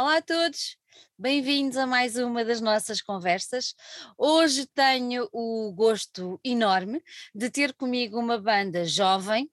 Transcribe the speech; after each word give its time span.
Olá 0.00 0.16
a 0.16 0.22
todos, 0.22 0.78
bem-vindos 1.18 1.76
a 1.76 1.86
mais 1.86 2.16
uma 2.16 2.42
das 2.42 2.58
nossas 2.62 3.02
conversas. 3.02 3.74
Hoje 4.16 4.66
tenho 4.74 5.28
o 5.30 5.70
gosto 5.74 6.40
enorme 6.42 7.02
de 7.34 7.50
ter 7.50 7.74
comigo 7.74 8.18
uma 8.18 8.38
banda 8.38 8.86
jovem 8.86 9.46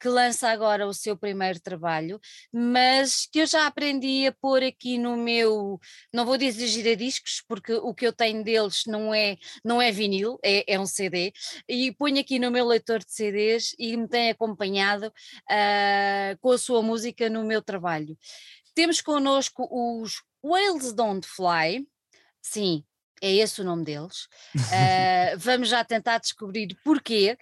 que 0.00 0.08
lança 0.08 0.48
agora 0.48 0.86
o 0.86 0.94
seu 0.94 1.16
primeiro 1.16 1.60
trabalho, 1.60 2.18
mas 2.52 3.26
que 3.26 3.40
eu 3.40 3.46
já 3.46 3.66
aprendi 3.66 4.26
a 4.26 4.32
pôr 4.32 4.62
aqui 4.62 4.98
no 4.98 5.16
meu, 5.16 5.78
não 6.12 6.24
vou 6.24 6.36
dizer 6.36 6.66
giradiscos, 6.66 7.42
porque 7.46 7.74
o 7.74 7.94
que 7.94 8.06
eu 8.06 8.12
tenho 8.12 8.42
deles 8.42 8.84
não 8.86 9.12
é, 9.14 9.36
não 9.64 9.80
é 9.80 9.92
vinil, 9.92 10.38
é, 10.42 10.74
é 10.74 10.80
um 10.80 10.86
CD, 10.86 11.32
e 11.68 11.92
ponho 11.92 12.20
aqui 12.20 12.38
no 12.38 12.50
meu 12.50 12.66
leitor 12.66 12.98
de 13.00 13.12
CDs 13.12 13.74
e 13.78 13.96
me 13.96 14.08
tem 14.08 14.30
acompanhado 14.30 15.08
uh, 15.08 16.38
com 16.40 16.52
a 16.52 16.58
sua 16.58 16.82
música 16.82 17.28
no 17.28 17.44
meu 17.44 17.62
trabalho. 17.62 18.16
Temos 18.74 19.00
connosco 19.00 19.68
os 19.70 20.22
Whales 20.42 20.92
Don't 20.92 21.26
Fly, 21.26 21.86
sim, 22.40 22.84
é 23.20 23.34
esse 23.34 23.60
o 23.60 23.64
nome 23.64 23.84
deles. 23.84 24.24
Uh, 24.56 25.36
vamos 25.38 25.68
já 25.68 25.84
tentar 25.84 26.18
descobrir 26.18 26.76
porquê. 26.82 27.36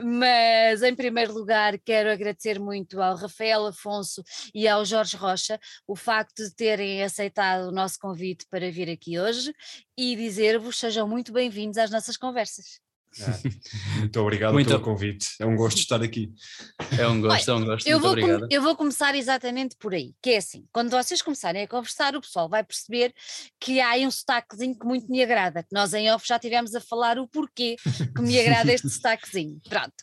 Mas, 0.00 0.82
em 0.82 0.94
primeiro 0.94 1.34
lugar, 1.34 1.78
quero 1.78 2.10
agradecer 2.10 2.58
muito 2.58 3.00
ao 3.00 3.14
Rafael 3.14 3.66
Afonso 3.66 4.22
e 4.54 4.66
ao 4.66 4.84
Jorge 4.86 5.16
Rocha 5.16 5.60
o 5.86 5.94
facto 5.94 6.42
de 6.42 6.54
terem 6.54 7.02
aceitado 7.02 7.68
o 7.68 7.72
nosso 7.72 7.98
convite 7.98 8.46
para 8.50 8.70
vir 8.70 8.88
aqui 8.88 9.18
hoje 9.18 9.54
e 9.96 10.16
dizer-vos 10.16 10.78
sejam 10.78 11.06
muito 11.06 11.30
bem-vindos 11.30 11.76
às 11.76 11.90
nossas 11.90 12.16
conversas. 12.16 12.80
É. 13.20 13.98
Muito 13.98 14.20
obrigado 14.20 14.52
muito 14.52 14.68
pelo 14.68 14.80
convite. 14.80 15.28
É 15.38 15.44
um 15.44 15.54
gosto 15.54 15.78
estar 15.78 16.02
aqui. 16.02 16.32
É 16.98 17.06
um 17.06 17.20
gosto, 17.20 17.50
é 17.50 17.54
um 17.54 17.64
gosto. 17.64 17.86
Eu 17.86 18.00
muito 18.00 18.26
vou, 18.26 18.48
eu 18.50 18.62
vou 18.62 18.76
começar 18.76 19.14
exatamente 19.14 19.76
por 19.76 19.92
aí, 19.92 20.14
que 20.22 20.30
é 20.30 20.36
assim, 20.38 20.66
quando 20.72 20.90
vocês 20.90 21.20
começarem 21.20 21.62
a 21.62 21.68
conversar, 21.68 22.16
o 22.16 22.20
pessoal 22.20 22.48
vai 22.48 22.64
perceber 22.64 23.14
que 23.60 23.80
há 23.80 23.90
aí 23.90 24.06
um 24.06 24.10
sotaquezinho 24.10 24.78
que 24.78 24.86
muito 24.86 25.10
me 25.10 25.22
agrada, 25.22 25.62
que 25.62 25.74
nós 25.74 25.92
em 25.92 26.10
off 26.10 26.26
já 26.26 26.38
tivemos 26.38 26.74
a 26.74 26.80
falar 26.80 27.18
o 27.18 27.28
porquê 27.28 27.76
que 28.16 28.22
me 28.22 28.38
agrada 28.40 28.72
este 28.72 28.88
sotaquezinho. 28.90 29.60
Pronto. 29.68 29.94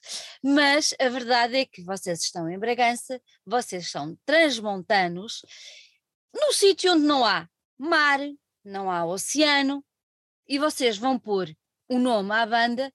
Mas 0.43 0.93
a 0.99 1.09
verdade 1.09 1.57
é 1.57 1.65
que 1.65 1.83
vocês 1.83 2.21
estão 2.21 2.49
em 2.49 2.59
Bragança, 2.59 3.19
vocês 3.45 3.89
são 3.89 4.15
transmontanos, 4.25 5.41
no 6.33 6.53
sítio 6.53 6.93
onde 6.93 7.05
não 7.05 7.25
há 7.25 7.47
mar, 7.77 8.19
não 8.63 8.91
há 8.91 9.05
oceano, 9.05 9.83
e 10.47 10.59
vocês 10.59 10.97
vão 10.97 11.17
pôr 11.17 11.49
o 11.87 11.97
nome 11.97 12.31
à 12.31 12.45
banda 12.45 12.93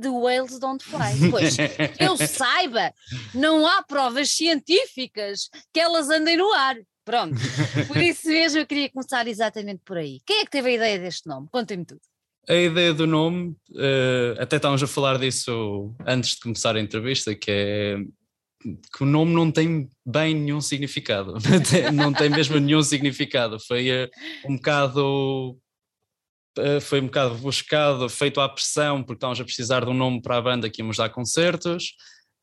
The 0.00 0.08
Whales 0.08 0.58
Don't 0.58 0.84
Fly. 0.84 1.14
Pois, 1.30 1.56
eu 1.98 2.16
saiba, 2.16 2.92
não 3.34 3.66
há 3.66 3.82
provas 3.82 4.30
científicas 4.30 5.48
que 5.72 5.80
elas 5.80 6.10
andem 6.10 6.36
no 6.36 6.52
ar. 6.52 6.76
Pronto. 7.04 7.36
Por 7.86 7.98
isso 7.98 8.28
mesmo 8.28 8.60
eu 8.60 8.66
queria 8.66 8.90
começar 8.90 9.26
exatamente 9.28 9.82
por 9.84 9.98
aí. 9.98 10.20
Quem 10.26 10.40
é 10.40 10.44
que 10.44 10.50
teve 10.50 10.70
a 10.70 10.72
ideia 10.72 10.98
deste 10.98 11.28
nome? 11.28 11.48
Contem-me 11.52 11.84
tudo. 11.84 12.00
A 12.48 12.54
ideia 12.54 12.92
do 12.92 13.06
nome, 13.06 13.56
uh, 13.70 14.40
até 14.40 14.56
estávamos 14.56 14.82
a 14.82 14.86
falar 14.86 15.18
disso 15.18 15.94
antes 16.06 16.30
de 16.30 16.40
começar 16.40 16.76
a 16.76 16.80
entrevista, 16.80 17.34
que 17.34 17.50
é 17.50 17.96
que 18.96 19.02
o 19.02 19.06
nome 19.06 19.34
não 19.34 19.50
tem 19.50 19.88
bem 20.06 20.34
nenhum 20.34 20.60
significado, 20.60 21.34
não 21.92 22.12
tem 22.12 22.30
mesmo 22.30 22.58
nenhum 22.58 22.82
significado. 22.82 23.58
Foi 23.60 24.04
uh, 24.04 24.10
um 24.46 24.56
bocado 24.56 25.54
eh, 25.54 25.63
foi 26.82 27.00
um 27.00 27.06
bocado 27.06 27.34
buscado, 27.36 28.08
feito 28.08 28.40
à 28.40 28.48
pressão, 28.48 29.02
porque 29.02 29.18
estávamos 29.18 29.40
a 29.40 29.44
precisar 29.44 29.84
de 29.84 29.90
um 29.90 29.94
nome 29.94 30.22
para 30.22 30.36
a 30.36 30.42
banda 30.42 30.70
que 30.70 30.82
íamos 30.82 30.96
dar 30.96 31.08
concertos, 31.08 31.94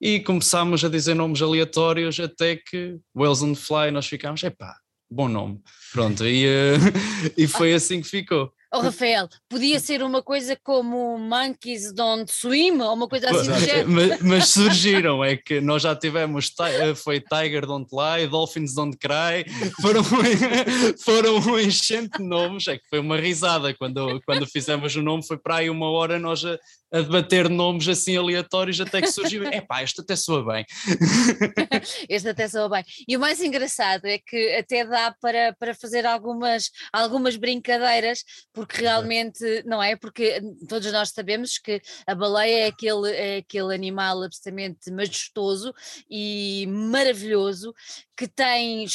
e 0.02 0.20
começámos 0.20 0.84
a 0.84 0.90
dizer 0.90 1.14
nomes 1.14 1.42
aleatórios 1.42 2.20
até 2.20 2.56
que 2.56 2.98
Wales 3.16 3.42
on 3.42 3.54
the 3.54 3.60
Fly 3.60 3.92
nós 3.92 4.08
ficámos, 4.08 4.42
epá, 4.44 4.76
bom 5.10 5.28
nome, 5.28 5.62
pronto, 5.92 6.26
e, 6.26 6.46
uh, 6.48 6.78
e 7.38 7.48
foi 7.48 7.74
assim 7.74 8.02
que 8.02 8.08
ficou. 8.08 8.52
Oh, 8.74 8.80
Rafael, 8.80 9.28
podia 9.50 9.82
ser 9.82 10.02
uma 10.02 10.24
coisa 10.24 10.58
como 10.64 11.18
Monkeys 11.18 11.92
Don't 11.94 12.32
Swim 12.32 12.80
ou 12.80 12.94
uma 12.94 13.06
coisa 13.06 13.30
assim 13.30 13.52
do 13.52 13.60
género. 13.60 13.90
Mas, 13.90 14.22
mas, 14.24 14.48
surgiram, 14.48 15.22
é 15.22 15.36
que 15.36 15.60
nós 15.60 15.82
já 15.82 15.94
tivemos, 15.94 16.54
eh, 16.62 16.96
foi 16.96 17.20
Tiger 17.20 17.66
Don't 17.66 17.90
Lie, 17.92 18.28
Dolphins 18.28 18.74
Don't 18.74 18.98
Cry, 18.98 19.44
foram, 19.82 20.02
foram 21.04 21.36
um 21.40 21.60
enchente 21.60 22.18
de 22.18 22.24
nomes, 22.24 22.66
é 22.70 22.78
que 22.78 22.88
foi 22.90 23.00
uma 23.00 23.18
risada. 23.18 23.74
Quando, 23.74 24.22
quando 24.26 24.48
fizemos 24.48 24.96
o 24.96 25.02
nome, 25.02 25.28
foi 25.28 25.38
para 25.38 25.58
aí 25.58 25.70
uma 25.70 25.90
hora 25.92 26.18
nós 26.18 26.46
a, 26.46 26.58
a 26.92 27.02
debater 27.02 27.50
nomes 27.50 27.88
assim 27.88 28.18
aleatórios 28.18 28.82
até 28.82 29.02
que 29.02 29.12
surgiu, 29.12 29.44
é 29.48 29.62
pá, 29.62 29.82
este 29.82 30.02
até 30.02 30.16
soa 30.16 30.46
bem. 30.46 30.66
este 32.10 32.30
até 32.30 32.48
soa 32.48 32.70
bem. 32.70 32.84
E 33.08 33.16
o 33.16 33.20
mais 33.20 33.42
engraçado 33.42 34.06
é 34.06 34.20
que 34.20 34.56
até 34.56 34.86
dá 34.86 35.16
para, 35.22 35.56
para 35.58 35.74
fazer 35.74 36.06
algumas, 36.06 36.70
algumas 36.92 37.36
brincadeiras, 37.36 38.24
porque 38.54 38.82
realmente, 38.82 39.64
não 39.66 39.82
é? 39.82 39.96
Porque 39.96 40.42
todos 40.68 40.92
nós 40.92 41.10
sabemos 41.10 41.58
que 41.58 41.82
a 42.06 42.14
baleia 42.14 42.66
é 42.66 42.68
aquele, 42.68 43.12
é 43.12 43.38
aquele 43.38 43.74
animal 43.74 44.24
absolutamente 44.24 44.92
majestoso 44.92 45.74
e 46.10 46.66
maravilhoso 46.68 47.74
que 48.16 48.28
tem 48.28 48.86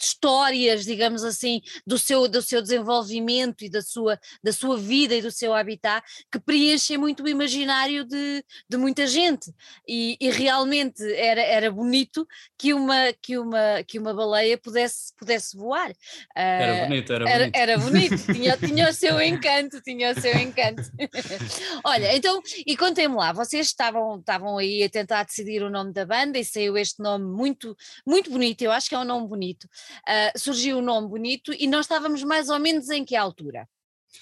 histórias, 0.00 0.84
digamos 0.84 1.24
assim, 1.24 1.60
do 1.86 1.98
seu, 1.98 2.28
do 2.28 2.42
seu 2.42 2.60
desenvolvimento 2.60 3.64
e 3.64 3.68
da 3.68 3.82
sua, 3.82 4.18
da 4.42 4.52
sua 4.52 4.76
vida 4.76 5.14
e 5.14 5.22
do 5.22 5.30
seu 5.30 5.54
habitat, 5.54 6.04
que 6.30 6.38
preenchem 6.38 6.98
muito 6.98 7.22
o 7.22 7.28
imaginário 7.28 8.04
de, 8.04 8.44
de 8.68 8.76
muita 8.76 9.06
gente. 9.06 9.52
E, 9.86 10.16
e, 10.20 10.30
realmente 10.30 11.02
era, 11.14 11.40
era 11.40 11.70
bonito 11.70 12.26
que 12.58 12.74
uma, 12.74 13.12
que 13.20 13.38
uma, 13.38 13.82
que 13.86 13.98
uma 13.98 14.12
baleia 14.12 14.58
pudesse, 14.58 15.14
pudesse 15.16 15.56
voar. 15.56 15.92
Era 16.34 16.84
bonito, 16.84 17.12
era, 17.12 17.30
era 17.30 17.38
bonito. 17.44 17.56
Era 17.56 17.78
bonito, 17.78 18.32
tinha, 18.32 18.56
tinha 18.58 18.90
o 18.90 18.92
seu 18.92 19.20
encanto, 19.20 19.80
tinha 19.80 20.10
o 20.12 20.20
seu 20.20 20.34
encanto. 20.36 20.82
Olha, 21.84 22.14
então, 22.16 22.40
e 22.66 22.76
contem-me 22.76 23.14
lá, 23.14 23.32
vocês 23.32 23.66
estavam, 23.66 24.18
estavam 24.18 24.58
aí 24.58 24.82
a 24.82 24.88
tentar 24.88 25.24
decidir 25.24 25.62
o 25.62 25.70
nome 25.70 25.92
da 25.92 26.04
banda 26.04 26.38
e 26.38 26.44
saiu 26.44 26.76
este 26.76 27.02
nome 27.02 27.24
muito, 27.24 27.76
muito 28.06 28.30
bonito, 28.30 28.62
eu 28.62 28.72
acho 28.72 28.88
que 28.88 28.94
é 28.94 28.98
um 28.98 29.04
nome 29.04 29.26
bonito 29.28 29.68
uh, 30.08 30.38
surgiu 30.38 30.78
um 30.78 30.82
nome 30.82 31.08
bonito 31.08 31.52
e 31.52 31.66
nós 31.66 31.86
estávamos 31.86 32.22
mais 32.22 32.48
ou 32.48 32.58
menos 32.58 32.90
em 32.90 33.04
que 33.04 33.16
altura? 33.16 33.68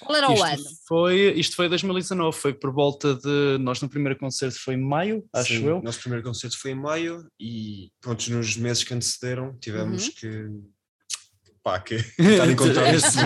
Qual 0.01 0.17
era 0.17 0.33
isto 0.33 0.43
o 0.43 0.45
ano? 0.45 0.65
Foi, 0.87 1.33
isto 1.33 1.57
foi 1.57 1.69
2019, 1.69 2.37
foi 2.37 2.55
por 2.55 2.73
volta 2.73 3.15
de. 3.15 3.59
Nós 3.59 3.81
no 3.81 3.89
primeiro 3.89 4.19
concerto 4.19 4.59
foi 4.59 4.75
em 4.75 4.81
maio, 4.81 5.25
acho 5.33 5.55
Sim, 5.55 5.67
eu. 5.67 5.83
Nosso 5.83 6.01
primeiro 6.01 6.25
concerto 6.25 6.59
foi 6.59 6.73
em 6.73 6.75
maio 6.75 7.27
e 7.39 7.91
pronto, 8.01 8.31
nos 8.31 8.57
meses 8.57 8.85
que 8.85 8.95
antecederam 8.95 9.57
tivemos 9.61 10.07
uhum. 10.07 10.13
que 10.17 10.49
pá, 11.63 11.79
que 11.79 11.95
está 11.95 12.47
em 12.47 12.53
encontrar 12.53 12.93
esse 12.93 13.19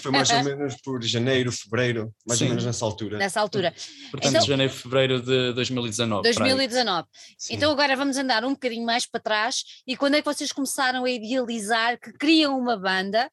Foi 0.00 0.12
mais 0.12 0.30
ou 0.30 0.44
menos 0.44 0.76
por 0.82 1.02
janeiro, 1.02 1.50
fevereiro, 1.50 2.12
mais 2.26 2.38
Sim. 2.38 2.44
ou 2.44 2.50
menos 2.50 2.64
nessa 2.64 2.84
altura. 2.84 3.18
Nessa 3.18 3.40
altura. 3.40 3.74
Portanto, 4.10 4.30
então, 4.30 4.46
janeiro, 4.46 4.72
fevereiro 4.72 5.20
de 5.20 5.52
2019. 5.52 6.22
2019. 6.22 7.08
Então 7.50 7.72
agora 7.72 7.96
vamos 7.96 8.16
andar 8.16 8.44
um 8.44 8.50
bocadinho 8.50 8.86
mais 8.86 9.06
para 9.06 9.20
trás 9.20 9.64
e 9.86 9.96
quando 9.96 10.14
é 10.14 10.22
que 10.22 10.26
vocês 10.26 10.52
começaram 10.52 11.04
a 11.04 11.10
idealizar 11.10 11.98
que 11.98 12.12
criam 12.12 12.58
uma 12.58 12.76
banda? 12.76 13.30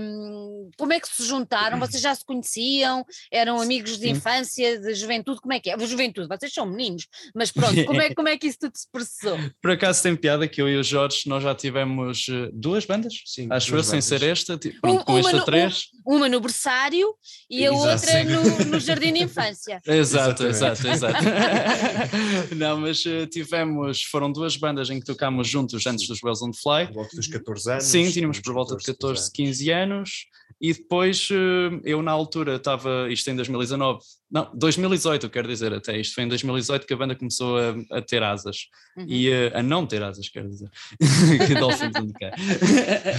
Um, 0.00 0.70
como 0.76 0.92
é 0.92 1.00
que 1.00 1.08
se 1.08 1.24
juntaram? 1.26 1.78
Vocês 1.78 2.02
já 2.02 2.14
se 2.14 2.24
conheciam? 2.24 3.04
Eram 3.30 3.60
amigos 3.60 3.98
de 3.98 4.08
infância, 4.08 4.80
de 4.80 4.94
juventude? 4.94 5.40
Como 5.40 5.52
é 5.52 5.60
que 5.60 5.70
é? 5.70 5.78
Juventude, 5.88 6.28
vocês 6.28 6.52
são 6.52 6.66
meninos, 6.66 7.06
mas 7.34 7.50
pronto, 7.50 7.84
como 7.86 8.00
é, 8.00 8.12
como 8.14 8.28
é 8.28 8.36
que 8.36 8.46
isso 8.46 8.58
tudo 8.60 8.72
se 8.76 8.86
processou? 8.90 9.38
Por 9.60 9.70
acaso 9.70 10.02
tem 10.02 10.14
piada 10.14 10.46
que 10.46 10.60
eu 10.60 10.68
e 10.68 10.76
o 10.76 10.82
Jorge, 10.82 11.22
nós 11.26 11.42
já 11.42 11.54
tivemos 11.54 12.26
eh, 12.28 12.50
duas 12.52 12.84
bandas 12.84 13.17
Sim, 13.24 13.48
Acho 13.50 13.74
eu, 13.74 13.82
sem 13.82 14.00
ser 14.00 14.22
esta, 14.22 14.56
tipo, 14.56 14.80
pronto, 14.80 15.04
com 15.04 15.18
esta 15.18 15.36
no, 15.36 15.44
três. 15.44 15.88
Uma 16.04 16.28
no 16.28 16.40
berçário 16.40 17.14
e 17.50 17.66
a 17.66 17.72
exato, 17.72 17.88
outra 17.88 18.24
no, 18.24 18.64
no, 18.66 18.80
jardim 18.80 19.12
de 19.12 19.22
infância. 19.22 19.80
exato, 19.86 20.46
exato, 20.46 20.86
exato. 20.88 21.24
Não, 22.56 22.78
mas 22.80 23.04
uh, 23.04 23.26
tivemos, 23.26 24.02
foram 24.04 24.32
duas 24.32 24.56
bandas 24.56 24.90
em 24.90 24.98
que 24.98 25.06
tocámos 25.06 25.48
juntos 25.48 25.86
antes 25.86 26.06
dos 26.06 26.22
Wells 26.22 26.42
on 26.42 26.52
Fly. 26.52 26.86
Por 26.86 26.94
volta 26.94 27.16
dos 27.16 27.26
14 27.26 27.70
anos. 27.72 27.84
Sim, 27.84 28.10
tínhamos 28.10 28.40
por 28.40 28.54
volta 28.54 28.76
14, 28.76 28.86
de 28.86 28.98
14, 28.98 29.32
15 29.32 29.70
anos. 29.70 30.10
E 30.60 30.72
depois 30.72 31.28
uh, 31.30 31.80
eu 31.84 32.02
na 32.02 32.10
altura 32.10 32.56
estava, 32.56 33.10
isto 33.10 33.30
em 33.30 33.36
2019, 33.36 34.00
não, 34.30 34.50
2018 34.54 35.30
quero 35.30 35.46
dizer 35.46 35.72
até, 35.72 35.98
isto 35.98 36.14
foi 36.14 36.24
em 36.24 36.28
2018 36.28 36.86
que 36.86 36.92
a 36.92 36.96
banda 36.96 37.14
começou 37.14 37.56
a, 37.58 37.98
a 37.98 38.02
ter 38.02 38.22
asas, 38.22 38.66
uhum. 38.96 39.06
e 39.08 39.30
uh, 39.30 39.52
a 39.54 39.62
não 39.62 39.86
ter 39.86 40.02
asas, 40.02 40.28
quero 40.28 40.48
dizer, 40.48 40.68
que 41.46 41.54
Dolphins 41.54 41.94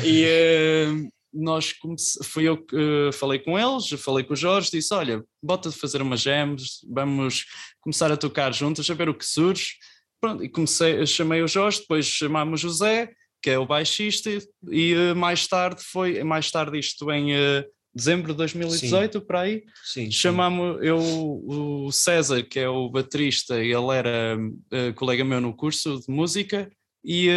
E 0.04 0.26
uh, 0.26 1.10
nós 1.34 1.72
comece... 1.74 2.20
fui 2.24 2.44
eu 2.44 2.58
que 2.58 3.10
falei 3.14 3.40
com 3.40 3.58
eles, 3.58 3.88
falei 4.02 4.26
com 4.26 4.34
o 4.34 4.38
Jorge, 4.38 4.72
disse: 4.72 4.94
Olha, 4.94 5.24
bota 5.42 5.70
de 5.70 5.78
fazer 5.78 6.02
umas 6.02 6.22
jams, 6.22 6.80
vamos 6.90 7.46
começar 7.82 8.12
a 8.12 8.18
tocar 8.18 8.54
juntos, 8.54 8.90
a 8.90 8.94
ver 8.94 9.10
o 9.10 9.14
que 9.14 9.26
surge. 9.26 9.76
Pronto, 10.20 10.44
e 10.44 10.50
comecei, 10.50 11.06
chamei 11.06 11.42
o 11.42 11.48
Jorge, 11.48 11.80
depois 11.80 12.06
chamámos 12.06 12.62
o 12.62 12.68
José, 12.68 13.10
que 13.42 13.50
é 13.50 13.58
o 13.58 13.66
baixista, 13.66 14.30
e 14.70 14.94
uh, 14.96 15.16
mais 15.16 15.48
tarde 15.48 15.82
foi, 15.84 16.24
mais 16.24 16.52
tarde 16.52 16.78
isto 16.78 17.12
em 17.12 17.34
uh, 17.34 17.64
dezembro 17.94 18.34
de 18.34 18.38
2018, 18.38 19.20
sim. 19.20 19.26
para 19.26 19.42
aí, 19.42 19.64
sim, 19.84 20.12
chamámos 20.12 20.80
sim. 20.80 20.86
eu, 20.86 21.00
o 21.00 21.92
César, 21.92 22.44
que 22.44 22.60
é 22.60 22.70
o 22.70 22.90
baterista, 22.90 23.64
ele 23.64 23.96
era 23.96 24.38
uh, 24.38 24.94
colega 24.96 25.24
meu 25.24 25.42
no 25.42 25.56
curso 25.56 26.00
de 26.00 26.12
música, 26.12 26.70
e 27.04 27.30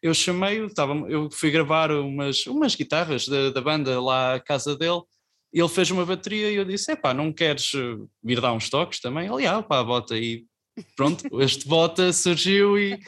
eu 0.00 0.14
chamei-o, 0.14 0.70
eu 1.08 1.28
fui 1.30 1.50
gravar 1.50 1.90
umas, 1.90 2.46
umas 2.46 2.76
guitarras 2.76 3.26
da, 3.26 3.50
da 3.50 3.60
banda 3.60 4.00
lá 4.00 4.36
à 4.36 4.40
casa 4.40 4.76
dele, 4.76 5.02
ele 5.52 5.68
fez 5.68 5.90
uma 5.90 6.06
bateria 6.06 6.50
e 6.50 6.54
eu 6.54 6.64
disse, 6.64 6.92
epá, 6.92 7.12
não 7.12 7.32
queres 7.32 7.72
eh, 7.74 7.96
vir 8.22 8.40
dar 8.40 8.52
uns 8.52 8.70
toques 8.70 9.00
também? 9.00 9.28
Ele, 9.32 9.46
ah, 9.46 9.62
pá, 9.62 9.82
bota 9.82 10.14
aí. 10.14 10.44
Pronto, 10.96 11.40
este 11.40 11.66
bota 11.66 12.12
surgiu 12.12 12.78
e 12.78 12.98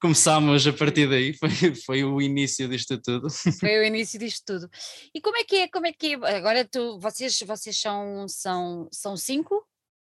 começámos 0.00 0.66
a 0.66 0.72
partir 0.72 1.08
daí, 1.08 1.34
foi, 1.34 1.74
foi 1.74 2.04
o 2.04 2.20
início 2.20 2.68
disto 2.68 3.00
tudo. 3.00 3.28
Foi 3.60 3.78
o 3.78 3.84
início 3.84 4.18
disto 4.18 4.42
tudo. 4.46 4.70
E 5.14 5.20
como 5.20 5.36
é 5.36 5.44
que 5.44 5.56
é, 5.56 5.68
como 5.68 5.86
é 5.86 5.92
que 5.92 6.14
é? 6.14 6.36
Agora 6.36 6.64
tu, 6.64 6.98
vocês, 6.98 7.38
vocês 7.40 7.78
são, 7.78 8.26
são, 8.28 8.88
são 8.92 9.16
cinco? 9.16 9.66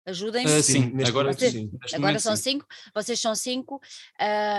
Ajudem-me. 0.07 0.59
Uh, 0.59 0.61
sim, 0.61 0.93
agora, 1.03 1.33
vocês, 1.33 1.51
sim, 1.51 1.71
agora 1.93 2.19
são 2.19 2.35
sim. 2.35 2.43
cinco, 2.43 2.67
vocês 2.93 3.19
são 3.19 3.33
cinco. 3.33 3.81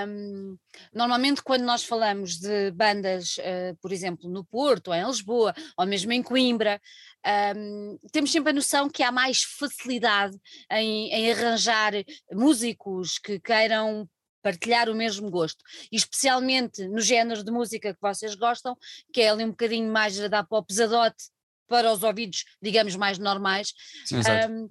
Um, 0.09 0.57
normalmente, 0.93 1.41
quando 1.41 1.63
nós 1.63 1.85
falamos 1.85 2.37
de 2.37 2.73
bandas, 2.73 3.37
uh, 3.37 3.77
por 3.81 3.93
exemplo, 3.93 4.29
no 4.29 4.45
Porto, 4.45 4.89
ou 4.89 4.95
em 4.95 5.07
Lisboa, 5.07 5.55
ou 5.79 5.87
mesmo 5.87 6.11
em 6.13 6.21
Coimbra, 6.21 6.81
um, 7.57 7.99
temos 8.13 8.31
sempre 8.31 8.51
a 8.51 8.55
noção 8.55 8.89
que 8.89 9.03
há 9.03 9.11
mais 9.11 9.43
facilidade 9.43 10.39
em, 10.71 11.11
em 11.13 11.33
arranjar 11.33 11.93
músicos 12.33 13.19
que 13.19 13.41
queiram 13.41 14.09
partilhar 14.43 14.89
o 14.89 14.95
mesmo 14.95 15.29
gosto, 15.29 15.65
e 15.91 15.97
especialmente 15.97 16.87
no 16.87 17.01
género 17.01 17.43
de 17.43 17.51
música 17.51 17.93
que 17.93 18.01
vocês 18.01 18.37
gostam, 18.37 18.77
que 19.13 19.21
é 19.21 19.31
ali 19.31 19.45
um 19.45 19.51
bocadinho 19.51 19.91
mais 19.91 20.17
da 20.31 20.45
pop 20.45 20.69
pesadote, 20.69 21.31
para 21.69 21.93
os 21.93 22.03
ouvidos, 22.03 22.45
digamos, 22.63 22.97
mais 22.97 23.19
normais. 23.19 23.73
Um, 24.51 24.69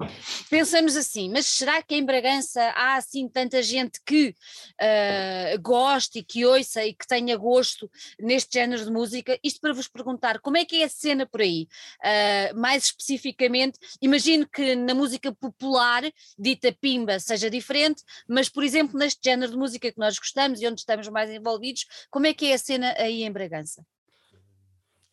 pensamos 0.49 0.95
assim, 0.95 1.29
mas 1.29 1.45
será 1.45 1.81
que 1.81 1.95
em 1.95 2.05
Bragança 2.05 2.61
há 2.75 2.95
assim 2.95 3.27
tanta 3.27 3.61
gente 3.61 3.99
que 4.05 4.29
uh, 4.29 5.61
goste 5.61 6.19
e 6.19 6.23
que 6.23 6.45
ouça 6.45 6.85
e 6.85 6.93
que 6.93 7.07
tenha 7.07 7.35
gosto 7.37 7.89
neste 8.19 8.53
género 8.53 8.83
de 8.83 8.91
música? 8.91 9.37
Isto 9.43 9.61
para 9.61 9.73
vos 9.73 9.87
perguntar, 9.87 10.39
como 10.39 10.57
é 10.57 10.65
que 10.65 10.81
é 10.81 10.85
a 10.85 10.89
cena 10.89 11.25
por 11.25 11.41
aí? 11.41 11.67
Uh, 11.99 12.59
mais 12.59 12.85
especificamente, 12.85 13.77
imagino 14.01 14.47
que 14.47 14.75
na 14.75 14.93
música 14.93 15.33
popular, 15.33 16.03
dita 16.37 16.71
pimba, 16.71 17.19
seja 17.19 17.49
diferente, 17.49 18.03
mas 18.27 18.49
por 18.49 18.63
exemplo 18.63 18.97
neste 18.97 19.19
género 19.23 19.51
de 19.51 19.57
música 19.57 19.91
que 19.91 19.99
nós 19.99 20.17
gostamos 20.17 20.61
e 20.61 20.67
onde 20.67 20.79
estamos 20.79 21.07
mais 21.09 21.29
envolvidos, 21.29 21.85
como 22.09 22.27
é 22.27 22.33
que 22.33 22.47
é 22.47 22.53
a 22.53 22.57
cena 22.57 22.93
aí 22.97 23.23
em 23.23 23.31
Bragança? 23.31 23.85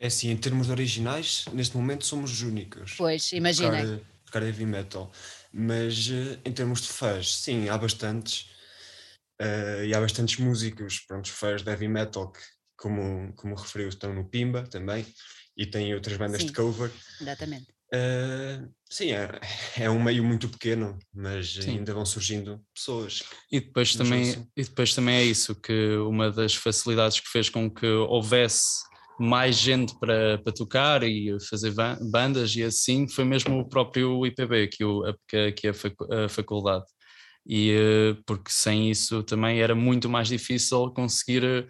É 0.02 0.08
assim, 0.08 0.30
em 0.30 0.36
termos 0.36 0.68
originais, 0.68 1.44
neste 1.52 1.76
momento 1.76 2.04
somos 2.04 2.32
os 2.32 2.42
únicos. 2.42 2.94
Pois, 2.98 3.30
imaginem. 3.30 3.82
Tocar, 3.82 4.06
tocar 4.24 4.42
heavy 4.42 4.66
metal. 4.66 5.12
Mas 5.52 6.10
eh, 6.10 6.40
em 6.44 6.52
termos 6.52 6.80
de 6.80 6.88
fãs, 6.88 7.36
sim, 7.36 7.68
há 7.68 7.78
bastantes. 7.78 8.50
Uh, 9.40 9.84
e 9.84 9.94
há 9.94 10.00
bastantes 10.00 10.38
músicos, 10.38 10.98
pronto, 11.06 11.30
fãs 11.30 11.62
de 11.62 11.70
heavy 11.70 11.86
metal 11.86 12.32
que, 12.32 12.40
como, 12.76 13.32
como 13.34 13.54
referiu, 13.54 13.88
estão 13.88 14.12
no 14.12 14.28
Pimba 14.28 14.64
também. 14.64 15.06
E 15.56 15.66
tem 15.66 15.94
outras 15.94 16.16
bandas 16.16 16.40
sim, 16.40 16.48
de 16.48 16.52
cover. 16.52 16.90
Exatamente. 17.20 17.68
Uh, 17.94 18.68
sim, 18.90 19.12
é, 19.12 19.28
é 19.78 19.88
um 19.88 20.02
meio 20.02 20.24
muito 20.24 20.48
pequeno, 20.48 20.98
mas 21.14 21.54
sim. 21.54 21.78
ainda 21.78 21.94
vão 21.94 22.04
surgindo 22.04 22.60
pessoas. 22.74 23.22
E 23.52 23.60
depois, 23.60 23.94
também, 23.94 24.50
e 24.56 24.64
depois 24.64 24.94
também 24.96 25.14
é 25.14 25.24
isso, 25.24 25.54
que 25.54 25.94
uma 25.98 26.28
das 26.28 26.56
facilidades 26.56 27.20
que 27.20 27.28
fez 27.28 27.48
com 27.48 27.70
que 27.70 27.86
houvesse 27.86 28.90
mais 29.18 29.56
gente 29.56 29.98
para, 29.98 30.38
para 30.38 30.52
tocar 30.52 31.02
e 31.02 31.36
fazer 31.48 31.72
bandas 32.10 32.54
e 32.56 32.62
assim 32.62 33.08
foi 33.08 33.24
mesmo 33.24 33.58
o 33.58 33.68
próprio 33.68 34.26
IPB, 34.26 34.68
que, 34.68 34.84
o, 34.84 35.02
que, 35.28 35.52
que 35.52 35.68
a, 35.68 36.28
faculdade. 36.28 36.84
E 37.46 37.72
eh, 37.72 38.16
porque 38.26 38.50
sem 38.50 38.90
isso 38.90 39.22
também 39.24 39.60
era 39.60 39.74
muito 39.74 40.08
mais 40.08 40.28
difícil 40.28 40.90
conseguir 40.90 41.44
eh, 41.44 41.66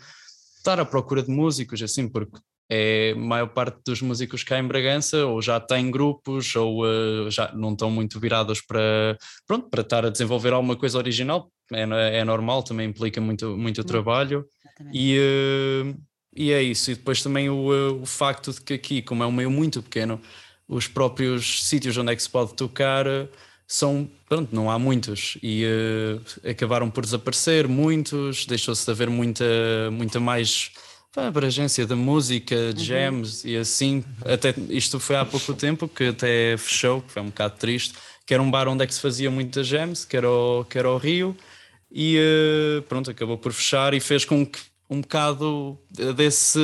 estar 0.59 0.79
à 0.79 0.85
procura 0.85 1.23
de 1.23 1.31
músicos, 1.31 1.83
assim, 1.83 2.09
porque 2.09 2.39
é 2.71 3.13
a 3.13 3.19
maior 3.19 3.49
parte 3.49 3.79
dos 3.85 4.01
músicos 4.01 4.45
cá 4.45 4.59
em 4.59 4.67
Bragança 4.67 5.27
ou 5.27 5.43
já 5.43 5.61
têm 5.61 5.91
grupos 5.91 6.55
ou 6.57 6.85
uh, 6.85 7.31
já 7.31 7.53
não 7.53 7.73
estão 7.73 7.91
muito 7.91 8.19
virados 8.19 8.63
para 8.63 9.19
pronto 9.47 9.69
para 9.69 9.83
estar 9.83 10.07
a 10.07 10.11
desenvolver 10.11 10.55
alguma 10.55 10.75
coisa 10.75 10.97
original 10.97 11.51
é, 11.71 12.19
é 12.21 12.25
normal 12.25 12.63
também 12.63 12.89
implica 12.89 13.21
muito 13.21 13.57
muito 13.57 13.85
trabalho. 13.85 14.47
E 14.93 15.19
uh, 15.19 15.95
e 16.35 16.53
é 16.53 16.63
isso, 16.63 16.91
e 16.91 16.95
depois 16.95 17.23
também 17.23 17.51
o, 17.51 17.73
eh, 17.73 17.93
o 17.93 18.07
facto 18.07 18.53
de 18.53 18.61
que 18.61 18.75
aqui, 18.75 19.03
como 19.03 19.23
é 19.23 19.27
um 19.27 19.33
meio 19.33 19.51
muito 19.51 19.83
pequeno, 19.83 20.21
os 20.67 20.89
próprios 20.89 21.65
sítios 21.65 21.97
onde 21.99 22.13
é 22.13 22.17
que 22.17 22.23
se 22.23 22.31
pode 22.31 22.55
tocar 22.55 23.07
eh, 23.07 23.29
são, 23.67 24.09
pronto, 24.29 24.55
não 24.55 24.71
há 24.71 24.79
muitos. 24.79 25.39
E 25.43 25.65
uh, 25.65 26.51
acabaram 26.51 26.91
por 26.91 27.05
desaparecer 27.05 27.67
muitos, 27.67 28.45
deixou-se 28.45 28.85
de 28.85 28.91
haver 28.91 29.09
muita, 29.09 29.45
muita 29.91 30.21
mais 30.21 30.73
abrangência 31.17 31.87
da 31.87 31.97
música, 31.97 32.73
de 32.73 32.81
uhum. 32.81 32.87
jams 32.87 33.45
e 33.45 33.57
assim, 33.57 34.05
até 34.25 34.55
isto 34.69 34.99
foi 34.99 35.17
há 35.17 35.25
pouco 35.25 35.55
tempo 35.55 35.89
que 35.89 36.05
até 36.05 36.57
fechou, 36.57 37.03
que 37.03 37.13
foi 37.13 37.23
um 37.23 37.27
bocado 37.27 37.57
triste, 37.59 37.95
que 38.27 38.33
era 38.35 38.43
um 38.43 38.51
bar 38.51 38.69
onde 38.69 38.85
é 38.85 38.87
que 38.87 38.95
se 38.95 39.01
fazia 39.01 39.31
muita 39.31 39.63
jams, 39.63 40.05
que 40.05 40.17
era 40.17 40.31
o, 40.31 40.65
que 40.65 40.79
era 40.79 40.91
o 40.91 40.97
Rio, 40.97 41.37
e 41.91 42.19
uh, 42.19 42.83
pronto, 42.83 43.11
acabou 43.11 43.39
por 43.39 43.53
fechar 43.53 43.95
e 43.95 44.01
fez 44.01 44.25
com 44.25 44.45
que 44.45 44.59
um 44.93 45.01
bocado 45.01 45.79
desse, 46.17 46.59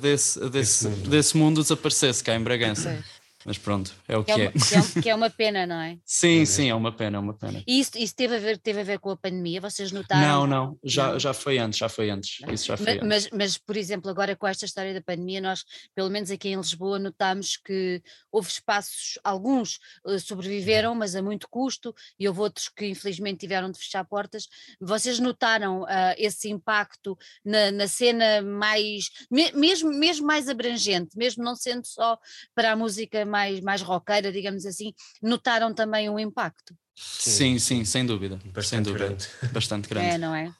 desse, 0.00 0.48
desse, 0.48 0.88
mundo. 0.88 1.10
desse 1.10 1.36
mundo 1.36 1.62
desaparecesse 1.62 2.22
cá 2.22 2.34
em 2.34 2.42
Bragança. 2.42 3.04
Mas 3.44 3.58
pronto, 3.58 3.94
é 4.08 4.16
o 4.16 4.24
que, 4.24 4.32
é. 4.32 4.44
é. 4.44 4.52
Que, 4.52 4.98
é, 4.98 5.02
que 5.02 5.10
é 5.10 5.14
uma 5.14 5.30
pena, 5.30 5.66
não 5.66 5.80
é? 5.80 5.98
sim, 6.04 6.44
sim, 6.44 6.68
é 6.68 6.74
uma 6.74 6.92
pena, 6.92 7.16
é 7.16 7.20
uma 7.20 7.34
pena. 7.34 7.62
E 7.66 7.80
isso, 7.80 7.92
isso 7.96 8.14
teve, 8.14 8.36
a 8.36 8.38
ver, 8.38 8.58
teve 8.58 8.80
a 8.80 8.84
ver 8.84 8.98
com 8.98 9.10
a 9.10 9.16
pandemia? 9.16 9.60
Vocês 9.60 9.92
notaram? 9.92 10.22
Não, 10.22 10.46
não, 10.46 10.78
já, 10.84 11.12
não. 11.12 11.18
já 11.18 11.32
foi 11.34 11.58
antes, 11.58 11.78
já 11.78 11.88
foi 11.88 12.10
antes. 12.10 12.40
Isso 12.50 12.66
já 12.66 12.76
foi 12.76 13.00
mas, 13.00 13.02
mas, 13.02 13.30
mas, 13.32 13.58
por 13.58 13.76
exemplo, 13.76 14.10
agora 14.10 14.36
com 14.36 14.46
esta 14.46 14.64
história 14.64 14.94
da 14.94 15.00
pandemia, 15.00 15.40
nós, 15.40 15.64
pelo 15.94 16.10
menos 16.10 16.30
aqui 16.30 16.48
em 16.48 16.56
Lisboa, 16.56 16.98
notamos 16.98 17.56
que 17.56 18.02
houve 18.30 18.48
espaços, 18.48 19.18
alguns 19.24 19.78
uh, 20.04 20.18
sobreviveram, 20.18 20.94
mas 20.94 21.14
a 21.16 21.22
muito 21.22 21.48
custo, 21.48 21.94
e 22.18 22.28
houve 22.28 22.40
outros 22.40 22.68
que 22.68 22.86
infelizmente 22.86 23.40
tiveram 23.40 23.70
de 23.70 23.78
fechar 23.78 24.04
portas. 24.04 24.46
Vocês 24.80 25.18
notaram 25.18 25.82
uh, 25.82 26.14
esse 26.16 26.48
impacto 26.48 27.16
na, 27.44 27.70
na 27.70 27.88
cena 27.88 28.42
mais, 28.42 29.10
me, 29.30 29.50
mesmo, 29.52 29.90
mesmo 29.90 30.26
mais 30.26 30.48
abrangente, 30.48 31.16
mesmo 31.16 31.42
não 31.42 31.54
sendo 31.54 31.86
só 31.86 32.18
para 32.54 32.72
a 32.72 32.76
música 32.76 33.24
mais, 33.32 33.60
mais 33.60 33.80
roqueira, 33.80 34.30
digamos 34.30 34.66
assim, 34.66 34.92
notaram 35.22 35.74
também 35.74 36.08
um 36.10 36.18
impacto. 36.18 36.74
Sim, 36.94 37.58
sim, 37.58 37.84
sem 37.84 38.04
dúvida. 38.04 38.38
Bastante 38.52 38.66
sem 38.68 38.82
dúvida. 38.82 39.06
grande. 39.06 39.28
Bastante 39.52 39.88
grande. 39.88 40.06
É, 40.06 40.18
não 40.18 40.34
é? 40.34 40.52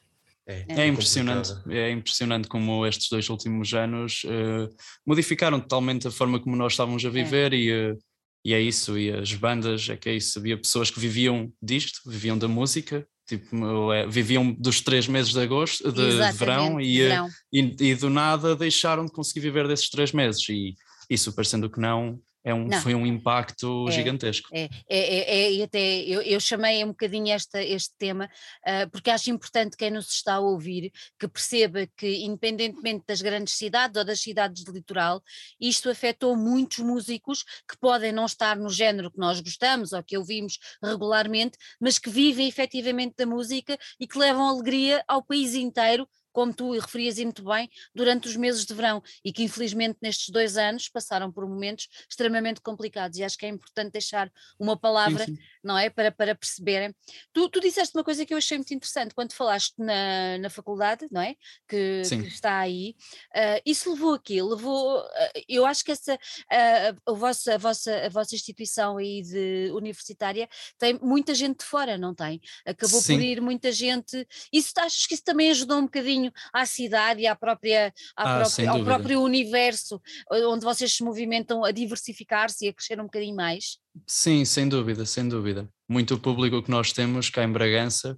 É, 0.45 0.65
é, 0.69 0.87
impressionante, 0.89 1.53
é 1.69 1.91
impressionante 1.93 2.49
como 2.49 2.85
estes 2.85 3.09
dois 3.09 3.29
últimos 3.29 3.73
anos 3.75 4.25
uh, 4.25 4.69
modificaram 5.07 5.61
totalmente 5.61 6.09
a 6.09 6.11
forma 6.11 6.41
como 6.41 6.57
nós 6.57 6.73
estávamos 6.73 7.05
a 7.05 7.09
é. 7.09 7.11
viver 7.13 7.53
é. 7.53 7.57
e, 7.57 7.93
uh, 7.93 7.99
e 8.45 8.53
é 8.53 8.61
isso, 8.61 8.99
e 8.99 9.13
as 9.13 9.33
bandas, 9.35 9.89
é 9.89 9.97
que 9.97 10.09
é 10.09 10.17
isso, 10.17 10.41
havia 10.41 10.57
pessoas 10.57 10.91
que 10.91 10.99
viviam 10.99 11.53
disto, 11.63 12.01
viviam 12.05 12.37
da 12.37 12.49
música, 12.49 13.07
tipo, 13.25 13.93
é, 13.93 14.05
viviam 14.09 14.53
dos 14.53 14.81
três 14.81 15.07
meses 15.07 15.33
de 15.33 15.39
agosto, 15.39 15.93
de, 15.93 16.11
de 16.11 16.33
verão, 16.33 16.81
e, 16.81 16.99
verão. 16.99 17.29
E, 17.53 17.77
e, 17.79 17.95
do 17.95 18.11
nada 18.11 18.57
deixaram 18.57 19.07
de 19.07 19.13
conseguir 19.13 19.41
viver 19.41 19.69
desses 19.69 19.89
três 19.89 20.11
meses 20.11 20.49
e 20.49 20.75
isso 21.09 21.33
parecendo 21.33 21.71
que 21.71 21.79
não, 21.79 22.19
é 22.45 22.53
um, 22.53 22.71
foi 22.81 22.95
um 22.95 23.07
impacto 23.07 23.89
é, 23.89 23.93
gigantesco. 23.93 24.49
É, 24.53 24.69
é, 24.89 24.99
é, 24.99 25.61
é, 25.61 25.63
até 25.63 26.01
eu, 26.01 26.21
eu 26.23 26.41
chamei 26.41 26.83
um 26.85 26.89
bocadinho 26.89 27.33
esta, 27.33 27.63
este 27.63 27.95
tema 27.99 28.29
uh, 28.67 28.91
porque 28.91 29.11
acho 29.11 29.31
importante 29.31 29.77
quem 29.77 29.91
nos 29.91 30.11
está 30.11 30.35
a 30.35 30.41
ouvir 30.41 30.91
que 31.19 31.29
perceba 31.29 31.87
que, 31.97 32.25
independentemente 32.25 33.05
das 33.07 33.23
grandes 33.23 33.55
cidades 33.55 33.97
ou 33.97 34.05
das 34.05 34.21
cidades 34.21 34.65
de 34.65 34.73
litoral, 34.73 35.23
isto 35.61 35.89
afetou 35.89 36.37
muitos 36.37 36.79
músicos 36.79 37.45
que 37.69 37.79
podem 37.81 38.13
não 38.13 38.27
estar 38.27 38.57
no 38.57 38.71
género 38.71 39.11
que 39.11 39.19
nós 39.19 39.41
gostamos 39.41 39.93
ou 39.93 40.03
que 40.03 40.19
ouvimos 40.19 40.59
regularmente, 40.83 41.57
mas 41.81 41.99
que 41.99 42.11
vivem 42.11 42.49
efetivamente 42.49 43.15
da 43.17 43.27
música 43.27 43.79
e 44.01 44.07
que 44.07 44.19
levam 44.19 44.49
alegria 44.49 45.05
ao 45.07 45.23
país 45.23 45.55
inteiro 45.55 46.09
como 46.33 46.53
tu 46.53 46.73
referias 46.73 47.19
muito 47.19 47.45
bem, 47.45 47.69
durante 47.95 48.29
os 48.29 48.37
meses 48.37 48.65
de 48.65 48.75
verão 48.75 49.03
e 49.25 49.33
que 49.33 49.43
infelizmente 49.43 49.99
nestes 50.01 50.29
dois 50.31 50.57
anos 50.57 50.89
passaram 50.89 51.31
por 51.31 51.47
momentos 51.47 51.89
extremamente 52.09 52.61
complicados 52.61 53.19
e 53.19 53.25
acho 53.25 53.37
que 53.37 53.47
é 53.47 53.49
importante 53.49 53.93
deixar 53.93 54.31
uma 54.59 54.77
palavra, 54.77 55.25
sim, 55.25 55.37
sim. 55.37 55.43
não 55.63 55.77
é, 55.77 55.91
para, 55.91 56.11
para 56.11 56.35
perceberem. 56.35 56.95
Tu, 57.33 57.49
tu 57.49 57.61
disseste 57.61 57.97
uma 57.97 58.05
coisa 58.05 58.25
que 58.25 58.33
eu 58.33 58.39
achei 58.39 58.57
muito 58.57 58.73
interessante 58.75 59.15
quando 59.15 59.33
falaste 59.33 59.75
na, 59.79 60.39
na 60.39 60.51
faculdade, 60.51 61.07
não 61.11 61.21
é, 61.21 61.35
que, 61.69 62.03
que 62.09 62.29
está 62.29 62.59
aí, 62.59 62.95
uh, 63.35 63.63
isso 63.65 63.93
levou 63.93 64.15
aqui, 64.15 64.41
levou, 64.43 65.01
uh, 65.01 65.43
eu 65.49 65.67
acho 65.67 65.85
que 65.85 65.93
essa, 65.93 66.15
uh, 66.15 67.11
a, 67.11 67.13
vossa, 67.13 67.55
a, 67.55 67.59
vossa, 67.59 68.07
a 68.07 68.09
vossa 68.09 68.35
instituição 68.35 68.97
aí 68.97 69.23
de 69.23 69.71
universitária 69.73 70.49
tem 70.79 70.99
muita 71.01 71.35
gente 71.35 71.59
de 71.59 71.65
fora, 71.65 71.99
não 71.99 72.15
tem? 72.15 72.41
Acabou 72.67 73.01
sim. 73.01 73.15
por 73.15 73.23
ir 73.23 73.41
muita 73.41 73.71
gente, 73.73 74.27
isso 74.53 74.73
acho 74.79 75.09
que 75.09 75.15
isso 75.15 75.25
também 75.25 75.51
ajudou 75.51 75.79
um 75.79 75.85
bocadinho 75.85 76.22
bocadinho 76.23 76.33
à 76.53 76.67
cidade 76.67 77.23
e 77.23 77.27
à 77.27 77.35
própria, 77.35 77.93
à 78.17 78.37
ah, 78.37 78.39
própria 78.41 78.71
ao 78.71 78.85
próprio 78.85 79.21
universo 79.23 80.01
onde 80.31 80.65
vocês 80.65 80.93
se 80.95 81.03
movimentam 81.03 81.65
a 81.65 81.71
diversificar-se 81.71 82.67
e 82.67 82.69
a 82.69 82.73
crescer 82.73 83.01
um 83.01 83.05
bocadinho 83.05 83.35
mais? 83.35 83.79
Sim, 84.07 84.45
sem 84.45 84.69
dúvida, 84.69 85.05
sem 85.05 85.29
dúvida. 85.29 85.69
Muito 85.89 86.15
o 86.15 86.19
público 86.19 86.63
que 86.63 86.71
nós 86.71 86.93
temos 86.93 87.31
cá 87.31 87.45
em 87.45 87.53
Bragança 87.53 88.17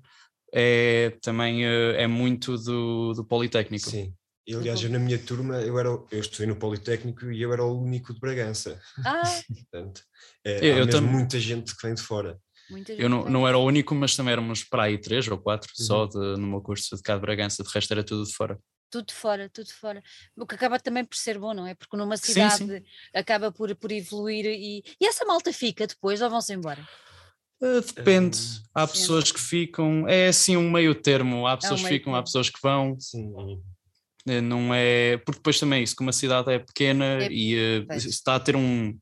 é 0.52 1.16
também 1.20 1.64
uh, 1.64 1.94
é 1.96 2.06
muito 2.06 2.56
do, 2.58 3.12
do 3.14 3.24
Politécnico. 3.24 3.90
Sim. 3.90 4.14
E, 4.46 4.54
aliás, 4.54 4.82
eu, 4.82 4.90
na 4.90 4.98
minha 4.98 5.18
turma, 5.18 5.56
eu, 5.62 5.78
era, 5.78 5.88
eu 5.88 6.20
estudei 6.20 6.46
no 6.46 6.56
Politécnico 6.56 7.30
e 7.30 7.40
eu 7.40 7.50
era 7.50 7.64
o 7.64 7.80
único 7.80 8.12
de 8.12 8.20
Bragança. 8.20 8.78
Ah! 9.04 9.22
Portanto, 9.48 10.02
é, 10.44 10.66
eu, 10.66 10.84
há 10.84 10.86
eu 10.86 11.02
muita 11.02 11.40
gente 11.40 11.74
que 11.74 11.86
vem 11.86 11.94
de 11.94 12.02
fora. 12.02 12.38
Eu 12.88 13.08
não, 13.08 13.24
não 13.24 13.48
era 13.48 13.58
o 13.58 13.64
único, 13.64 13.94
mas 13.94 14.16
também 14.16 14.32
éramos 14.32 14.64
para 14.64 14.84
aí 14.84 14.98
três 14.98 15.26
ou 15.28 15.38
quatro 15.38 15.70
uhum. 15.78 15.84
só 15.84 16.06
de, 16.06 16.18
no 16.18 16.46
meu 16.46 16.60
curso 16.60 16.96
de 16.96 17.02
cá 17.02 17.14
de 17.14 17.20
Bragança, 17.20 17.62
de 17.62 17.70
resto 17.70 17.92
era 17.92 18.04
tudo 18.04 18.24
de 18.24 18.34
fora. 18.34 18.58
Tudo 18.90 19.06
de 19.06 19.14
fora, 19.14 19.48
tudo 19.48 19.66
de 19.66 19.72
fora. 19.72 20.02
O 20.36 20.46
que 20.46 20.54
acaba 20.54 20.78
também 20.78 21.04
por 21.04 21.16
ser 21.16 21.38
bom, 21.38 21.52
não 21.52 21.66
é? 21.66 21.74
Porque 21.74 21.96
numa 21.96 22.16
cidade 22.16 22.58
sim, 22.58 22.68
sim. 22.68 22.84
acaba 23.12 23.50
por, 23.50 23.74
por 23.74 23.90
evoluir 23.90 24.46
e, 24.46 24.84
e 25.00 25.06
essa 25.06 25.24
malta 25.24 25.52
fica 25.52 25.86
depois 25.86 26.22
ou 26.22 26.30
vão-se 26.30 26.52
embora? 26.52 26.86
Uh, 27.60 27.80
depende. 27.80 28.38
Há 28.74 28.86
pessoas 28.86 29.32
que 29.32 29.40
ficam, 29.40 30.06
é 30.08 30.28
assim 30.28 30.56
um 30.56 30.70
meio 30.70 30.94
termo. 30.94 31.46
Há 31.46 31.56
pessoas 31.56 31.80
é 31.80 31.82
um 31.82 31.86
que 31.86 31.92
ficam, 31.92 32.12
termo. 32.12 32.16
há 32.16 32.22
pessoas 32.22 32.50
que 32.50 32.58
vão. 32.62 32.98
Sim. 33.00 33.32
Eh, 34.26 34.40
não 34.40 34.74
é 34.74 35.18
porque 35.18 35.38
depois 35.38 35.60
também 35.60 35.82
isso 35.82 35.94
como 35.94 36.08
a 36.08 36.12
cidade 36.12 36.50
é 36.50 36.58
pequena 36.58 37.24
é, 37.24 37.28
e 37.30 37.82
uh, 37.82 37.92
está 37.92 38.36
a 38.36 38.40
ter 38.40 38.56
um 38.56 38.98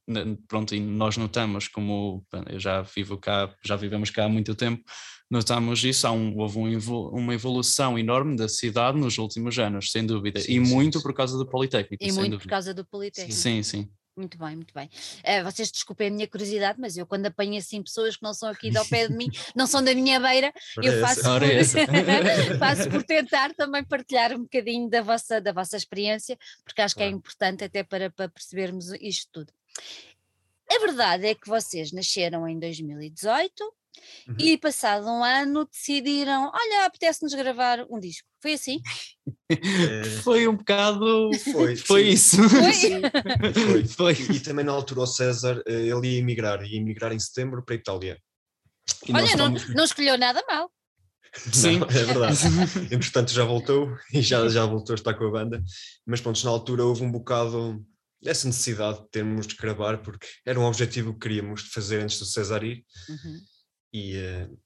pronto 0.49 0.75
e 0.75 0.81
nós 0.81 1.17
notamos 1.17 1.69
como 1.69 2.27
eu 2.49 2.59
já 2.59 2.83
vivo 2.83 3.17
cá 3.17 3.55
já 3.65 3.77
vivemos 3.77 4.11
cá 4.11 4.25
há 4.25 4.29
muito 4.29 4.53
tempo 4.57 4.83
notamos 5.31 5.85
isso 5.85 6.09
há 6.09 6.11
um, 6.11 6.37
houve 6.37 6.59
um, 6.59 6.77
uma 7.13 7.35
evolução 7.35 7.97
enorme 7.97 8.37
da 8.37 8.49
cidade 8.49 8.99
nos 8.99 9.17
últimos 9.17 9.57
anos 9.61 9.93
sem 9.93 10.05
dúvida 10.05 10.41
sim, 10.41 10.61
e 10.61 10.67
sim, 10.67 10.75
muito 10.75 10.99
sim. 10.99 11.03
por 11.05 11.15
causa 11.15 11.39
do 11.39 11.49
Politécnico 11.49 12.03
e 12.03 12.11
muito 12.11 12.31
dúvida. 12.33 12.39
por 12.39 12.49
causa 12.49 12.75
do 12.75 12.85
Politécnico 12.85 13.33
sim 13.33 13.63
sim 13.63 13.89
muito 14.17 14.39
bem, 14.39 14.57
muito 14.57 14.75
bem. 14.75 14.91
Uh, 15.21 15.45
vocês 15.45 15.71
desculpem 15.71 16.09
a 16.09 16.11
minha 16.11 16.29
curiosidade, 16.29 16.79
mas 16.81 16.97
eu 16.97 17.07
quando 17.07 17.27
apanho 17.27 17.59
assim 17.59 17.83
pessoas 17.83 18.17
que 18.17 18.23
não 18.23 18.35
são 18.35 18.49
aqui 18.49 18.77
ao 18.77 18.85
pé 18.87 19.09
de 19.09 19.15
mim, 19.15 19.29
não 19.57 19.67
são 19.67 19.83
da 19.83 19.95
minha 19.95 20.21
beira, 20.21 20.53
eu 20.83 21.01
faço 21.01 21.23
por, 21.23 22.59
faço 22.59 22.89
por 22.91 23.03
tentar 23.03 23.55
também 23.55 23.85
partilhar 23.85 24.33
um 24.35 24.43
bocadinho 24.43 24.89
da 24.89 25.03
vossa, 25.03 25.41
da 25.41 25.53
vossa 25.53 25.77
experiência, 25.77 26.39
porque 26.65 26.83
acho 26.83 26.95
que 26.95 27.03
é 27.03 27.09
importante 27.09 27.65
até 27.65 27.83
para, 27.83 28.11
para 28.11 28.29
percebermos 28.29 28.93
isto 29.01 29.29
tudo. 29.33 29.53
A 30.71 30.79
verdade 30.79 31.27
é 31.27 31.35
que 31.35 31.49
vocês 31.49 31.93
nasceram 31.93 32.49
em 32.49 32.59
2018, 32.59 33.75
Uhum. 34.29 34.37
E 34.39 34.59
passado 34.59 35.07
um 35.07 35.23
ano 35.23 35.67
decidiram: 35.67 36.51
olha, 36.53 36.87
apetece-nos 36.87 37.35
gravar 37.35 37.85
um 37.91 37.99
disco. 37.99 38.27
Foi 38.41 38.55
assim? 38.55 38.81
É... 39.49 40.05
Foi 40.23 40.47
um 40.49 40.57
bocado. 40.57 41.31
Foi, 41.53 41.77
foi 41.77 42.09
isso. 42.09 42.37
Foi? 42.49 43.85
foi. 43.89 44.13
E, 44.15 44.37
e, 44.37 44.41
também 44.41 44.65
na 44.65 44.73
altura 44.73 45.01
o 45.01 45.07
César, 45.07 45.63
eh, 45.67 45.87
ele 45.87 46.09
ia 46.09 46.19
emigrar, 46.19 46.63
ia 46.65 46.79
emigrar 46.79 47.13
em 47.13 47.19
setembro 47.19 47.65
para 47.65 47.75
a 47.75 47.79
Itália. 47.79 48.19
E 49.07 49.13
olha, 49.13 49.37
não, 49.37 49.51
não 49.51 49.85
escolheu 49.85 50.19
nada 50.19 50.43
mal. 50.49 50.71
Sim, 51.53 51.79
não, 51.79 51.87
é 51.87 52.05
verdade. 52.05 52.39
Entretanto 52.91 53.33
já 53.33 53.45
voltou 53.45 53.97
e 54.13 54.21
já, 54.21 54.49
já 54.49 54.67
voltou 54.67 54.93
a 54.93 54.97
estar 54.97 55.15
com 55.15 55.25
a 55.25 55.31
banda. 55.31 55.63
Mas 56.07 56.21
pronto, 56.21 56.43
na 56.45 56.51
altura 56.51 56.85
houve 56.85 57.03
um 57.03 57.11
bocado 57.11 57.85
essa 58.25 58.47
necessidade 58.47 59.01
de 59.01 59.09
termos 59.09 59.47
de 59.47 59.57
gravar, 59.57 59.99
porque 59.99 60.27
era 60.47 60.61
um 60.61 60.65
objetivo 60.65 61.13
que 61.15 61.21
queríamos 61.21 61.63
fazer 61.73 62.03
antes 62.03 62.19
do 62.19 62.25
César 62.25 62.63
ir. 62.63 62.85
Uhum 63.09 63.52
e 63.93 64.17
uh, 64.17 64.59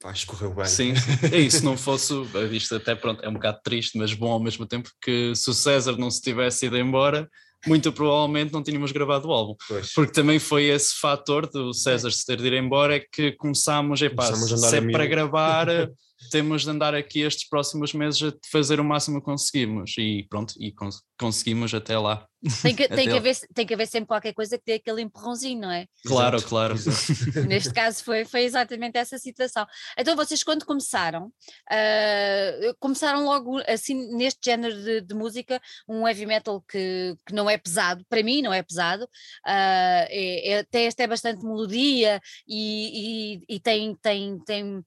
pá, 0.00 0.12
escorreu 0.12 0.54
bem. 0.54 0.66
Sim, 0.66 0.94
é 1.32 1.38
isso, 1.40 1.64
não 1.64 1.76
fosse, 1.76 2.14
isto 2.52 2.76
até 2.76 2.94
pronto, 2.94 3.22
é 3.24 3.28
um 3.28 3.34
bocado 3.34 3.60
triste, 3.62 3.96
mas 3.98 4.12
bom 4.14 4.30
ao 4.30 4.40
mesmo 4.40 4.66
tempo, 4.66 4.90
que 5.02 5.34
se 5.34 5.50
o 5.50 5.54
César 5.54 5.96
não 5.96 6.10
se 6.10 6.20
tivesse 6.20 6.66
ido 6.66 6.76
embora, 6.76 7.28
muito 7.66 7.92
provavelmente 7.92 8.52
não 8.52 8.62
tínhamos 8.62 8.92
gravado 8.92 9.28
o 9.28 9.32
álbum. 9.32 9.56
Pois. 9.66 9.92
Porque 9.92 10.12
também 10.12 10.38
foi 10.38 10.64
esse 10.64 10.94
fator 11.00 11.48
do 11.48 11.72
César 11.72 12.10
se 12.10 12.24
ter 12.24 12.36
de 12.36 12.46
ir 12.46 12.52
embora, 12.52 12.96
é 12.96 13.00
que 13.00 13.32
começámos, 13.32 14.00
epá, 14.00 14.30
começámos 14.30 14.70
se 14.70 14.76
é 14.76 14.92
para 14.92 15.06
gravar... 15.06 15.68
temos 16.30 16.62
de 16.62 16.70
andar 16.70 16.94
aqui 16.94 17.20
estes 17.20 17.48
próximos 17.48 17.92
meses 17.92 18.22
a 18.22 18.32
fazer 18.50 18.80
o 18.80 18.84
máximo 18.84 19.20
que 19.20 19.24
conseguimos 19.24 19.94
e 19.96 20.26
pronto, 20.28 20.54
e 20.58 20.72
cons 20.72 21.02
conseguimos 21.18 21.72
até 21.72 21.98
lá. 21.98 22.26
Tem 22.62 22.74
que, 22.74 22.86
tem, 22.88 23.08
que 23.08 23.16
haver, 23.16 23.36
tem 23.54 23.66
que 23.66 23.74
haver 23.74 23.86
sempre 23.86 24.06
qualquer 24.06 24.32
coisa 24.32 24.58
que 24.58 24.64
dê 24.64 24.74
aquele 24.74 25.02
empurrãozinho, 25.02 25.60
não 25.60 25.70
é? 25.70 25.86
Claro, 26.06 26.36
Exato. 26.36 26.48
claro. 26.48 26.74
Exato. 26.74 27.40
Neste 27.48 27.72
caso 27.72 28.04
foi, 28.04 28.24
foi 28.24 28.42
exatamente 28.42 28.96
essa 28.96 29.18
situação. 29.18 29.66
Então 29.96 30.14
vocês 30.14 30.42
quando 30.42 30.64
começaram, 30.64 31.26
uh, 31.26 32.76
começaram 32.78 33.24
logo 33.24 33.60
assim 33.66 34.16
neste 34.16 34.40
género 34.44 34.74
de, 34.82 35.00
de, 35.00 35.14
música, 35.14 35.60
um 35.88 36.06
heavy 36.06 36.26
metal 36.26 36.62
que, 36.62 37.16
que 37.26 37.34
não 37.34 37.48
é 37.50 37.58
pesado, 37.58 38.04
para 38.08 38.22
mim 38.22 38.42
não 38.42 38.52
é 38.52 38.62
pesado, 38.62 39.04
uh, 39.04 39.08
é, 39.46 40.52
é, 40.52 40.62
tem, 40.64 40.88
é 40.96 41.06
bastante 41.06 41.44
melodia 41.44 42.20
e, 42.46 43.34
e, 43.38 43.56
e 43.56 43.60
tem, 43.60 43.94
tem, 43.96 44.38
tem 44.44 44.84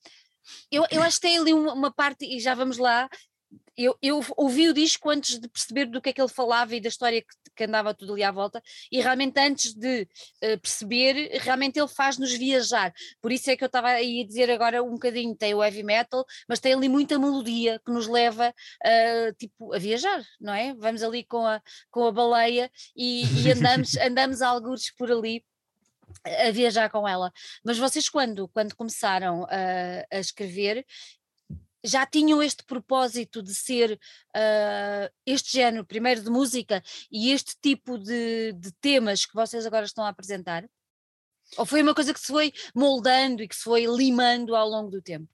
eu, 0.71 0.85
eu 0.91 1.01
acho 1.01 1.17
que 1.17 1.27
tem 1.27 1.37
ali 1.37 1.53
uma, 1.53 1.73
uma 1.73 1.91
parte, 1.93 2.25
e 2.25 2.39
já 2.39 2.53
vamos 2.53 2.77
lá, 2.77 3.09
eu, 3.77 3.97
eu, 4.01 4.23
ouvi 4.37 4.69
o 4.69 4.73
disco 4.73 5.09
antes 5.09 5.39
de 5.39 5.47
perceber 5.47 5.85
do 5.85 6.01
que 6.01 6.09
é 6.09 6.13
que 6.13 6.21
ele 6.21 6.29
falava 6.29 6.75
e 6.75 6.81
da 6.81 6.89
história 6.89 7.21
que, 7.21 7.27
que 7.55 7.63
andava 7.63 7.93
tudo 7.93 8.13
ali 8.13 8.23
à 8.23 8.31
volta, 8.31 8.61
e 8.91 9.01
realmente 9.01 9.39
antes 9.39 9.73
de 9.73 10.03
uh, 10.43 10.59
perceber, 10.59 11.39
realmente 11.41 11.79
ele 11.79 11.87
faz-nos 11.87 12.31
viajar. 12.33 12.93
Por 13.21 13.31
isso 13.31 13.49
é 13.49 13.55
que 13.55 13.63
eu 13.63 13.67
estava 13.67 13.89
aí 13.89 14.21
a 14.21 14.27
dizer 14.27 14.51
agora 14.51 14.83
um 14.83 14.91
bocadinho: 14.91 15.35
tem 15.35 15.53
o 15.53 15.63
heavy 15.63 15.83
metal, 15.83 16.25
mas 16.47 16.59
tem 16.59 16.73
ali 16.73 16.89
muita 16.89 17.17
melodia 17.17 17.79
que 17.85 17.91
nos 17.91 18.07
leva 18.07 18.49
uh, 18.49 19.33
tipo, 19.37 19.73
a 19.73 19.79
viajar, 19.79 20.23
não 20.39 20.53
é? 20.53 20.73
Vamos 20.75 21.01
ali 21.03 21.23
com 21.23 21.45
a, 21.45 21.61
com 21.89 22.05
a 22.05 22.11
baleia 22.11 22.69
e, 22.95 23.23
e 23.43 23.51
andamos, 23.51 23.95
andamos 23.97 24.41
algures 24.41 24.93
por 24.95 25.11
ali 25.11 25.43
a 26.25 26.51
viajar 26.51 26.89
com 26.89 27.07
ela. 27.07 27.31
Mas 27.63 27.77
vocês, 27.77 28.09
quando, 28.09 28.47
quando 28.49 28.75
começaram 28.75 29.45
a, 29.45 30.05
a 30.11 30.19
escrever, 30.19 30.85
já 31.83 32.05
tinham 32.05 32.41
este 32.41 32.63
propósito 32.63 33.41
de 33.41 33.53
ser 33.53 33.99
uh, 34.35 35.13
este 35.25 35.51
género, 35.53 35.85
primeiro 35.85 36.21
de 36.21 36.29
música, 36.29 36.83
e 37.11 37.31
este 37.31 37.55
tipo 37.61 37.97
de, 37.97 38.53
de, 38.53 38.71
temas 38.73 39.25
que 39.25 39.33
vocês 39.33 39.65
agora 39.65 39.85
estão 39.85 40.05
a 40.05 40.09
apresentar? 40.09 40.63
Ou 41.57 41.65
foi 41.65 41.81
uma 41.81 41.93
coisa 41.93 42.13
que 42.13 42.19
se 42.19 42.27
foi 42.27 42.53
moldando 42.73 43.43
e 43.43 43.47
que 43.47 43.55
se 43.55 43.63
foi 43.63 43.85
limando 43.85 44.55
ao 44.55 44.69
longo 44.69 44.89
do 44.89 45.01
tempo? 45.01 45.27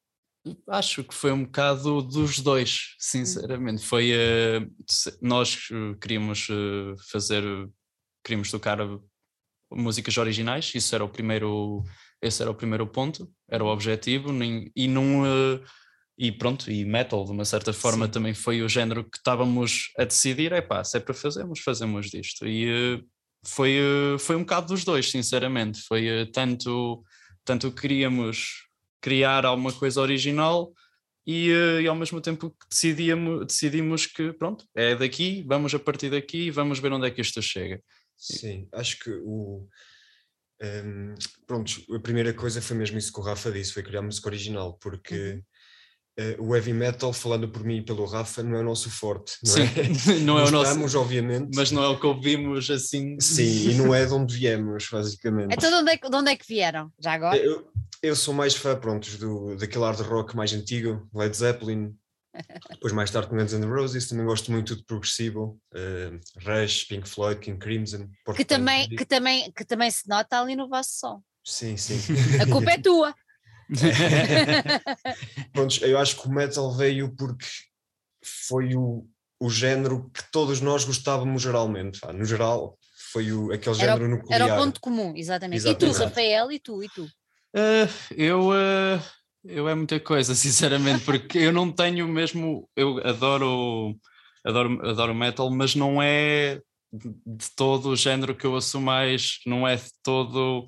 Acho 0.70 1.04
que 1.04 1.14
foi 1.14 1.32
um 1.32 1.44
bocado 1.44 2.02
dos 2.02 2.40
dois, 2.40 2.94
hum. 2.94 2.96
sinceramente. 2.98 3.86
Foi 3.86 4.12
uh, 4.14 4.72
nós 5.22 5.68
queríamos 6.02 6.48
uh, 6.50 6.96
fazer, 7.12 7.44
queríamos 8.24 8.50
tocar 8.50 8.80
músicas 9.70 10.18
originais, 10.18 10.72
isso 10.74 10.96
era 10.96 11.04
o 11.04 11.10
primeiro, 11.10 11.84
esse 12.22 12.42
era 12.42 12.50
o 12.50 12.56
primeiro 12.56 12.88
ponto, 12.88 13.30
era 13.50 13.64
o 13.64 13.68
objetivo, 13.68 14.32
nem, 14.32 14.72
e 14.74 14.88
não 14.88 15.26
e 16.18 16.32
pronto, 16.32 16.72
e 16.72 16.84
metal 16.84 17.24
de 17.26 17.32
uma 17.32 17.46
certa 17.46 17.72
forma 17.72 18.06
Sim. 18.08 18.12
também 18.12 18.34
foi 18.34 18.62
o 18.62 18.70
género 18.70 19.04
que 19.04 19.18
estávamos 19.18 19.92
a 19.98 20.04
decidir, 20.04 20.52
é 20.52 20.62
pá, 20.62 20.84
se 20.84 20.98
é 20.98 21.00
para 21.00 21.14
fazermos, 21.14 21.60
fazemos 21.60 22.10
disto. 22.10 22.48
E 22.48 22.96
uh, 22.96 23.04
foi, 23.46 23.80
uh, 23.80 24.18
foi 24.18 24.36
um 24.36 24.42
bocado 24.42 24.68
dos 24.68 24.84
dois, 24.84 25.12
sinceramente, 25.12 25.82
foi 25.82 26.26
tanto, 26.34 27.04
tanto 27.46 27.72
queríamos 27.72 28.68
criar 29.00 29.46
alguma 29.46 29.72
coisa 29.72 30.02
original 30.02 30.74
e, 31.26 31.50
e, 31.82 31.88
ao 31.88 31.96
mesmo 31.96 32.22
tempo 32.22 32.56
decidíamos, 32.70 33.46
decidimos 33.46 34.06
que 34.06 34.32
pronto, 34.34 34.66
é 34.74 34.96
daqui, 34.96 35.44
vamos 35.46 35.76
a 35.76 35.80
partir 35.80 36.10
daqui, 36.10 36.50
vamos 36.50 36.80
ver 36.80 36.92
onde 36.94 37.06
é 37.06 37.12
que 37.12 37.22
isto 37.22 37.42
chega. 37.42 37.82
Sim, 38.18 38.68
acho 38.72 38.98
que 39.00 39.12
o. 39.12 39.68
Um, 40.60 41.14
pronto, 41.46 41.72
a 41.94 42.00
primeira 42.00 42.34
coisa 42.34 42.62
foi 42.62 42.76
mesmo 42.76 42.98
isso 42.98 43.14
que 43.14 43.20
o 43.20 43.24
Rafa 43.24 43.52
disse, 43.52 43.74
foi 43.74 43.84
criar 43.84 44.02
música 44.02 44.28
original, 44.28 44.74
porque 44.82 45.16
uhum. 45.16 45.44
Uh, 46.20 46.44
o 46.44 46.56
heavy 46.56 46.74
metal, 46.74 47.14
falando 47.14 47.48
por 47.48 47.64
mim 47.64 47.78
e 47.78 47.82
pelo 47.82 48.06
Rafa, 48.06 48.44
não 48.44 48.58
é 48.58 48.60
o 48.62 48.64
nosso 48.64 48.90
forte, 48.90 49.38
não 49.44 49.54
Sim, 49.54 49.62
é? 49.62 50.20
não 50.26 50.40
é 50.40 50.44
o 50.46 50.52
nosso. 50.52 51.00
obviamente. 51.00 51.50
Mas 51.56 51.72
não 51.72 51.84
é 51.84 51.88
o 51.88 52.00
que 52.00 52.06
ouvimos 52.06 52.70
assim. 52.70 53.20
Sim, 53.20 53.70
e 53.70 53.74
não 53.76 53.94
é 53.94 54.06
de 54.06 54.14
onde 54.14 54.36
viemos, 54.36 54.88
basicamente. 54.92 55.54
Então 55.54 55.70
de 55.70 55.76
onde 55.76 55.92
é 55.92 55.98
que, 55.98 56.10
de 56.10 56.16
onde 56.16 56.32
é 56.32 56.36
que 56.36 56.48
vieram, 56.48 56.92
já 57.00 57.14
agora? 57.14 57.38
Eu, 57.38 57.68
eu 58.02 58.16
sou 58.16 58.34
mais 58.34 58.56
fã, 58.56 58.76
pronto, 58.76 59.10
do, 59.18 59.56
daquele 59.56 59.86
hard 59.86 60.00
rock 60.02 60.36
mais 60.36 60.54
antigo, 60.54 61.08
Led 61.14 61.36
Zeppelin, 61.36 61.94
depois 62.72 62.94
mais 62.94 63.10
tarde 63.10 63.30
com 63.30 63.38
Guns 63.38 63.54
N' 63.54 63.66
Roses, 63.66 64.08
também 64.08 64.26
gosto 64.26 64.52
muito 64.52 64.76
de 64.76 64.84
progressivo, 64.84 65.60
uh, 65.74 66.20
Rush, 66.48 66.86
Pink 66.86 67.08
Floyd, 67.08 67.40
King 67.40 67.58
Crimson. 67.58 68.08
Que 68.36 68.46
também, 68.46 68.90
que, 68.90 69.06
também, 69.06 69.52
que 69.52 69.66
também 69.66 69.90
se 69.90 70.08
nota 70.08 70.40
ali 70.40 70.56
no 70.56 70.68
vosso 70.68 70.92
som. 71.00 71.22
Sim, 71.44 71.78
sim. 71.78 71.98
A 72.42 72.46
culpa 72.46 72.72
é 72.72 72.78
tua. 72.78 73.16
Pronto, 75.54 75.86
eu 75.86 75.98
acho 75.98 76.22
que 76.22 76.28
o 76.28 76.32
metal 76.32 76.72
veio 76.76 77.14
porque 77.16 77.46
foi 78.24 78.76
o, 78.76 79.06
o 79.40 79.50
género 79.50 80.10
que 80.14 80.24
todos 80.32 80.62
nós 80.62 80.86
gostávamos 80.86 81.42
geralmente. 81.42 82.00
No 82.14 82.26
geral, 82.26 82.78
foi 83.12 83.32
o, 83.32 83.52
aquele 83.52 83.76
era, 83.82 83.94
género 83.94 84.10
nuclear. 84.10 84.42
Era 84.42 84.54
o 84.54 84.58
ponto 84.58 84.80
comum, 84.80 85.14
exatamente. 85.16 85.68
exatamente. 85.68 85.86
E 85.86 85.94
tu, 85.94 86.00
Rafael, 86.00 86.52
e 86.52 86.60
tu, 86.60 86.84
e 86.84 86.90
tu? 86.90 87.04
Uh, 87.04 87.90
eu... 88.16 88.50
Uh 88.50 89.18
eu 89.48 89.68
é 89.68 89.74
muita 89.74 90.00
coisa, 90.00 90.34
sinceramente, 90.36 91.04
porque 91.04 91.38
eu 91.38 91.54
não 91.54 91.72
tenho 91.72 92.08
mesmo. 92.08 92.70
Eu 92.76 93.00
adoro, 93.06 93.96
adoro, 94.46 94.88
adoro 94.88 95.16
metal, 95.16 95.50
mas 95.50 95.76
não 95.76 96.02
é 96.02 96.62
de 96.92 97.52
todo 97.56 97.90
o 97.90 97.96
género 97.96 98.36
que 98.36 98.46
eu 98.46 98.54
ouço 98.54 98.80
mais, 98.80 99.40
não 99.46 99.68
é 99.68 99.76
de 99.76 99.90
todo. 100.04 100.66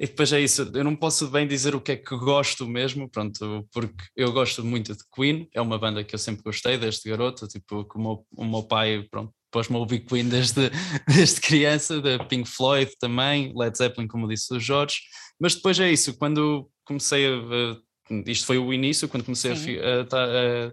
E 0.00 0.06
depois 0.06 0.32
é 0.32 0.40
isso, 0.40 0.62
eu 0.74 0.82
não 0.82 0.96
posso 0.96 1.28
bem 1.28 1.46
dizer 1.46 1.74
o 1.74 1.80
que 1.80 1.92
é 1.92 1.96
que 1.96 2.16
gosto 2.16 2.66
mesmo, 2.66 3.06
pronto, 3.06 3.68
porque 3.70 4.02
eu 4.16 4.32
gosto 4.32 4.64
muito 4.64 4.94
de 4.94 5.04
Queen, 5.14 5.46
é 5.52 5.60
uma 5.60 5.78
banda 5.78 6.02
que 6.02 6.14
eu 6.14 6.18
sempre 6.18 6.42
gostei 6.42 6.78
desde 6.78 7.10
garoto, 7.10 7.46
tipo, 7.46 7.84
como 7.84 8.26
o 8.34 8.44
meu 8.46 8.62
pai, 8.62 9.06
pronto, 9.10 9.30
pôs-me 9.50 9.76
a 9.76 9.78
ouvir 9.78 10.00
Queen 10.00 10.26
desde, 10.26 10.70
desde 11.06 11.42
criança, 11.42 12.00
da 12.00 12.24
Pink 12.24 12.48
Floyd 12.48 12.90
também, 12.98 13.52
Led 13.54 13.76
Zeppelin, 13.76 14.08
como 14.08 14.26
disse 14.26 14.54
o 14.54 14.58
Jorge, 14.58 14.96
mas 15.38 15.54
depois 15.54 15.78
é 15.78 15.92
isso, 15.92 16.16
quando 16.16 16.70
comecei 16.82 17.26
a, 17.26 17.76
isto 18.24 18.46
foi 18.46 18.56
o 18.56 18.72
início, 18.72 19.06
quando 19.06 19.24
comecei 19.24 19.52
a, 19.52 20.00
a, 20.00 20.66
a, 20.66 20.72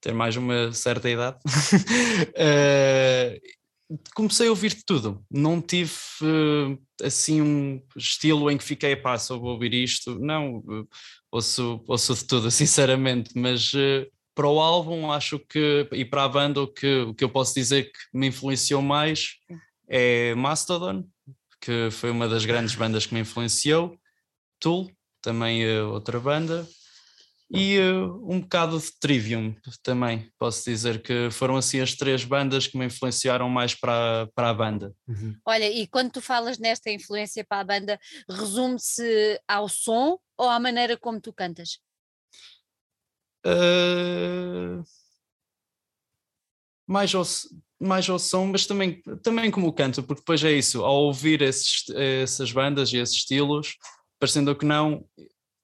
ter 0.00 0.14
mais 0.14 0.34
uma 0.34 0.72
certa 0.72 1.10
idade, 1.10 1.36
uh, 1.36 3.36
comecei 4.14 4.48
a 4.48 4.50
ouvir 4.50 4.82
tudo. 4.84 5.24
Não 5.30 5.60
tive 5.60 5.92
uh, 6.22 6.78
assim 7.02 7.40
um 7.40 7.82
estilo 7.96 8.50
em 8.50 8.56
que 8.56 8.64
fiquei, 8.64 8.96
pá, 8.96 9.18
só 9.18 9.38
vou 9.38 9.50
ouvir 9.50 9.74
isto. 9.74 10.18
Não, 10.18 10.58
uh, 10.58 10.88
ouço, 11.30 11.82
ouço 11.86 12.14
de 12.14 12.24
tudo, 12.24 12.50
sinceramente, 12.52 13.32
mas 13.34 13.72
uh, 13.72 14.06
para 14.34 14.48
o 14.48 14.60
álbum 14.60 15.10
acho 15.10 15.38
que, 15.38 15.88
e 15.92 16.04
para 16.04 16.24
a 16.24 16.28
banda, 16.28 16.62
o 16.62 16.66
que, 16.66 17.02
o 17.02 17.14
que 17.14 17.24
eu 17.24 17.28
posso 17.28 17.54
dizer 17.54 17.84
que 17.84 17.98
me 18.14 18.28
influenciou 18.28 18.80
mais 18.80 19.34
é 19.88 20.34
Mastodon, 20.34 21.04
que 21.60 21.90
foi 21.90 22.10
uma 22.10 22.28
das 22.28 22.44
grandes 22.44 22.74
bandas 22.74 23.04
que 23.04 23.14
me 23.14 23.20
influenciou, 23.20 23.96
Tool, 24.58 24.90
também 25.20 25.80
outra 25.82 26.18
banda, 26.18 26.66
e 27.54 27.78
uh, 27.78 28.32
um 28.32 28.40
bocado 28.40 28.78
de 28.78 28.98
Trivium 28.98 29.54
também, 29.82 30.30
posso 30.38 30.64
dizer 30.64 31.02
que 31.02 31.30
foram 31.30 31.56
assim 31.56 31.80
as 31.80 31.94
três 31.94 32.24
bandas 32.24 32.66
que 32.66 32.78
me 32.78 32.86
influenciaram 32.86 33.48
mais 33.48 33.74
para, 33.74 34.26
para 34.34 34.48
a 34.48 34.54
banda. 34.54 34.94
Uhum. 35.06 35.36
Olha, 35.44 35.70
e 35.70 35.86
quando 35.86 36.12
tu 36.12 36.22
falas 36.22 36.58
nesta 36.58 36.90
influência 36.90 37.44
para 37.44 37.60
a 37.60 37.64
banda, 37.64 38.00
resume-se 38.28 39.38
ao 39.46 39.68
som 39.68 40.18
ou 40.38 40.48
à 40.48 40.58
maneira 40.58 40.96
como 40.96 41.20
tu 41.20 41.30
cantas? 41.30 41.78
Uh, 43.44 44.82
mais, 46.86 47.14
ao, 47.14 47.24
mais 47.78 48.08
ao 48.08 48.18
som, 48.18 48.46
mas 48.46 48.66
também, 48.66 49.02
também 49.22 49.50
como 49.50 49.72
canto, 49.74 50.02
porque 50.02 50.22
depois 50.22 50.42
é 50.42 50.52
isso, 50.52 50.82
ao 50.84 51.04
ouvir 51.04 51.42
esses, 51.42 51.84
essas 51.90 52.50
bandas 52.50 52.90
e 52.92 52.96
esses 52.96 53.16
estilos, 53.16 53.76
parecendo 54.18 54.56
que 54.56 54.64
não, 54.64 55.04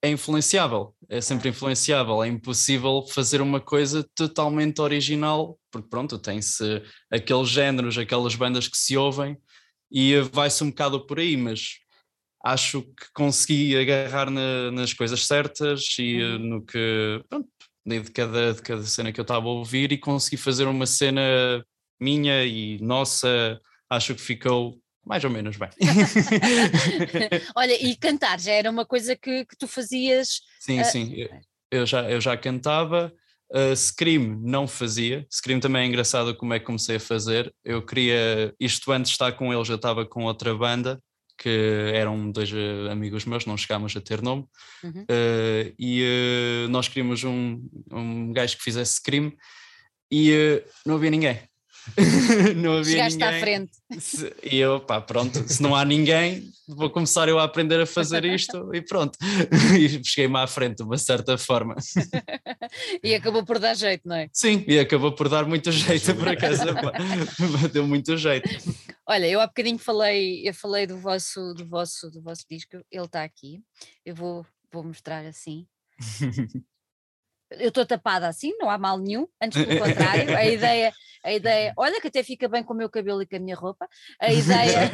é 0.03 0.11
influenciável, 0.11 0.95
é 1.09 1.21
sempre 1.21 1.49
influenciável, 1.49 2.23
é 2.23 2.29
impossível 2.29 3.05
fazer 3.09 3.41
uma 3.41 3.61
coisa 3.61 4.09
totalmente 4.15 4.81
original, 4.81 5.59
porque 5.71 5.89
pronto, 5.89 6.19
tem-se 6.19 6.83
aqueles 7.11 7.49
géneros, 7.49 7.99
aquelas 7.99 8.35
bandas 8.35 8.69
que 8.69 8.79
se 8.79 8.97
ouvem 8.97 9.37
e 9.91 10.21
vai-se 10.33 10.63
um 10.63 10.71
bocado 10.71 11.05
por 11.07 11.19
aí, 11.19 11.37
mas 11.37 11.79
acho 12.45 12.83
que 12.83 13.13
consegui 13.13 13.77
agarrar 13.77 14.31
na, 14.31 14.71
nas 14.71 14.93
coisas 14.93 15.27
certas 15.27 15.97
e 15.99 16.23
uhum. 16.23 16.39
no 16.39 16.65
que, 16.65 17.23
pronto, 17.29 17.49
de 17.85 18.11
cada, 18.13 18.55
de 18.55 18.63
cada 18.63 18.83
cena 18.85 19.13
que 19.13 19.19
eu 19.19 19.23
estava 19.23 19.47
a 19.47 19.51
ouvir 19.51 19.91
e 19.91 19.99
consegui 19.99 20.37
fazer 20.37 20.67
uma 20.67 20.87
cena 20.87 21.21
minha 22.01 22.45
e 22.45 22.79
nossa, 22.81 23.61
acho 23.91 24.15
que 24.15 24.21
ficou 24.21 24.81
mais 25.09 25.25
ou 25.25 25.31
menos 25.31 25.57
bem. 25.57 25.71
Olha, 27.57 27.83
e 27.83 27.97
cantar 27.97 28.39
já 28.39 28.53
era 28.53 28.71
uma 28.71 28.85
coisa 28.85 29.17
que, 29.17 29.47
que 29.47 29.57
tu 29.57 29.67
fazias? 29.67 30.43
Sim, 30.61 30.81
uh... 30.83 30.85
sim, 30.85 31.15
eu, 31.15 31.31
eu, 31.71 31.87
já, 31.87 32.09
eu 32.11 32.21
já 32.21 32.37
cantava. 32.37 33.11
Uh, 33.51 33.75
Scream 33.75 34.39
não 34.43 34.69
fazia, 34.69 35.27
Scream 35.33 35.59
também 35.59 35.83
é 35.83 35.87
engraçado 35.87 36.37
como 36.37 36.53
é 36.53 36.59
que 36.59 36.67
comecei 36.67 36.97
a 36.97 37.01
fazer. 37.01 37.53
Eu 37.65 37.81
queria, 37.81 38.55
isto 38.61 38.93
antes 38.93 39.09
de 39.09 39.15
estar 39.15 39.33
com 39.33 39.51
eles, 39.53 39.71
eu 39.71 39.77
estava 39.77 40.05
com 40.05 40.25
outra 40.25 40.55
banda 40.55 41.03
que 41.39 41.93
eram 41.95 42.31
dois 42.31 42.53
eh, 42.53 42.91
amigos 42.91 43.25
meus, 43.25 43.47
não 43.47 43.57
chegámos 43.57 43.97
a 43.97 44.01
ter 44.01 44.21
nome, 44.21 44.45
uhum. 44.83 45.03
uh, 45.03 45.75
e 45.79 46.03
uh, 46.67 46.69
nós 46.69 46.89
queríamos 46.89 47.23
um, 47.23 47.65
um 47.93 48.33
gajo 48.33 48.57
que 48.57 48.63
fizesse 48.65 48.95
Scream 48.95 49.33
e 50.11 50.63
não 50.85 50.97
havia 50.97 51.11
ninguém. 51.11 51.48
não 52.57 52.79
havia 52.79 52.93
Chegaste 52.93 53.19
ninguém. 53.19 53.37
à 53.37 53.41
frente. 53.41 53.73
E 54.43 54.57
eu, 54.57 54.81
pá, 54.81 55.01
pronto, 55.01 55.47
se 55.49 55.63
não 55.63 55.75
há 55.75 55.85
ninguém, 55.85 56.51
vou 56.67 56.91
começar 56.91 57.29
eu 57.29 57.39
a 57.39 57.45
aprender 57.45 57.81
a 57.81 57.87
fazer 57.87 58.25
isto 58.25 58.75
e 58.75 58.83
pronto. 58.83 59.19
E 59.79 60.05
cheguei-me 60.05 60.39
à 60.39 60.47
frente 60.47 60.79
de 60.79 60.83
uma 60.83 60.99
certa 60.99 61.37
forma. 61.39 61.75
E 63.03 63.15
acabou 63.15 63.45
por 63.45 63.59
dar 63.59 63.75
jeito, 63.75 64.07
não 64.07 64.17
é? 64.17 64.29
Sim, 64.33 64.65
e 64.67 64.79
acabou 64.79 65.13
por 65.13 65.29
dar 65.29 65.47
muito 65.47 65.71
jeito, 65.73 66.15
por 66.15 66.29
acaso, 66.29 66.65
deu 67.73 67.87
muito 67.87 68.17
jeito. 68.17 68.49
Olha, 69.07 69.27
eu 69.27 69.41
há 69.41 69.47
bocadinho 69.47 69.79
falei, 69.79 70.47
eu 70.47 70.53
falei 70.53 70.87
do 70.87 70.99
vosso, 70.99 71.55
do 71.55 71.67
vosso, 71.67 72.11
do 72.11 72.21
vosso 72.21 72.45
disco, 72.51 72.77
ele 72.91 73.05
está 73.05 73.25
aqui, 73.25 73.61
eu 74.05 74.15
vou, 74.15 74.45
vou 74.73 74.85
mostrar 74.85 75.25
assim. 75.25 75.67
Eu 77.51 77.69
estou 77.69 77.87
tapada 77.87 78.29
assim, 78.29 78.53
não 78.59 78.69
há 78.69 78.77
mal 78.77 78.99
nenhum, 78.99 79.27
antes 79.41 79.65
pelo 79.65 79.81
contrário, 79.81 80.37
a 80.37 80.45
ideia, 80.47 80.93
a 81.25 81.33
ideia, 81.33 81.73
olha 81.77 82.01
que 82.01 82.09
até 82.09 82.23
fica 82.23 82.49
bem 82.49 82.63
com 82.63 82.75
o 82.75 82.77
meu 82.77 82.91
cabelo 82.91 83.23
e 83.23 83.27
com 83.27 83.37
a 83.37 83.39
minha 83.39 83.57
roupa, 83.57 83.89
a 84.21 84.31
ideia, 84.33 84.91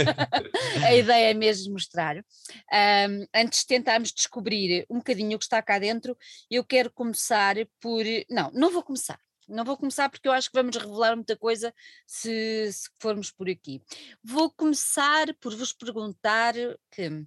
a 0.86 0.94
ideia 0.94 1.30
é 1.30 1.34
mesmo 1.34 1.72
mostrar. 1.72 2.16
Um, 2.18 3.26
antes 3.34 3.60
de 3.60 3.66
tentarmos 3.66 4.12
descobrir 4.12 4.86
um 4.88 4.98
bocadinho 4.98 5.36
o 5.36 5.38
que 5.38 5.44
está 5.44 5.60
cá 5.60 5.78
dentro, 5.78 6.16
eu 6.50 6.64
quero 6.64 6.90
começar 6.90 7.56
por, 7.80 8.04
não, 8.28 8.50
não 8.52 8.70
vou 8.70 8.82
começar, 8.82 9.18
não 9.48 9.64
vou 9.64 9.76
começar 9.76 10.08
porque 10.08 10.28
eu 10.28 10.32
acho 10.32 10.48
que 10.48 10.56
vamos 10.56 10.76
revelar 10.76 11.16
muita 11.16 11.36
coisa 11.36 11.74
se, 12.06 12.70
se 12.72 12.88
formos 13.00 13.32
por 13.32 13.48
aqui. 13.48 13.82
Vou 14.22 14.50
começar 14.50 15.34
por 15.40 15.56
vos 15.56 15.72
perguntar 15.72 16.54
que 16.90 17.24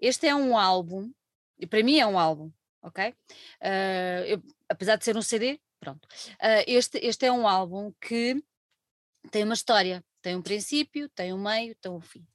este 0.00 0.26
é 0.26 0.34
um 0.34 0.56
álbum, 0.56 1.10
e 1.58 1.66
para 1.66 1.82
mim 1.82 1.98
é 1.98 2.06
um 2.06 2.18
álbum, 2.18 2.50
ok? 2.82 3.08
Uh, 3.08 4.24
eu, 4.26 4.42
apesar 4.68 4.96
de 4.96 5.04
ser 5.04 5.16
um 5.16 5.22
CD, 5.22 5.60
pronto. 5.80 6.06
Uh, 6.34 6.64
este, 6.66 6.98
este 6.98 7.26
é 7.26 7.32
um 7.32 7.46
álbum 7.46 7.92
que 8.00 8.42
tem 9.30 9.44
uma 9.44 9.54
história, 9.54 10.04
tem 10.20 10.36
um 10.36 10.42
princípio, 10.42 11.08
tem 11.08 11.32
um 11.32 11.42
meio, 11.42 11.74
tem 11.80 11.90
um 11.90 12.00
fim. 12.00 12.26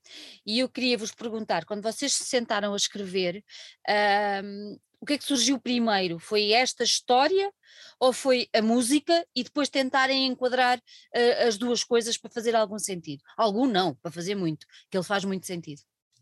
E 0.46 0.60
eu 0.60 0.70
queria 0.70 0.98
vos 0.98 1.12
perguntar, 1.12 1.66
quando 1.66 1.82
vocês 1.82 2.14
se 2.14 2.26
sentaram 2.26 2.74
a 2.74 2.78
escrever, 2.78 3.44
uh, 3.90 4.80
o 5.00 5.06
que 5.06 5.14
é 5.14 5.18
que 5.18 5.24
surgiu 5.24 5.60
primeiro? 5.60 6.20
Foi 6.20 6.52
esta 6.52 6.84
história 6.84 7.52
ou 8.00 8.12
foi 8.12 8.50
a 8.54 8.62
música 8.62 9.26
e 9.36 9.44
depois 9.44 9.70
tentarem 9.70 10.26
enquadrar 10.26 10.78
uh, 10.78 11.48
as 11.48 11.58
duas 11.58 11.84
coisas 11.84 12.18
para 12.18 12.32
fazer 12.32 12.56
algum 12.56 12.80
sentido? 12.80 13.24
Algum 13.38 13.68
não, 13.68 13.96
para 13.96 14.12
fazer 14.12 14.36
muito, 14.36 14.66
que 14.90 14.98
ele 14.98 15.04
faz 15.04 15.24
muito 15.24 15.46
sentido. 15.46 15.82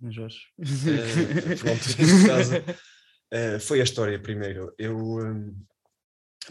Jorge. 0.09 0.39
Uh, 0.59 0.65
pronto, 1.59 1.85
neste 1.97 2.27
caso, 2.27 2.53
Uh, 3.33 3.59
foi 3.59 3.81
a 3.81 3.83
história 3.83 4.19
primeiro. 4.19 4.73
Eu, 4.77 4.97
um, 4.97 5.55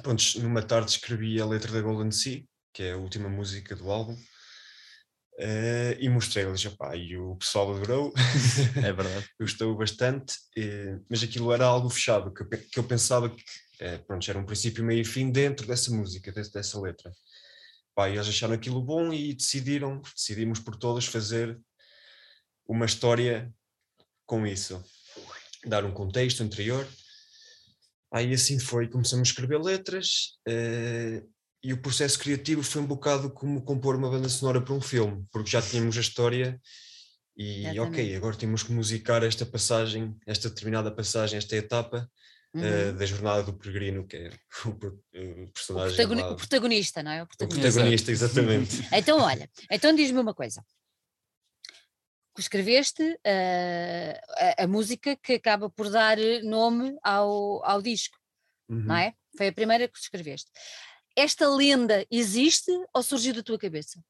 pronto, 0.03 0.23
numa 0.41 0.63
tarde 0.63 0.91
escrevi 0.91 1.41
a 1.41 1.47
letra 1.47 1.73
da 1.73 1.81
Golden 1.81 2.11
Sea, 2.11 2.43
que 2.73 2.83
é 2.83 2.93
a 2.93 2.97
última 2.97 3.29
música 3.29 3.77
do 3.77 3.91
álbum, 3.91 4.15
uh, 4.15 5.97
e 5.99 6.09
mostrei-lhes, 6.09 6.63
e 6.95 7.17
o 7.17 7.37
pessoal 7.37 7.75
adorou. 7.75 8.13
É 8.77 8.93
verdade. 8.93 9.29
Gostou 9.41 9.77
bastante, 9.77 10.35
uh, 10.59 11.05
mas 11.09 11.23
aquilo 11.23 11.53
era 11.53 11.65
algo 11.65 11.89
fechado, 11.89 12.33
que 12.33 12.43
eu, 12.43 12.49
que 12.49 12.79
eu 12.79 12.85
pensava 12.85 13.31
que 13.31 13.43
pronto, 14.07 14.29
era 14.29 14.39
um 14.39 14.47
princípio, 14.47 14.85
meio 14.85 15.03
e 15.03 15.05
fim 15.05 15.31
dentro 15.31 15.67
dessa 15.67 15.91
música, 15.91 16.33
dessa, 16.33 16.51
dessa 16.53 16.81
letra. 16.81 17.13
Pá, 17.95 18.09
e 18.09 18.15
eles 18.15 18.29
acharam 18.29 18.55
aquilo 18.55 18.83
bom 18.83 19.13
e 19.13 19.35
decidiram, 19.35 20.01
decidimos 20.01 20.59
por 20.59 20.75
todos 20.75 21.07
fazer 21.07 21.61
uma 22.67 22.87
história 22.87 23.53
com 24.27 24.47
isso 24.47 24.83
dar 25.67 25.85
um 25.85 25.93
contexto 25.93 26.43
anterior. 26.43 26.87
Aí 28.13 28.33
assim 28.33 28.59
foi, 28.59 28.89
começamos 28.89 29.29
a 29.29 29.31
escrever 29.31 29.61
letras 29.61 30.37
uh, 30.49 31.29
e 31.63 31.73
o 31.73 31.81
processo 31.83 32.19
criativo 32.19 32.63
foi 32.63 32.81
um 32.83 32.87
bocado 32.87 33.31
como 33.31 33.63
compor 33.63 33.97
uma 33.97 34.11
banda 34.11 34.29
sonora 34.29 34.61
para 34.61 34.75
um 34.75 34.81
filme, 34.81 35.25
porque 35.33 35.51
já 35.51 35.61
tínhamos 35.61 35.97
a 35.97 36.01
história 36.01 36.61
e 37.37 37.67
Exatamente. 37.67 37.81
ok, 37.81 38.17
agora 38.17 38.37
temos 38.37 38.63
que 38.63 38.73
musicar 38.73 39.25
esta 39.25 39.45
passagem, 39.45 40.17
esta 40.27 40.49
determinada 40.49 40.91
passagem, 40.91 41.37
esta 41.37 41.57
etapa 41.57 42.09
eh, 42.55 42.59
uhum. 42.59 42.91
uh, 42.91 42.93
da 42.93 43.07
jornada 43.07 43.43
do 43.43 43.55
peregrino, 43.55 44.07
que 44.07 44.17
é 44.17 44.31
o, 44.65 44.69
o 44.69 45.53
personagem. 45.53 46.07
O, 46.07 46.33
o, 46.33 46.37
protagonista, 46.37 47.03
não 47.03 47.11
é? 47.11 47.23
O 47.25 47.27
protagonista, 47.27 47.69
o 47.69 47.73
protagonista 47.73 48.13
exatamente. 48.13 48.87
então, 48.93 49.19
olha, 49.19 49.51
então 49.69 49.93
diz-me 49.93 50.21
uma 50.21 50.35
coisa 50.35 50.65
escreveste 52.41 53.03
uh, 53.03 54.19
a, 54.59 54.65
a, 54.65 54.67
música 54.67 55.17
que 55.17 55.35
acaba 55.35 55.71
por 55.71 55.91
dar 55.91 56.17
nome 56.43 56.97
ao, 57.03 57.65
ao 57.65 57.81
disco, 57.81 58.17
uhum. 58.69 58.85
não 58.85 58.97
é? 58.97 59.15
Foi 59.37 59.49
a 59.49 59.53
primeira 59.53 59.89
que 59.89 59.99
escreveste. 59.99 60.51
Esta 61.17 61.49
lenda 61.49 62.05
existe 62.11 62.71
ou 62.93 63.03
surgiu 63.03 63.35
da 63.35 63.43
tua 63.43 63.59
cabeça? 63.59 64.01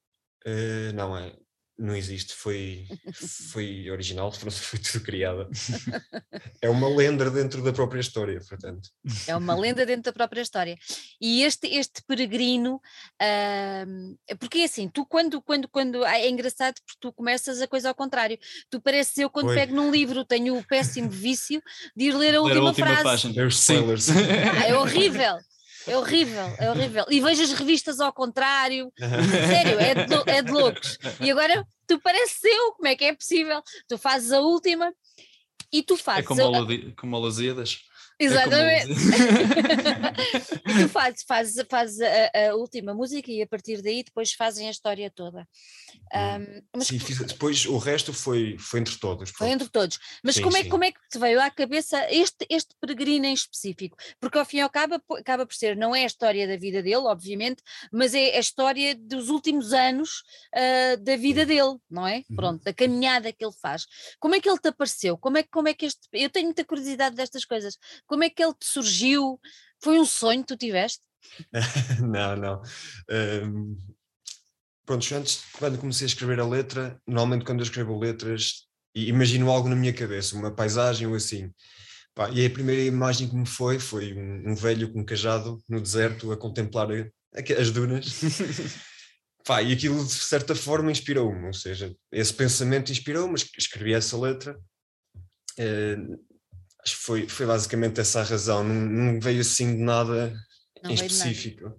Uh, 0.47 0.93
não, 0.95 1.17
é, 1.17 1.37
não 1.79 1.95
existe, 1.95 2.35
foi, 2.35 2.87
foi 3.53 3.91
original, 3.91 4.31
foi 4.33 4.79
tudo 4.79 5.05
criada. 5.05 5.49
É 6.61 6.69
uma 6.69 6.89
lenda 6.89 7.31
dentro 7.31 7.63
da 7.63 7.73
própria 7.73 8.01
história, 8.01 8.41
portanto. 8.49 8.89
É 9.27 9.37
uma 9.37 9.55
lenda 9.55 9.85
dentro 9.85 10.05
da 10.05 10.13
própria 10.13 10.41
história. 10.41 10.77
E 11.21 11.43
este, 11.43 11.67
este 11.69 12.03
peregrino, 12.07 12.77
uh, 12.77 14.37
porque 14.39 14.59
é 14.59 14.65
assim, 14.65 14.89
tu 14.89 15.05
quando, 15.05 15.43
quando, 15.43 15.69
quando, 15.69 16.03
ah, 16.05 16.19
é 16.19 16.29
engraçado 16.29 16.75
porque 16.75 16.99
tu 17.01 17.13
começas 17.13 17.61
a 17.61 17.69
coisa 17.69 17.89
ao 17.89 17.95
contrário, 17.95 18.39
tu 18.71 18.81
pareces 18.81 19.19
eu 19.19 19.29
quando 19.29 19.53
pego 19.55 19.75
num 19.75 19.91
livro, 19.91 20.25
tenho 20.25 20.57
o 20.57 20.65
péssimo 20.67 21.11
vício 21.11 21.61
de 21.95 22.07
ir 22.07 22.17
ler 22.17 22.35
a 22.35 22.41
última, 22.41 22.61
a 22.61 22.65
última 22.65 22.87
frase. 22.87 23.03
Página. 23.03 23.43
É 23.43 23.47
os 23.47 23.59
spoilers. 23.59 24.09
Ah, 24.11 24.69
é 24.69 24.75
horrível. 24.75 25.39
É 25.87 25.97
horrível, 25.97 26.55
é 26.59 26.71
horrível. 26.71 27.05
E 27.11 27.21
vejo 27.21 27.43
as 27.43 27.53
revistas 27.53 28.01
ao 28.01 28.13
contrário. 28.13 28.93
Sério, 28.99 29.79
é 29.79 30.07
de, 30.07 30.31
é 30.31 30.43
de 30.43 30.51
loucos. 30.51 30.99
E 31.21 31.31
agora 31.31 31.67
tu 31.87 32.01
pareceu, 32.01 32.73
como 32.77 32.89
é 32.89 32.97
que 32.97 33.05
é 33.05 33.15
possível? 33.15 33.63
Tu 33.89 33.99
fazes 33.99 34.33
a 34.33 34.41
última 34.41 34.93
e 35.73 35.83
tu 35.83 35.97
fazes. 35.97 36.25
É 36.25 36.27
como, 36.27 36.57
a, 36.57 36.67
como 36.97 37.17
a 37.17 37.19
Lusíadas. 37.19 37.81
É 38.19 38.25
Exatamente. 38.25 38.93
É 38.93 40.71
e 40.71 40.83
tu 40.83 40.89
fazes, 40.89 41.25
fazes, 41.27 41.67
fazes 41.69 42.01
a, 42.01 42.51
a, 42.51 42.55
última 42.55 42.95
música 42.95 43.31
e 43.31 43.43
a 43.43 43.47
partir 43.47 43.83
daí 43.83 44.05
depois 44.05 44.33
fazem 44.33 44.69
a 44.69 44.71
história 44.71 45.11
toda. 45.11 45.47
Um, 46.15 46.63
mas 46.77 46.87
sim, 46.87 46.99
fiz, 46.99 47.19
depois 47.19 47.67
o 47.67 47.77
resto 47.77 48.13
foi, 48.13 48.57
foi 48.59 48.81
entre 48.81 48.97
todos. 48.99 49.31
Foi 49.31 49.49
entre 49.49 49.69
todos. 49.69 49.99
Mas 50.23 50.37
sim, 50.37 50.43
como, 50.43 50.57
é, 50.57 50.65
como 50.65 50.85
é 50.85 50.93
que 50.93 51.01
te 51.11 51.19
veio 51.19 51.41
à 51.41 51.51
cabeça 51.51 52.07
este, 52.11 52.47
este 52.49 52.75
peregrino 52.81 53.27
em 53.27 53.35
específico? 53.35 53.97
Porque 54.21 54.39
ao 54.39 54.45
fim 54.45 54.59
e 54.59 54.61
ao 54.61 54.71
cabo 54.71 55.01
acaba 55.17 55.45
por 55.45 55.55
ser, 55.55 55.77
não 55.77 55.95
é 55.95 56.05
a 56.05 56.07
história 56.07 56.47
da 56.47 56.57
vida 56.57 56.83
dele, 56.83 57.07
obviamente, 57.07 57.63
mas 57.93 58.15
é 58.15 58.37
a 58.37 58.41
história 58.41 58.95
dos 58.95 59.29
últimos 59.29 59.73
anos 59.73 60.23
uh, 60.55 61.03
da 61.03 61.17
vida 61.17 61.45
dele, 61.45 61.77
não 61.91 62.07
é? 62.07 62.23
Uhum. 62.31 62.37
Pronto, 62.37 62.65
da 62.65 62.73
caminhada 62.73 63.33
que 63.33 63.45
ele 63.45 63.55
faz. 63.61 63.87
Como 64.21 64.35
é 64.35 64.41
que 64.41 64.49
ele 64.49 64.59
te 64.59 64.69
apareceu? 64.69 65.19
Como 65.19 65.39
é, 65.39 65.43
como 65.43 65.69
é 65.69 65.75
que 65.75 65.87
este. 65.87 66.01
Eu 66.13 66.31
tenho 66.31 66.47
muita 66.47 66.65
curiosidade 66.65 67.17
destas 67.17 67.45
coisas. 67.45 67.77
Como 68.07 68.25
é 68.25 68.31
que 68.31 68.43
ele 68.43 68.55
te 68.55 68.67
surgiu? 68.67 69.41
Foi 69.83 69.99
um 69.99 70.05
sonho 70.05 70.41
que 70.41 70.49
tu 70.49 70.57
tiveste? 70.57 71.03
não, 72.01 72.37
não. 72.37 72.63
Um, 73.11 73.79
pronto, 74.85 75.15
antes, 75.15 75.45
quando 75.59 75.79
comecei 75.79 76.07
a 76.07 76.09
escrever 76.09 76.41
a 76.41 76.47
letra, 76.47 77.01
normalmente 77.07 77.45
quando 77.45 77.61
eu 77.61 77.65
escrevo 77.65 77.99
letras, 77.99 78.67
imagino 78.95 79.51
algo 79.51 79.69
na 79.69 79.77
minha 79.77 79.93
cabeça, 79.93 80.37
uma 80.37 80.55
paisagem 80.55 81.07
ou 81.07 81.15
assim. 81.15 81.51
Pá, 82.15 82.31
e 82.31 82.47
a 82.47 82.51
primeira 82.51 82.83
imagem 82.83 83.29
que 83.29 83.35
me 83.35 83.47
foi, 83.47 83.79
foi 83.81 84.15
um, 84.15 84.53
um 84.53 84.55
velho 84.55 84.93
com 84.93 85.01
um 85.01 85.05
cajado 85.05 85.59
no 85.69 85.81
deserto 85.81 86.31
a 86.31 86.37
contemplar 86.37 86.89
as 87.59 87.71
dunas. 87.71 88.21
Pá, 89.45 89.61
e 89.63 89.73
aquilo 89.73 90.03
de 90.03 90.13
certa 90.13 90.55
forma 90.55 90.91
inspirou-me, 90.91 91.47
ou 91.47 91.53
seja, 91.53 91.95
esse 92.11 92.33
pensamento 92.33 92.91
inspirou-me, 92.91 93.35
escrevi 93.59 93.93
essa 93.93 94.17
letra. 94.17 94.59
Uh, 95.59 96.19
acho 96.85 96.97
que 96.97 97.03
foi, 97.03 97.29
foi 97.29 97.47
basicamente 97.47 98.01
essa 98.01 98.21
a 98.21 98.25
razão, 98.25 98.63
não, 98.63 98.75
não 98.75 99.21
veio 99.21 99.41
assim 99.41 99.77
de 99.77 99.83
nada 99.83 100.35
não 100.83 100.91
em 100.91 100.95
específico. 100.95 101.65
Nada. 101.65 101.77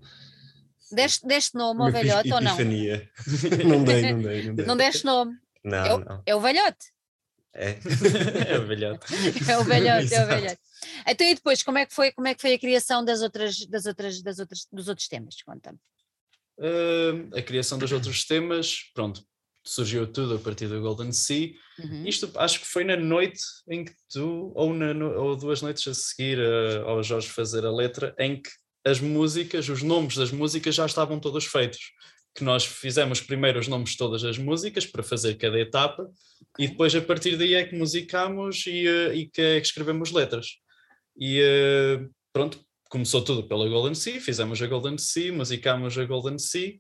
Deste, 0.91 1.27
deste 1.27 1.55
nome 1.55 1.81
ao 1.81 1.91
velhote 1.91 2.31
ou 2.31 2.41
não? 2.41 2.57
não 3.65 3.83
dei, 3.83 4.13
não 4.13 4.21
dei, 4.21 4.43
não 4.43 4.55
dei. 4.55 4.65
Não 4.65 4.77
deste 4.77 5.05
nome? 5.05 5.33
Não, 5.63 5.85
é 5.85 5.93
o, 5.93 5.99
não. 5.99 6.23
É 6.25 6.35
o 6.35 6.39
velhote? 6.39 6.95
É. 7.53 7.77
é 8.49 8.59
o 8.59 8.67
velhote. 8.67 9.05
É 9.49 9.57
o 9.57 9.63
velhote, 9.63 10.13
é 10.13 10.23
o 10.23 10.27
velhote. 10.27 10.59
Então 11.07 11.27
e 11.27 11.35
depois, 11.35 11.63
como 11.63 11.77
é 11.77 11.85
que 11.85 11.93
foi, 11.93 12.11
como 12.11 12.27
é 12.27 12.35
que 12.35 12.41
foi 12.41 12.53
a 12.53 12.59
criação 12.59 13.03
das 13.03 13.21
outras, 13.21 13.65
das 13.67 13.85
outras, 13.85 14.21
das 14.21 14.39
outras, 14.39 14.67
dos 14.71 14.87
outros 14.87 15.07
temas? 15.07 15.35
Conta-me. 15.43 15.79
Uh, 16.57 17.37
a 17.37 17.41
criação 17.41 17.77
dos 17.77 17.91
outros 17.91 18.25
temas, 18.25 18.91
pronto, 18.93 19.21
surgiu 19.65 20.05
tudo 20.05 20.35
a 20.35 20.39
partir 20.39 20.67
do 20.67 20.79
Golden 20.79 21.11
Sea. 21.11 21.53
Uhum. 21.79 22.05
Isto 22.05 22.31
acho 22.35 22.59
que 22.59 22.67
foi 22.67 22.83
na 22.83 22.95
noite 22.95 23.41
em 23.67 23.83
que 23.83 23.93
tu, 24.11 24.51
ou, 24.55 24.73
na, 24.73 24.93
ou 25.17 25.35
duas 25.35 25.61
noites 25.61 25.87
a 25.87 25.93
seguir 25.93 26.37
uh, 26.37 26.87
ao 26.87 27.03
Jorge 27.03 27.27
fazer 27.27 27.65
a 27.65 27.71
letra, 27.71 28.15
em 28.19 28.41
que 28.41 28.49
as 28.85 28.99
músicas, 28.99 29.67
os 29.67 29.81
nomes 29.81 30.15
das 30.15 30.31
músicas 30.31 30.75
já 30.75 30.85
estavam 30.85 31.19
todos 31.19 31.45
feitos. 31.45 31.79
Que 32.35 32.43
nós 32.43 32.65
fizemos 32.65 33.19
primeiro 33.21 33.59
os 33.59 33.67
nomes 33.67 33.91
de 33.91 33.97
todas 33.97 34.23
as 34.23 34.37
músicas 34.37 34.85
para 34.85 35.01
fazer 35.01 35.35
cada 35.35 35.57
etapa 35.59 36.03
okay. 36.03 36.65
e 36.65 36.67
depois 36.67 36.93
a 36.93 37.01
partir 37.01 37.37
daí 37.37 37.53
é 37.55 37.63
que 37.65 37.75
musicamos 37.75 38.65
e, 38.67 38.87
uh, 38.87 39.13
e 39.13 39.27
que 39.27 39.41
é 39.41 39.59
que 39.59 39.65
escrevemos 39.65 40.11
letras. 40.11 40.57
E 41.17 41.41
uh, 41.41 42.09
pronto, 42.31 42.59
começou 42.89 43.23
tudo 43.23 43.47
pela 43.47 43.67
Golden 43.67 43.95
Sea, 43.95 44.21
fizemos 44.21 44.61
a 44.61 44.67
Golden 44.67 44.97
Sea, 44.97 45.33
musicámos 45.33 45.97
a 45.97 46.05
Golden 46.05 46.37
Sea 46.37 46.75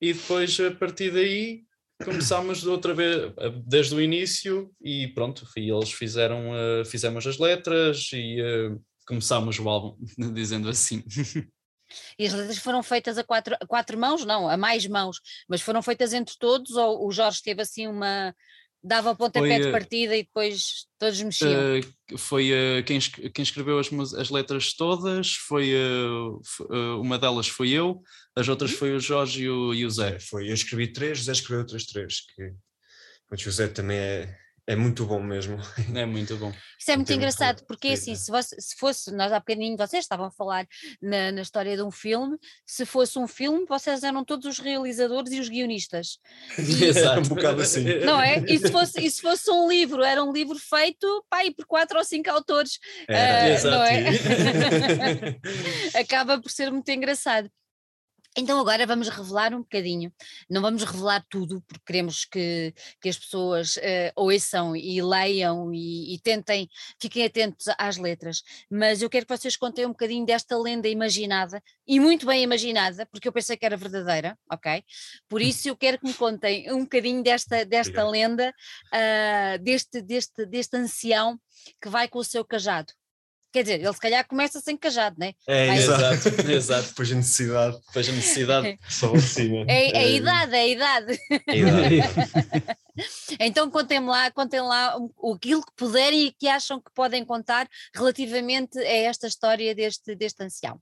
e 0.00 0.12
depois 0.12 0.58
a 0.58 0.70
partir 0.70 1.12
daí 1.12 1.62
começámos 2.04 2.66
outra 2.66 2.94
vez 2.94 3.32
desde 3.66 3.94
o 3.94 4.00
início 4.00 4.70
e 4.82 5.08
pronto, 5.08 5.46
e 5.56 5.70
eles 5.70 5.92
fizeram, 5.92 6.50
uh, 6.50 6.84
fizemos 6.84 7.26
as 7.26 7.38
letras 7.38 8.10
e 8.12 8.40
uh, 8.40 8.80
começámos 9.06 9.58
o 9.58 9.68
álbum, 9.68 9.96
dizendo 10.32 10.68
assim. 10.68 11.02
E 12.18 12.26
as 12.26 12.32
letras 12.32 12.58
foram 12.58 12.82
feitas 12.82 13.18
a 13.18 13.24
quatro, 13.24 13.54
a 13.60 13.66
quatro 13.66 13.98
mãos, 13.98 14.24
não, 14.24 14.48
a 14.48 14.56
mais 14.56 14.86
mãos, 14.86 15.20
mas 15.48 15.60
foram 15.60 15.82
feitas 15.82 16.12
entre 16.12 16.36
todos 16.38 16.72
ou 16.72 17.06
o 17.06 17.12
Jorge 17.12 17.42
teve 17.42 17.62
assim 17.62 17.86
uma, 17.86 18.34
dava 18.82 19.12
o 19.12 19.16
pontapé 19.16 19.48
foi, 19.48 19.60
de 19.60 19.68
eh, 19.68 19.72
partida 19.72 20.16
e 20.16 20.22
depois 20.24 20.86
todos 20.98 21.22
mexiam? 21.22 21.80
Uh, 21.80 22.18
foi 22.18 22.50
uh, 22.52 22.84
quem, 22.84 22.98
quem 22.98 23.42
escreveu 23.42 23.78
as, 23.78 23.90
as 24.14 24.30
letras 24.30 24.74
todas, 24.74 25.34
foi 25.34 25.72
uh, 25.74 27.00
uma 27.00 27.18
delas 27.18 27.48
foi 27.48 27.70
eu, 27.70 28.02
as 28.34 28.48
outras 28.48 28.72
uhum. 28.72 28.76
foi 28.78 28.96
o 28.96 29.00
Jorge 29.00 29.44
e 29.44 29.48
o, 29.48 29.72
e 29.74 29.86
o 29.86 29.90
Zé. 29.90 30.18
Foi, 30.18 30.48
eu 30.48 30.54
escrevi 30.54 30.92
três, 30.92 31.20
o 31.20 31.22
Zé 31.24 31.32
escreveu 31.32 31.60
outras 31.60 31.84
três, 31.84 32.20
que 32.34 32.42
o 33.30 33.36
José 33.36 33.68
também 33.68 33.96
é, 33.96 34.36
é 34.66 34.76
muito 34.76 35.04
bom 35.04 35.20
mesmo. 35.20 35.58
É 35.94 36.06
muito 36.06 36.36
bom. 36.36 36.52
Isso 36.78 36.90
é 36.90 36.96
muito 36.96 37.12
engraçado, 37.12 37.64
porque 37.66 37.88
assim, 37.88 38.14
se, 38.14 38.30
você, 38.30 38.56
se, 38.60 38.76
fosse, 38.76 39.12
nós 39.12 39.32
há 39.32 39.38
bocadinho 39.38 39.76
vocês 39.76 40.04
estavam 40.04 40.26
a 40.26 40.30
falar 40.30 40.66
na, 41.00 41.32
na, 41.32 41.42
história 41.42 41.76
de 41.76 41.82
um 41.82 41.90
filme, 41.90 42.36
se 42.66 42.86
fosse 42.86 43.18
um 43.18 43.26
filme, 43.26 43.66
vocês 43.68 44.02
eram 44.02 44.24
todos 44.24 44.46
os 44.46 44.58
realizadores 44.58 45.32
e 45.32 45.40
os 45.40 45.48
guionistas. 45.48 46.18
E, 46.72 46.84
Exato. 46.84 47.20
um 47.20 47.34
bocado 47.34 47.62
assim. 47.62 47.84
Não 48.04 48.20
é? 48.20 48.38
E 48.48 48.58
se 48.58 48.70
fosse, 48.70 49.04
e 49.04 49.10
se 49.10 49.20
fosse 49.20 49.50
um 49.50 49.68
livro, 49.68 50.02
era 50.02 50.22
um 50.22 50.32
livro 50.32 50.58
feito 50.58 51.24
pá, 51.28 51.38
por 51.56 51.66
quatro 51.66 51.98
ou 51.98 52.04
cinco 52.04 52.30
autores. 52.30 52.78
Era, 53.08 53.48
uh, 53.48 53.54
exato. 53.54 53.76
Não 53.76 53.84
é? 53.84 55.98
Acaba 56.00 56.40
por 56.40 56.50
ser 56.50 56.70
muito 56.70 56.88
engraçado. 56.88 57.50
Então 58.34 58.58
agora 58.58 58.86
vamos 58.86 59.10
revelar 59.10 59.52
um 59.52 59.58
bocadinho, 59.58 60.10
não 60.48 60.62
vamos 60.62 60.82
revelar 60.84 61.22
tudo, 61.28 61.62
porque 61.68 61.84
queremos 61.84 62.24
que, 62.24 62.72
que 62.98 63.10
as 63.10 63.18
pessoas 63.18 63.76
uh, 63.76 64.12
ouçam 64.16 64.74
e 64.74 65.02
leiam 65.02 65.70
e, 65.72 66.14
e, 66.14 66.18
tentem, 66.18 66.66
fiquem 66.98 67.26
atentos 67.26 67.66
às 67.76 67.98
letras, 67.98 68.42
mas 68.70 69.02
eu 69.02 69.10
quero 69.10 69.26
que 69.26 69.36
vocês 69.36 69.54
contem 69.54 69.84
um 69.84 69.90
bocadinho 69.90 70.24
desta 70.24 70.56
lenda 70.56 70.88
imaginada, 70.88 71.62
e 71.86 72.00
muito 72.00 72.24
bem 72.24 72.42
imaginada, 72.42 73.04
porque 73.04 73.28
eu 73.28 73.32
pensei 73.32 73.54
que 73.54 73.66
era 73.66 73.76
verdadeira, 73.76 74.38
ok? 74.50 74.82
Por 75.28 75.42
hum. 75.42 75.44
isso 75.44 75.68
eu 75.68 75.76
quero 75.76 75.98
que 75.98 76.06
me 76.06 76.14
contem 76.14 76.72
um 76.72 76.84
bocadinho 76.84 77.22
desta, 77.22 77.66
desta 77.66 78.08
lenda, 78.08 78.54
uh, 78.86 79.62
deste, 79.62 80.00
deste, 80.00 80.46
deste 80.46 80.74
ancião 80.74 81.38
que 81.80 81.90
vai 81.90 82.08
com 82.08 82.18
o 82.18 82.24
seu 82.24 82.44
cajado. 82.46 82.94
Quer 83.52 83.62
dizer, 83.64 83.80
ele 83.80 83.92
se 83.92 84.00
calhar 84.00 84.26
começa 84.26 84.60
sem 84.60 84.76
cajado, 84.76 85.16
não 85.18 85.26
é? 85.26 85.34
É, 85.46 85.76
exato, 85.76 86.50
exato. 86.50 86.88
Depois 86.88 87.12
a 87.12 87.14
necessidade. 87.14 87.76
Depois 87.86 88.08
a 88.08 88.12
necessidade. 88.12 88.78
Só 88.88 89.14
assim, 89.14 89.64
é, 89.68 89.90
é, 89.90 89.98
a 89.98 90.06
idade, 90.08 90.54
é 90.54 90.60
a 90.60 90.68
idade. 90.68 91.18
É 91.30 91.52
a 91.52 91.56
idade. 91.56 92.76
então 93.38 93.70
contem 93.70 94.00
lá, 94.00 94.30
contem 94.30 94.60
lá 94.60 94.96
aquilo 95.34 95.62
que 95.62 95.72
puderem 95.76 96.28
e 96.28 96.32
que 96.32 96.48
acham 96.48 96.80
que 96.80 96.90
podem 96.94 97.24
contar 97.26 97.68
relativamente 97.94 98.78
a 98.78 98.82
esta 98.82 99.26
história 99.26 99.74
deste, 99.74 100.14
deste 100.14 100.42
ancião. 100.42 100.80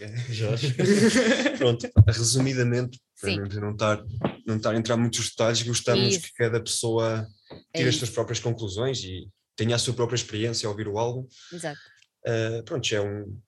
É, 0.00 0.16
Jorge. 0.32 0.74
Pronto, 1.56 1.88
resumidamente, 2.08 3.00
para 3.20 3.60
não 3.60 3.70
estar, 3.70 4.04
não 4.44 4.56
estar 4.56 4.70
a 4.72 4.76
entrar 4.76 4.96
muitos 4.96 5.30
detalhes, 5.30 5.62
gostamos 5.62 6.16
Isso. 6.16 6.22
que 6.22 6.34
cada 6.34 6.60
pessoa 6.60 7.24
tire 7.72 7.86
é 7.86 7.88
as 7.88 7.96
suas 7.96 8.10
próprias 8.10 8.40
conclusões 8.40 9.04
e 9.04 9.28
tenha 9.56 9.76
a 9.76 9.78
sua 9.78 9.94
própria 9.94 10.16
experiência 10.16 10.66
ao 10.66 10.72
ouvir 10.72 10.88
o 10.88 10.98
álbum. 10.98 11.26
Exato. 11.52 11.80
Uh, 12.26 12.62
pronto, 12.64 12.94
é 12.94 13.00
um. 13.00 13.40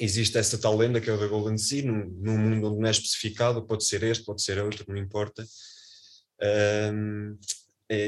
Existe 0.00 0.38
essa 0.38 0.58
tal 0.58 0.76
lenda 0.76 1.00
que 1.00 1.10
é 1.10 1.12
o 1.12 1.18
da 1.18 1.26
Golden 1.26 1.58
Sea, 1.58 1.82
num, 1.82 2.04
num 2.04 2.38
mundo 2.38 2.68
onde 2.68 2.80
não 2.80 2.86
é 2.86 2.90
especificado, 2.90 3.66
pode 3.66 3.84
ser 3.84 4.02
este, 4.04 4.24
pode 4.24 4.42
ser 4.42 4.62
outro, 4.62 4.84
não 4.86 4.96
importa. 4.96 5.44
Uh, 6.40 7.36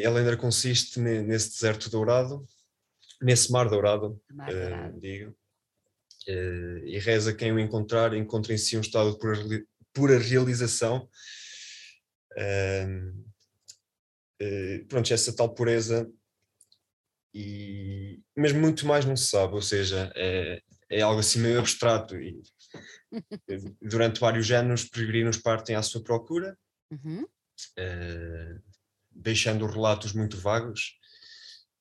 a 0.06 0.10
lenda 0.10 0.36
consiste 0.36 1.00
nesse 1.00 1.52
deserto 1.52 1.88
dourado, 1.90 2.44
nesse 3.20 3.50
mar 3.50 3.68
dourado, 3.68 4.20
mar 4.30 4.52
dourado. 4.52 4.96
Uh, 4.96 5.00
digo, 5.00 5.30
uh, 6.28 6.78
e 6.86 6.98
reza 6.98 7.34
quem 7.34 7.50
o 7.50 7.58
encontrar, 7.58 8.14
encontra 8.14 8.52
em 8.52 8.58
si 8.58 8.76
um 8.76 8.82
estado 8.82 9.12
de 9.12 9.18
pura, 9.18 9.64
pura 9.92 10.18
realização. 10.18 11.08
Uh, 12.36 13.24
pronto, 14.88 15.12
essa 15.12 15.34
tal 15.34 15.54
pureza 15.54 16.10
e 17.32 18.20
mas 18.36 18.52
muito 18.52 18.86
mais 18.86 19.04
não 19.04 19.16
se 19.16 19.28
sabe, 19.28 19.54
ou 19.54 19.62
seja, 19.62 20.12
é, 20.16 20.62
é 20.90 21.00
algo 21.00 21.20
assim 21.20 21.40
meio 21.40 21.60
abstrato 21.60 22.16
e 22.16 22.40
durante 23.80 24.20
vários 24.20 24.50
anos 24.50 24.84
peregrinos 24.84 25.36
partem 25.36 25.76
à 25.76 25.82
sua 25.82 26.02
procura, 26.02 26.58
uhum. 26.90 27.22
uh, 27.22 28.62
deixando 29.10 29.66
relatos 29.66 30.12
muito 30.12 30.36
vagos 30.36 30.98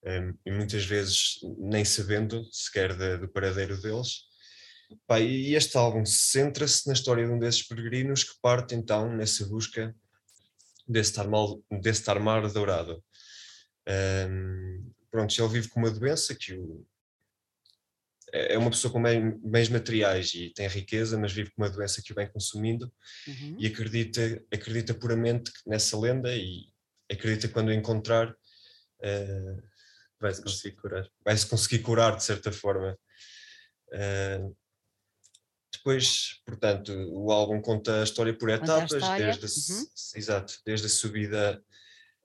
um, 0.04 0.34
e 0.46 0.52
muitas 0.52 0.86
vezes 0.86 1.40
nem 1.58 1.84
sabendo 1.84 2.44
sequer 2.52 2.96
de, 2.96 3.18
do 3.18 3.28
paradeiro 3.28 3.80
deles. 3.82 4.30
Pá, 5.06 5.20
e 5.20 5.54
este 5.54 5.78
álbum 5.78 6.06
centra-se 6.06 6.88
na 6.88 6.94
história 6.94 7.26
de 7.26 7.32
um 7.32 7.38
desses 7.38 7.68
peregrinos 7.68 8.24
que 8.24 8.40
parte 8.42 8.74
então 8.74 9.16
nessa 9.16 9.46
busca 9.46 9.96
desse 10.88 11.14
tarmar, 11.14 11.48
desse 11.82 12.04
tarmar 12.04 12.52
dourado. 12.52 13.04
Um, 13.88 14.92
pronto, 15.12 15.40
ele 15.40 15.54
vive 15.54 15.70
com 15.70 15.80
uma 15.80 15.92
doença 15.92 16.36
que 16.36 16.54
o, 16.54 16.86
é, 18.32 18.54
é 18.54 18.58
uma 18.58 18.70
pessoa 18.70 18.92
com 18.92 19.02
bens 19.02 19.70
materiais 19.70 20.34
e 20.34 20.52
tem 20.52 20.68
riqueza, 20.68 21.18
mas 21.18 21.32
vive 21.32 21.52
com 21.52 21.62
uma 21.62 21.70
doença 21.70 22.02
que 22.02 22.12
o 22.12 22.16
vem 22.16 22.30
consumindo 22.32 22.92
uhum. 23.28 23.56
e 23.60 23.68
acredita, 23.68 24.44
acredita 24.52 24.94
puramente 24.94 25.52
nessa 25.66 25.98
lenda 26.00 26.34
e 26.36 26.68
acredita 27.12 27.48
que 27.48 27.54
quando 27.54 27.74
encontrar 27.74 28.30
uh, 28.30 29.64
vai-se 30.20 30.42
conseguir 30.42 30.76
curar. 30.76 31.10
Vai-se 31.24 31.46
conseguir 31.46 31.80
curar 31.80 32.16
de 32.16 32.24
certa 32.24 32.52
forma. 32.52 32.98
Uh, 33.88 34.56
depois, 35.72 36.42
portanto, 36.46 36.92
o 37.12 37.32
álbum 37.32 37.62
conta 37.62 38.02
a 38.02 38.04
história 38.04 38.34
por 38.34 38.50
etapas, 38.50 38.92
história. 38.92 39.38
Desde, 39.38 39.72
a, 39.72 39.76
uhum. 39.76 39.86
exato, 40.16 40.60
desde 40.66 40.88
a 40.88 40.90
subida 40.90 41.64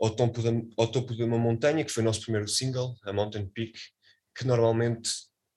ao 0.00 0.10
topo, 0.10 0.42
da, 0.42 0.50
ao 0.76 0.90
topo 0.90 1.14
de 1.14 1.22
uma 1.22 1.38
montanha, 1.38 1.84
que 1.84 1.92
foi 1.92 2.02
o 2.02 2.06
nosso 2.06 2.22
primeiro 2.22 2.48
single, 2.48 2.96
a 3.04 3.12
Mountain 3.12 3.46
Peak, 3.48 3.78
que 4.36 4.46
normalmente 4.46 5.10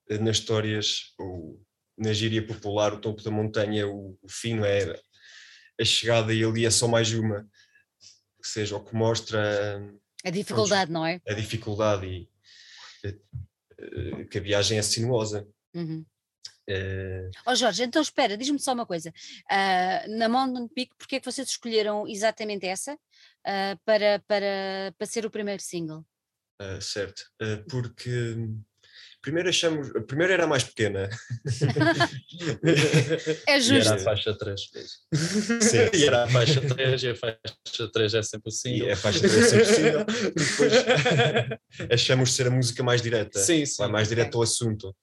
eh, 0.10 0.18
nas 0.18 0.38
histórias, 0.38 1.14
ou 1.20 1.62
na 1.98 2.14
gíria 2.14 2.46
popular, 2.46 2.94
o 2.94 3.02
topo 3.02 3.24
da 3.24 3.32
montanha, 3.32 3.88
o, 3.88 4.18
o 4.22 4.30
fino 4.30 4.66
é 4.66 5.00
a 5.80 5.86
chegada 5.86 6.34
e 6.34 6.44
ali 6.44 6.66
é 6.66 6.72
só 6.72 6.88
mais 6.88 7.12
uma, 7.14 7.48
que 8.42 8.48
seja 8.48 8.76
o 8.76 8.84
que 8.84 8.96
mostra 8.96 9.80
a 10.24 10.30
dificuldade, 10.30 10.92
não 10.92 11.06
é? 11.06 11.22
A 11.28 11.34
dificuldade 11.34 12.06
e 12.06 12.30
eh, 13.06 13.16
eh, 13.80 14.26
que 14.26 14.38
a 14.38 14.42
viagem 14.42 14.78
é 14.78 14.82
sinuosa. 14.82 15.48
Uhum. 15.74 16.06
Uh... 16.70 17.32
Oh 17.46 17.56
Jorge, 17.56 17.84
então 17.84 18.02
espera, 18.02 18.36
diz-me 18.36 18.60
só 18.60 18.74
uma 18.74 18.86
coisa. 18.86 19.14
Uh, 19.50 20.18
na 20.18 20.28
Mountain 20.28 20.68
Peak, 20.68 20.92
porquê 20.98 21.16
é 21.16 21.20
que 21.20 21.32
vocês 21.32 21.48
escolheram 21.48 22.06
exatamente 22.08 22.66
essa 22.66 22.98
uh, 23.48 23.80
para, 23.86 24.22
para, 24.28 24.94
para 24.98 25.08
ser 25.08 25.26
o 25.26 25.32
primeiro 25.32 25.62
single? 25.62 26.06
certo, 26.82 27.22
porque 27.70 28.36
primeiro 29.28 29.50
achamos, 29.50 29.94
a 29.94 30.02
primeira 30.02 30.34
era 30.34 30.48
mais 30.48 30.64
pequena. 30.64 31.10
é 33.46 33.60
justo. 33.60 33.74
E 33.74 33.80
era 33.80 33.96
a 33.96 34.00
faixa 34.00 34.34
3. 34.34 34.62
Sim, 35.62 35.90
e 35.94 36.06
era 36.06 36.24
a 36.24 36.30
faixa 36.30 36.62
3 36.62 37.04
e 37.04 37.10
a 37.10 37.16
faixa 37.16 37.92
3 37.92 38.14
é 38.14 38.24
sempre 38.24 38.50
o 38.50 38.52
single. 38.52 38.88
E 38.88 38.92
a 38.92 38.96
faixa 38.96 39.20
3 39.20 39.36
é 39.36 39.44
sempre 39.44 39.64
o 39.64 39.76
single. 39.76 40.06
Depois 40.34 40.72
achamos 41.92 42.34
ser 42.34 42.48
a 42.48 42.52
música 42.52 42.82
mais 42.84 43.02
direta. 43.02 43.38
Sim, 43.40 43.66
sim. 43.66 43.76
Vai 43.80 43.90
mais 43.90 44.08
direto 44.08 44.36
ao 44.36 44.44
assunto. 44.44 44.96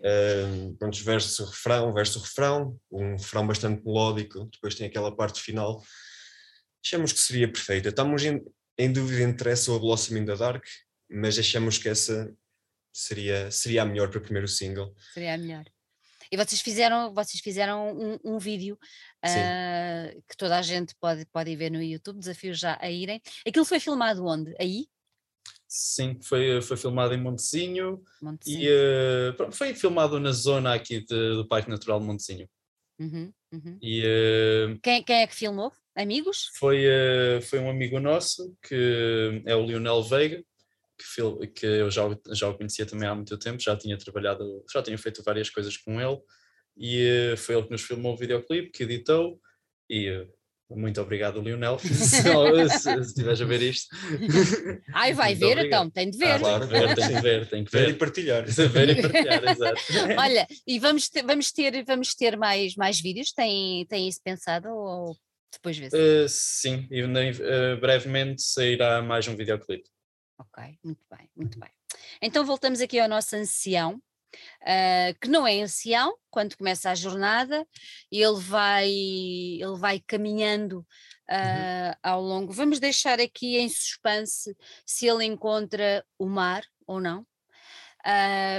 Uh, 0.00 0.72
pronto, 0.78 0.96
verso, 1.02 1.44
refrão, 1.44 1.92
verso, 1.92 2.20
refrão, 2.20 2.78
um 2.92 3.16
refrão 3.16 3.44
bastante 3.44 3.84
melódico, 3.84 4.48
depois 4.52 4.76
tem 4.76 4.86
aquela 4.86 5.10
parte 5.14 5.40
final. 5.40 5.82
Achamos 6.84 7.12
que 7.12 7.18
seria 7.18 7.50
perfeita. 7.50 7.88
Estamos 7.88 8.22
em, 8.24 8.44
em 8.78 8.92
dúvida 8.92 9.22
entre 9.22 9.50
essa 9.50 9.70
ou 9.70 9.78
a 9.78 9.80
Blossom 9.80 10.16
in 10.16 10.26
the 10.26 10.36
Dark, 10.36 10.64
mas 11.10 11.38
achamos 11.38 11.78
que 11.78 11.88
essa 11.88 12.30
seria, 12.92 13.50
seria 13.50 13.82
a 13.82 13.86
melhor 13.86 14.10
para 14.10 14.18
o 14.18 14.22
primeiro 14.22 14.46
single. 14.46 14.94
Seria 15.14 15.34
a 15.34 15.38
melhor. 15.38 15.64
E 16.30 16.36
vocês 16.36 16.60
fizeram, 16.60 17.14
vocês 17.14 17.40
fizeram 17.40 17.96
um, 17.96 18.18
um 18.24 18.38
vídeo 18.38 18.78
uh, 19.24 20.22
que 20.28 20.36
toda 20.36 20.58
a 20.58 20.62
gente 20.62 20.94
pode, 21.00 21.24
pode 21.26 21.54
ver 21.56 21.70
no 21.70 21.82
YouTube, 21.82 22.18
desafio 22.18 22.52
já 22.52 22.76
a 22.80 22.90
irem. 22.90 23.20
Aquilo 23.46 23.64
foi 23.64 23.80
filmado 23.80 24.24
onde? 24.26 24.54
Aí? 24.58 24.86
Sim, 25.68 26.18
foi, 26.22 26.60
foi 26.60 26.76
filmado 26.76 27.14
em 27.14 27.20
Montezinho, 27.20 28.02
Montezinho. 28.20 28.62
e 28.62 29.30
uh, 29.30 29.36
pronto, 29.36 29.56
foi 29.56 29.74
filmado 29.74 30.20
na 30.20 30.32
zona 30.32 30.74
aqui 30.74 31.00
de, 31.00 31.34
do 31.34 31.48
Parque 31.48 31.70
Natural 31.70 31.98
de 31.98 32.06
Montezinho. 32.06 32.48
Uhum, 32.98 33.32
uhum. 33.52 33.78
E, 33.82 34.02
uh, 34.02 34.78
quem, 34.82 35.02
quem 35.02 35.22
é 35.22 35.26
que 35.26 35.34
filmou? 35.34 35.72
Amigos? 35.96 36.50
Foi, 36.58 36.84
uh, 36.86 37.42
foi 37.42 37.58
um 37.60 37.70
amigo 37.70 38.00
nosso, 38.00 38.56
que 38.66 39.42
é 39.46 39.54
o 39.54 39.64
Lionel 39.64 40.02
Veiga, 40.02 40.42
que, 40.98 41.46
que 41.48 41.66
eu 41.66 41.90
já, 41.90 42.02
já 42.32 42.48
o 42.48 42.56
conhecia 42.56 42.86
também 42.86 43.08
há 43.08 43.14
muito 43.14 43.38
tempo, 43.38 43.62
já 43.62 43.76
tinha 43.76 43.96
trabalhado, 43.96 44.64
já 44.72 44.82
tinha 44.82 44.98
feito 44.98 45.22
várias 45.22 45.50
coisas 45.50 45.76
com 45.76 46.00
ele, 46.00 46.18
e 46.76 47.32
uh, 47.32 47.36
foi 47.36 47.54
ele 47.54 47.64
que 47.64 47.70
nos 47.70 47.82
filmou 47.82 48.14
o 48.14 48.16
videoclipe, 48.16 48.70
que 48.70 48.82
editou, 48.82 49.40
e 49.88 50.10
uh, 50.10 50.28
muito 50.70 51.00
obrigado, 51.00 51.40
Lionel, 51.40 51.78
se, 51.78 53.00
estiveres 53.00 53.40
a 53.40 53.44
ver 53.44 53.62
isto. 53.62 53.94
Ai, 54.92 55.12
vai 55.12 55.34
ver 55.34 55.58
obrigado. 55.58 55.66
então, 55.66 55.90
tem 55.90 56.10
de 56.10 56.18
ver. 56.18 56.32
Ah, 56.32 56.38
claro, 56.38 56.66
ver, 56.66 56.94
tem 56.94 57.08
que 57.08 57.20
ver, 57.20 57.48
tem 57.48 57.64
que 57.64 57.70
ver. 57.70 57.86
ver 57.86 57.90
e 57.90 57.94
partilhar. 57.94 58.44
ver 58.48 58.88
e 58.98 59.02
partilhar, 59.02 59.44
exato. 59.44 59.80
Olha, 60.18 60.46
e 60.66 60.78
vamos 60.78 61.08
ter, 61.08 61.22
vamos 61.22 61.52
ter, 61.52 61.84
vamos 61.84 62.14
ter 62.14 62.36
mais, 62.36 62.74
mais 62.74 63.00
vídeos? 63.00 63.32
Tem, 63.32 63.86
tem 63.86 64.08
isso 64.08 64.20
pensado 64.24 64.68
ou 64.68 65.16
depois 65.54 65.76
vê-se? 65.76 65.96
Uh, 65.96 66.28
sim, 66.28 66.86
e 66.90 67.02
uh, 67.02 67.80
brevemente 67.80 68.42
sairá 68.42 69.02
mais 69.02 69.26
um 69.28 69.36
videoclipe. 69.36 69.88
Ok, 70.38 70.78
muito 70.82 71.04
bem, 71.10 71.30
muito 71.36 71.58
bem. 71.58 71.70
Então 72.20 72.44
voltamos 72.44 72.80
aqui 72.80 72.98
ao 72.98 73.08
nosso 73.08 73.36
ancião, 73.36 73.94
uh, 73.94 75.18
que 75.20 75.28
não 75.28 75.46
é 75.46 75.60
ancião, 75.60 76.16
quando 76.30 76.56
começa 76.56 76.90
a 76.90 76.94
jornada, 76.94 77.66
ele 78.10 78.40
vai, 78.40 78.88
ele 78.88 79.76
vai 79.78 80.00
caminhando 80.00 80.80
uh, 81.30 81.32
uhum. 81.32 81.94
ao 82.02 82.20
longo. 82.20 82.52
Vamos 82.52 82.80
deixar 82.80 83.20
aqui 83.20 83.56
em 83.56 83.68
suspense 83.68 84.56
se 84.84 85.06
ele 85.06 85.24
encontra 85.24 86.04
o 86.18 86.26
mar 86.26 86.64
ou 86.86 87.00
não. 87.00 87.26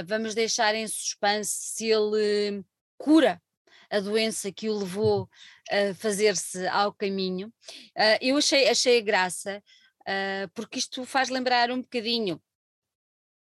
Vamos 0.06 0.34
deixar 0.34 0.74
em 0.74 0.88
suspense 0.88 1.52
se 1.52 1.86
ele 1.86 2.64
cura 2.98 3.40
a 3.90 4.00
doença 4.00 4.52
que 4.52 4.68
o 4.68 4.78
levou 4.78 5.28
a 5.70 5.94
fazer-se 5.94 6.66
ao 6.68 6.92
caminho. 6.92 7.48
Uh, 7.96 8.18
eu 8.20 8.36
achei, 8.36 8.68
achei 8.68 8.98
a 8.98 9.02
graça 9.02 9.62
uh, 10.02 10.48
porque 10.54 10.78
isto 10.78 11.04
faz 11.04 11.28
lembrar 11.28 11.70
um 11.70 11.80
bocadinho, 11.80 12.40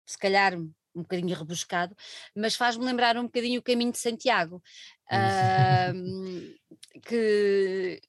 se 0.05 0.17
calhar 0.17 0.55
um 0.55 0.73
bocadinho 0.93 1.37
rebuscado, 1.37 1.95
mas 2.35 2.55
faz-me 2.55 2.83
lembrar 2.83 3.17
um 3.17 3.23
bocadinho 3.23 3.59
o 3.59 3.63
caminho 3.63 3.91
de 3.91 3.97
Santiago, 3.97 4.61
uh, 5.07 6.99
que, 7.01 8.01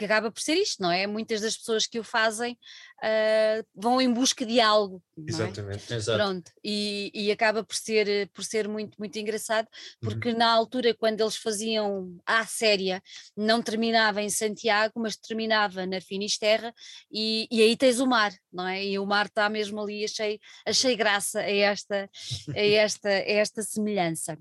que 0.00 0.06
acaba 0.06 0.32
por 0.32 0.40
ser 0.40 0.54
isto, 0.54 0.82
não 0.82 0.90
é? 0.90 1.06
Muitas 1.06 1.42
das 1.42 1.58
pessoas 1.58 1.86
que 1.86 2.00
o 2.00 2.04
fazem 2.04 2.54
uh, 2.54 3.66
vão 3.74 4.00
em 4.00 4.10
busca 4.10 4.46
de 4.46 4.58
algo. 4.58 5.02
É? 5.18 5.30
Exatamente, 5.30 5.92
é? 5.92 5.96
Exato. 5.96 6.18
Pronto, 6.18 6.52
e, 6.64 7.10
e, 7.12 7.30
acaba 7.30 7.62
por 7.62 7.76
ser, 7.76 8.30
por 8.30 8.42
ser 8.42 8.66
muito, 8.66 8.96
muito 8.98 9.18
engraçado, 9.18 9.68
porque 10.00 10.30
uhum. 10.30 10.38
na 10.38 10.50
altura, 10.50 10.94
quando 10.94 11.20
eles 11.20 11.36
faziam 11.36 12.18
a 12.24 12.46
séria, 12.46 13.02
não 13.36 13.60
terminava 13.60 14.22
em 14.22 14.30
Santiago, 14.30 14.94
mas 14.96 15.18
terminava 15.18 15.84
na 15.84 16.00
Finisterra, 16.00 16.72
e, 17.12 17.46
e 17.50 17.60
aí 17.60 17.76
tens 17.76 18.00
o 18.00 18.06
mar, 18.06 18.32
não 18.50 18.66
é? 18.66 18.82
E 18.82 18.98
o 18.98 19.04
mar 19.04 19.26
está 19.26 19.50
mesmo 19.50 19.82
ali, 19.82 20.02
achei, 20.02 20.40
achei 20.64 20.96
graça 20.96 21.40
a 21.40 21.50
esta, 21.50 22.08
a 22.56 22.58
esta, 22.58 23.08
a 23.10 23.12
esta 23.12 23.62
semelhança. 23.62 24.38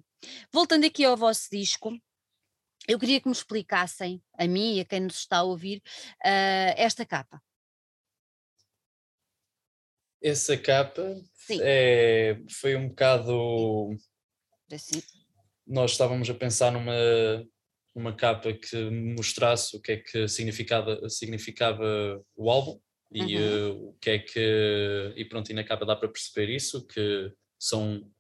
Voltando 0.54 0.86
aqui 0.86 1.04
ao 1.04 1.18
vosso 1.18 1.50
disco, 1.52 1.92
eu 2.90 2.98
queria 2.98 3.22
que 3.22 3.28
me 3.28 3.34
explicassem, 3.34 4.20
a 4.34 4.48
mim 4.48 4.78
e 4.78 4.80
a 4.80 4.86
quem 4.86 5.02
nos 5.02 5.20
está 5.20 5.38
a 5.38 5.44
ouvir, 5.44 5.78
uh, 6.26 6.74
esta 6.76 7.06
capa. 7.06 7.40
Essa 10.22 10.58
capa 10.58 11.22
é, 11.62 12.42
foi 12.50 12.76
um 12.76 12.90
bocado. 12.90 13.96
Assim. 14.72 15.04
Nós 15.68 15.92
estávamos 15.92 16.28
a 16.32 16.34
pensar 16.34 16.72
numa, 16.72 16.94
numa 17.96 18.14
capa 18.14 18.52
que 18.54 18.90
mostrasse 18.90 19.78
o 19.78 19.82
que 19.82 19.92
é 19.92 19.98
que 19.98 20.28
significava, 20.28 21.08
significava 21.08 22.20
o 22.36 22.50
álbum 22.50 22.82
e 23.12 23.38
uhum. 23.38 23.72
uh, 23.72 23.90
o 23.90 23.98
que 24.02 24.10
é 24.10 24.20
que. 24.20 25.14
E 25.16 25.26
pronto, 25.26 25.52
e 25.52 25.54
na 25.54 25.64
capa 25.64 25.86
dá 25.86 25.96
para 25.96 26.10
perceber 26.10 26.50
isso, 26.50 26.88
que 26.88 27.32
são. 27.60 28.12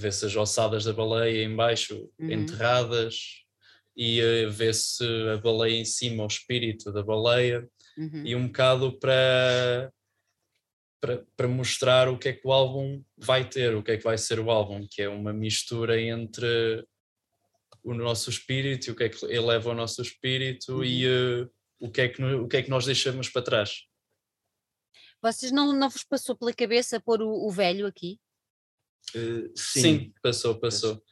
Vê-se 0.00 0.26
as 0.26 0.36
ossadas 0.36 0.84
da 0.84 0.92
baleia 0.92 1.42
embaixo 1.42 2.08
uhum. 2.20 2.30
enterradas, 2.30 3.47
e 4.00 4.46
vê-se 4.46 5.04
a 5.34 5.38
baleia 5.38 5.76
em 5.76 5.84
cima, 5.84 6.22
o 6.22 6.28
espírito 6.28 6.92
da 6.92 7.02
baleia, 7.02 7.68
uhum. 7.98 8.24
e 8.24 8.36
um 8.36 8.46
bocado 8.46 8.96
para, 8.96 9.92
para, 11.00 11.26
para 11.36 11.48
mostrar 11.48 12.08
o 12.08 12.16
que 12.16 12.28
é 12.28 12.32
que 12.32 12.46
o 12.46 12.52
álbum 12.52 13.02
vai 13.16 13.48
ter, 13.48 13.74
o 13.74 13.82
que 13.82 13.90
é 13.90 13.96
que 13.96 14.04
vai 14.04 14.16
ser 14.16 14.38
o 14.38 14.52
álbum, 14.52 14.86
que 14.88 15.02
é 15.02 15.08
uma 15.08 15.32
mistura 15.32 16.00
entre 16.00 16.86
o 17.82 17.92
nosso 17.92 18.30
espírito 18.30 18.86
e 18.86 18.90
o 18.92 18.94
que 18.94 19.02
é 19.02 19.08
que 19.08 19.26
eleva 19.26 19.70
o 19.70 19.74
nosso 19.74 20.00
espírito 20.00 20.76
uhum. 20.76 20.84
e 20.84 21.06
uh, 21.08 21.50
o, 21.80 21.90
que 21.90 22.02
é 22.02 22.08
que, 22.08 22.22
o 22.22 22.46
que 22.46 22.56
é 22.58 22.62
que 22.62 22.70
nós 22.70 22.86
deixamos 22.86 23.28
para 23.28 23.42
trás. 23.42 23.84
Vocês 25.20 25.50
não, 25.50 25.72
não 25.72 25.90
vos 25.90 26.04
passou 26.04 26.36
pela 26.36 26.52
cabeça 26.52 27.00
pôr 27.00 27.20
o, 27.20 27.48
o 27.48 27.50
velho 27.50 27.84
aqui? 27.84 28.20
Uh, 29.12 29.50
sim. 29.56 29.80
sim. 29.80 30.14
passou, 30.22 30.60
passou. 30.60 31.02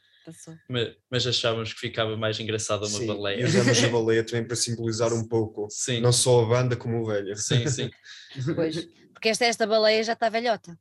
Mas, 0.69 0.95
mas, 1.09 1.27
achávamos 1.27 1.73
que 1.73 1.79
ficava 1.79 2.15
mais 2.17 2.39
engraçada 2.39 2.85
uma 2.85 2.99
sim, 2.99 3.07
baleia. 3.07 3.41
E 3.41 3.45
usamos 3.45 3.83
a 3.83 3.87
baleia 3.89 4.23
também 4.23 4.45
para 4.45 4.55
simbolizar 4.55 5.13
um 5.13 5.27
pouco, 5.27 5.67
sim. 5.69 5.99
não 5.99 6.11
só 6.11 6.43
a 6.43 6.47
banda 6.47 6.75
como 6.75 7.01
o 7.01 7.05
velho. 7.05 7.35
Sim, 7.35 7.67
sim. 7.67 7.89
Pois, 8.55 8.87
porque 9.13 9.29
esta, 9.29 9.45
esta 9.45 9.65
baleia 9.65 10.03
já 10.03 10.13
está 10.13 10.29
velhota. 10.29 10.77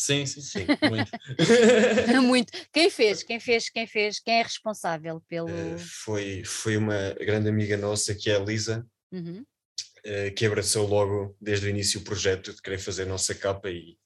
Sim, 0.00 0.24
sim, 0.26 0.40
sim, 0.40 0.66
muito. 0.88 1.10
muito. 2.22 2.52
Quem 2.72 2.88
fez? 2.88 3.24
Quem 3.24 3.40
fez? 3.40 3.68
Quem 3.68 3.84
fez? 3.84 4.20
Quem 4.20 4.38
é 4.38 4.42
responsável 4.42 5.20
pelo. 5.28 5.48
Uh, 5.48 5.78
foi, 5.78 6.44
foi 6.44 6.76
uma 6.76 7.14
grande 7.14 7.48
amiga 7.48 7.76
nossa 7.76 8.14
que 8.14 8.30
é 8.30 8.36
a 8.36 8.38
Lisa, 8.38 8.86
uhum. 9.10 9.44
uh, 10.06 10.34
que 10.36 10.46
abraçou 10.46 10.86
logo 10.86 11.36
desde 11.40 11.66
o 11.66 11.68
início 11.68 12.00
o 12.00 12.04
projeto 12.04 12.54
de 12.54 12.62
querer 12.62 12.78
fazer 12.78 13.02
a 13.02 13.06
nossa 13.06 13.34
capa 13.34 13.68
e 13.70 13.98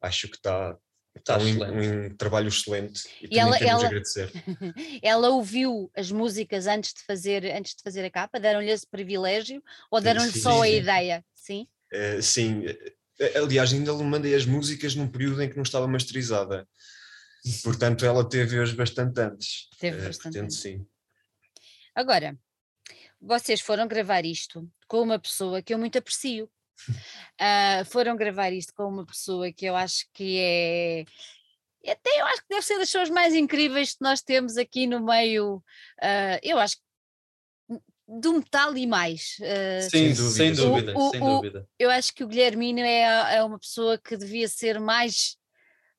acho 0.00 0.26
que 0.28 0.36
está. 0.36 0.74
Está 1.16 1.38
um, 1.38 2.06
um, 2.06 2.16
trabalho 2.16 2.48
excelente 2.48 3.04
e, 3.22 3.36
e 3.36 3.38
ela, 3.38 3.56
ela, 3.56 3.86
agradecer. 3.86 4.30
ela 5.00 5.28
ouviu 5.30 5.90
as 5.96 6.10
músicas 6.10 6.66
antes 6.66 6.92
de 6.92 7.02
fazer, 7.04 7.44
antes 7.54 7.74
de 7.76 7.82
fazer 7.82 8.04
a 8.04 8.10
capa? 8.10 8.40
Deram-lhe 8.40 8.70
esse 8.70 8.86
privilégio 8.86 9.62
ou 9.90 10.00
deram-lhe 10.00 10.32
só 10.32 10.62
a 10.62 10.68
ideia? 10.68 11.24
Sim? 11.34 11.68
Uh, 11.92 12.20
sim, 12.20 12.64
Aliás, 13.36 13.72
ainda 13.72 13.92
lhe 13.92 14.02
mandei 14.02 14.34
as 14.34 14.44
músicas 14.44 14.94
num 14.94 15.06
período 15.06 15.40
em 15.42 15.48
que 15.48 15.56
não 15.56 15.62
estava 15.62 15.86
masterizada. 15.86 16.66
Portanto, 17.62 18.04
ela 18.04 18.28
teve-as 18.28 18.72
bastante 18.72 19.20
antes. 19.20 19.68
Teve 19.78 19.98
uh, 20.00 20.04
bastante 20.04 20.22
portanto, 20.22 20.44
antes. 20.44 20.56
sim. 20.56 20.86
Agora, 21.94 22.36
vocês 23.20 23.60
foram 23.60 23.86
gravar 23.86 24.24
isto 24.24 24.68
com 24.88 25.02
uma 25.02 25.18
pessoa 25.18 25.62
que 25.62 25.72
eu 25.72 25.78
muito 25.78 25.96
aprecio. 25.96 26.50
Uh, 27.40 27.84
foram 27.86 28.16
gravar 28.16 28.50
isto 28.52 28.72
com 28.74 28.84
uma 28.84 29.06
pessoa 29.06 29.52
que 29.52 29.66
eu 29.66 29.74
acho 29.76 30.06
que 30.12 30.38
é 30.38 31.04
até 31.90 32.20
eu 32.20 32.26
acho 32.26 32.42
que 32.42 32.48
deve 32.48 32.62
ser 32.62 32.78
das 32.78 32.90
pessoas 32.90 33.10
mais 33.10 33.34
incríveis 33.34 33.92
que 33.92 34.02
nós 34.02 34.22
temos 34.22 34.56
aqui 34.56 34.86
no 34.86 35.04
meio. 35.04 35.56
Uh, 36.02 36.38
eu 36.42 36.58
acho 36.58 36.76
do 38.06 38.34
metal 38.34 38.76
e 38.76 38.86
mais. 38.86 39.36
Uh, 39.40 39.90
sem 39.90 40.12
dúvida, 40.12 40.30
sem 40.30 40.52
dúvida, 40.52 40.94
o, 40.96 41.08
o, 41.08 41.10
sem 41.10 41.20
dúvida. 41.20 41.68
eu 41.78 41.90
acho 41.90 42.14
que 42.14 42.24
o 42.24 42.28
Guilhermino 42.28 42.80
é, 42.80 43.36
é 43.36 43.44
uma 43.44 43.58
pessoa 43.58 43.98
que 43.98 44.16
devia 44.16 44.48
ser 44.48 44.78
mais 44.80 45.36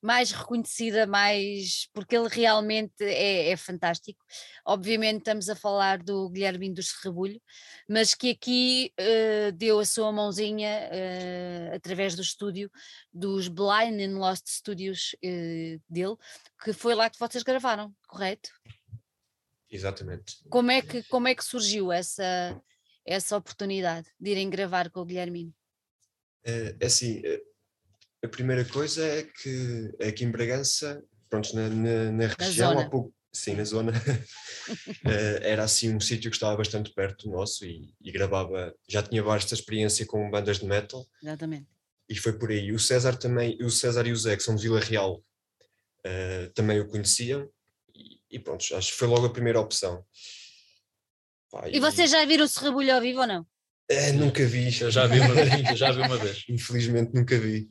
mais 0.06 0.32
reconhecida, 0.32 1.08
mais 1.08 1.90
porque 1.92 2.16
ele 2.16 2.28
realmente 2.30 3.04
é, 3.04 3.50
é, 3.50 3.58
fantástico. 3.58 4.24
Obviamente 4.64 5.18
estamos 5.18 5.50
a 5.50 5.56
falar 5.56 5.98
do 5.98 6.30
Guilhermino 6.30 6.76
do 6.76 6.84
Serrabulho, 6.84 7.42
mas 7.90 8.14
que 8.14 8.30
aqui 8.30 8.94
uh, 9.00 9.52
deu 9.54 9.80
a 9.80 9.86
sua 9.86 10.12
mãozinha 10.12 10.90
uh, 10.92 11.76
através 11.76 12.16
do 12.16 12.22
estúdio 12.22 12.70
dos 13.12 13.48
Blind 13.48 14.00
and 14.00 14.20
Lost 14.20 14.48
Studios 14.48 15.16
uh, 15.26 15.82
dele, 15.90 16.16
que 16.64 16.72
foi 16.72 16.94
lá 16.94 17.10
que 17.10 17.18
vocês 17.18 17.44
gravaram, 17.44 17.92
correto? 18.08 18.52
Exatamente. 19.72 20.38
Como 20.50 20.70
é 20.70 20.84
que, 20.84 21.02
como 21.06 21.28
é 21.28 21.34
que 21.34 21.44
surgiu 21.44 21.92
essa, 21.92 22.62
essa 23.04 23.36
oportunidade 23.36 24.08
de 24.20 24.30
irem 24.30 24.52
gravar 24.52 24.92
com 24.92 25.00
o 25.00 25.06
Guilhermino? 25.06 25.52
É, 26.44 26.76
assim, 26.86 27.24
a 28.26 28.30
primeira 28.30 28.66
coisa 28.66 29.06
é 29.06 29.24
que 29.24 29.92
aqui 30.02 30.24
em 30.24 30.32
Bragança, 30.32 31.04
pronto, 31.30 31.56
na, 31.56 31.70
na, 31.70 32.12
na 32.12 32.28
região, 32.40 32.74
zona. 32.74 32.82
há 32.82 32.90
pouco, 32.90 33.14
sim, 33.34 33.56
na 33.56 33.64
zona, 33.64 33.94
é, 35.06 35.52
era 35.52 35.64
assim 35.64 35.96
um 35.96 36.00
sítio 36.00 36.30
que 36.30 36.36
estava 36.36 36.58
bastante 36.58 36.94
perto 36.94 37.28
do 37.28 37.36
nosso 37.36 37.66
e, 37.66 37.94
e 38.02 38.12
gravava, 38.12 38.74
já 38.88 39.02
tinha 39.02 39.24
vasta 39.24 39.54
experiência 39.54 40.06
com 40.06 40.30
bandas 40.30 40.60
de 40.60 40.66
metal. 40.66 41.06
Exatamente. 41.22 41.68
E 42.08 42.16
foi 42.16 42.34
por 42.34 42.52
aí. 42.52 42.72
O 42.72 42.80
César 42.80 43.16
também, 43.18 43.58
o 43.62 43.70
César 43.70 44.06
e 44.06 44.12
o 44.12 44.16
Zé, 44.16 44.36
que 44.36 44.44
são 44.44 44.56
de 44.56 44.62
Vila 44.62 44.80
Real, 44.80 45.24
uh, 46.06 46.54
também 46.54 46.80
o 46.80 46.88
conheciam 46.88 47.50
e 48.36 48.40
pronto, 48.40 48.64
acho 48.76 48.92
que 48.92 48.98
foi 48.98 49.08
logo 49.08 49.26
a 49.26 49.32
primeira 49.32 49.60
opção. 49.62 50.06
Pá, 51.50 51.70
e, 51.70 51.78
e 51.78 51.80
vocês 51.80 52.12
já 52.12 52.26
viram 52.26 52.44
o 52.44 52.48
Serrabulho 52.48 52.94
ao 52.94 53.00
vivo 53.00 53.22
ou 53.22 53.28
não? 53.28 53.48
É, 53.90 54.12
nunca 54.12 54.46
vi. 54.46 54.76
Eu 54.82 54.90
já 54.92 55.06
vi 55.06 55.20
uma 55.20 55.34
vez. 55.36 55.78
já 55.78 55.92
vi 55.92 56.02
uma 56.02 56.18
vez. 56.18 56.44
Infelizmente 56.50 57.12
nunca 57.14 57.38
vi. 57.38 57.70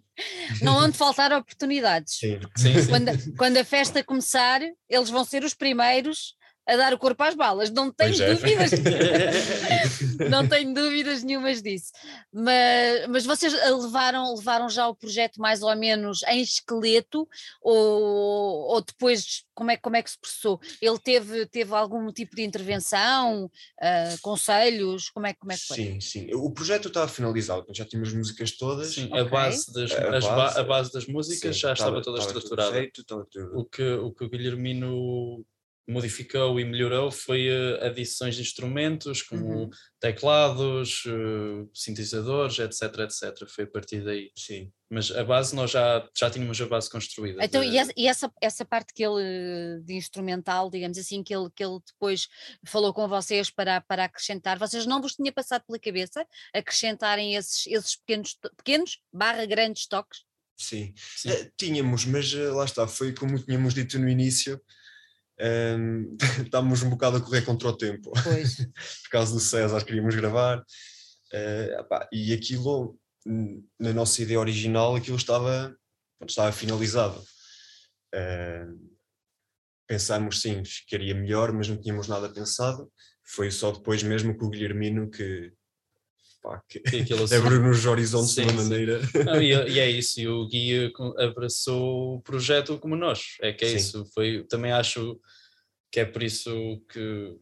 Não 0.62 0.76
onde 0.76 0.96
faltar 0.96 1.32
oportunidades. 1.32 2.18
Sim. 2.18 2.38
Sim, 2.56 2.80
sim. 2.80 2.88
Quando, 2.88 3.36
quando 3.36 3.56
a 3.56 3.64
festa 3.64 4.02
começar, 4.04 4.60
eles 4.88 5.10
vão 5.10 5.24
ser 5.24 5.42
os 5.42 5.54
primeiros 5.54 6.34
a 6.66 6.76
dar 6.76 6.94
o 6.94 6.98
corpo 6.98 7.22
às 7.22 7.34
balas, 7.34 7.70
não 7.70 7.90
tenho 7.90 8.22
é. 8.22 8.34
dúvidas, 8.34 8.70
não 10.30 10.48
tenho 10.48 10.72
dúvidas 10.72 11.22
nenhumas 11.22 11.60
disso. 11.60 11.92
Mas, 12.32 13.06
mas 13.08 13.26
vocês 13.26 13.52
levaram, 13.52 14.34
levaram 14.34 14.68
já 14.68 14.88
o 14.88 14.94
projeto 14.94 15.38
mais 15.38 15.62
ou 15.62 15.74
menos 15.76 16.22
em 16.24 16.40
esqueleto 16.40 17.28
ou, 17.62 18.72
ou 18.72 18.80
depois 18.80 19.44
como 19.54 19.70
é, 19.70 19.76
como 19.76 19.96
é 19.96 20.02
que 20.02 20.10
se 20.10 20.18
processou? 20.18 20.60
Ele 20.82 20.98
teve, 20.98 21.46
teve 21.46 21.72
algum 21.74 22.12
tipo 22.12 22.34
de 22.34 22.42
intervenção, 22.42 23.44
uh, 23.44 24.20
conselhos, 24.20 25.08
como 25.10 25.26
é, 25.26 25.34
como 25.34 25.52
é 25.52 25.56
que 25.56 25.66
foi? 25.66 25.76
Sim, 25.76 26.00
sim. 26.00 26.34
O 26.34 26.50
projeto 26.50 26.88
estava 26.88 27.06
finalizado, 27.06 27.66
já 27.72 27.84
tínhamos 27.84 28.12
músicas 28.12 28.52
todas. 28.52 28.94
Sim, 28.94 29.06
okay. 29.06 29.20
a, 29.20 29.24
base 29.24 29.72
das, 29.72 29.92
a, 29.92 30.10
base, 30.10 30.58
a 30.58 30.62
base 30.64 30.92
das 30.92 31.06
músicas 31.06 31.54
sim, 31.54 31.62
já 31.62 31.72
estava, 31.72 31.98
estava 31.98 32.02
toda 32.02 32.18
estava 32.18 32.38
estruturada. 32.38 32.72
Feito, 32.72 33.04
o, 33.54 33.64
que, 33.64 33.92
o 33.92 34.12
que 34.12 34.24
o 34.24 34.28
Guilhermino 34.28 35.44
modificou 35.86 36.58
e 36.58 36.64
melhorou 36.64 37.10
foi 37.10 37.48
uh, 37.48 37.84
adições 37.84 38.36
de 38.36 38.42
instrumentos 38.42 39.22
como 39.22 39.44
uhum. 39.44 39.70
teclados, 40.00 41.04
uh, 41.04 41.68
sintetizadores, 41.74 42.58
etc, 42.58 42.82
etc. 43.00 43.48
Foi 43.48 43.64
a 43.64 43.66
partir 43.66 44.02
daí. 44.02 44.30
Sim. 44.36 44.72
Mas 44.90 45.10
a 45.10 45.24
base 45.24 45.54
nós 45.54 45.70
já, 45.70 46.08
já 46.16 46.30
tínhamos 46.30 46.60
a 46.60 46.66
base 46.66 46.88
construída. 46.88 47.44
Então, 47.44 47.60
de... 47.62 47.68
e, 47.68 47.78
essa, 47.78 47.92
essa, 47.96 48.32
essa 48.40 48.64
parte 48.64 48.94
que 48.94 49.04
ele, 49.04 49.82
de 49.82 49.94
instrumental, 49.94 50.70
digamos 50.70 50.96
assim, 50.96 51.22
que 51.22 51.34
ele, 51.34 51.50
que 51.54 51.64
ele 51.64 51.78
depois 51.86 52.28
falou 52.66 52.94
com 52.94 53.06
vocês 53.06 53.50
para, 53.50 53.80
para 53.80 54.04
acrescentar, 54.04 54.58
vocês 54.58 54.86
não 54.86 55.02
vos 55.02 55.14
tinha 55.14 55.32
passado 55.32 55.64
pela 55.66 55.78
cabeça 55.78 56.26
acrescentarem 56.54 57.34
esses, 57.34 57.66
esses 57.66 57.96
pequenos, 57.96 58.38
pequenos 58.56 58.98
barra 59.12 59.44
grandes 59.44 59.86
toques? 59.86 60.20
Sim, 60.56 60.94
Sim. 60.96 61.30
Uh, 61.30 61.52
tínhamos, 61.58 62.04
mas 62.06 62.32
lá 62.32 62.64
está, 62.64 62.86
foi 62.86 63.12
como 63.12 63.38
tínhamos 63.38 63.74
dito 63.74 63.98
no 63.98 64.08
início, 64.08 64.60
um, 65.44 66.16
estávamos 66.42 66.82
um 66.82 66.90
bocado 66.90 67.18
a 67.18 67.20
correr 67.20 67.42
contra 67.42 67.68
o 67.68 67.76
tempo. 67.76 68.10
Por 69.04 69.10
causa 69.10 69.32
do 69.34 69.40
César, 69.40 69.84
queríamos 69.84 70.14
gravar. 70.14 70.58
Uh, 70.60 72.06
e 72.12 72.32
aquilo, 72.32 72.98
na 73.78 73.92
nossa 73.92 74.22
ideia 74.22 74.40
original, 74.40 74.96
aquilo 74.96 75.16
estava, 75.16 75.76
estava 76.26 76.52
finalizado. 76.52 77.20
Uh, 78.14 78.94
pensámos 79.86 80.40
sim, 80.40 80.64
ficaria 80.64 81.14
melhor, 81.14 81.52
mas 81.52 81.68
não 81.68 81.80
tínhamos 81.80 82.08
nada 82.08 82.32
pensado. 82.32 82.90
Foi 83.22 83.50
só 83.50 83.72
depois 83.72 84.02
mesmo 84.02 84.36
com 84.36 84.46
o 84.46 84.50
Guilhermino 84.50 85.10
que 85.10 85.52
pá, 86.44 86.62
que 86.68 86.82
abriu 87.34 87.62
nos 87.62 87.86
horizontes 87.86 88.32
sim, 88.32 88.46
de 88.46 88.52
uma 88.52 88.62
maneira. 88.62 89.00
Não, 89.24 89.40
e, 89.40 89.48
e, 89.72 89.80
é 89.80 89.90
isso, 89.90 90.20
e 90.20 90.28
o 90.28 90.46
Guia 90.46 90.92
abraçou 91.18 92.16
o 92.16 92.20
projeto 92.20 92.78
como 92.78 92.94
nós, 92.94 93.36
é 93.40 93.52
que 93.52 93.64
é 93.64 93.68
sim. 93.68 93.76
isso. 93.76 94.04
Foi, 94.12 94.44
também 94.46 94.70
acho 94.70 95.18
que 95.90 96.00
é 96.00 96.04
por 96.04 96.22
isso 96.22 96.52
que, 96.92 97.34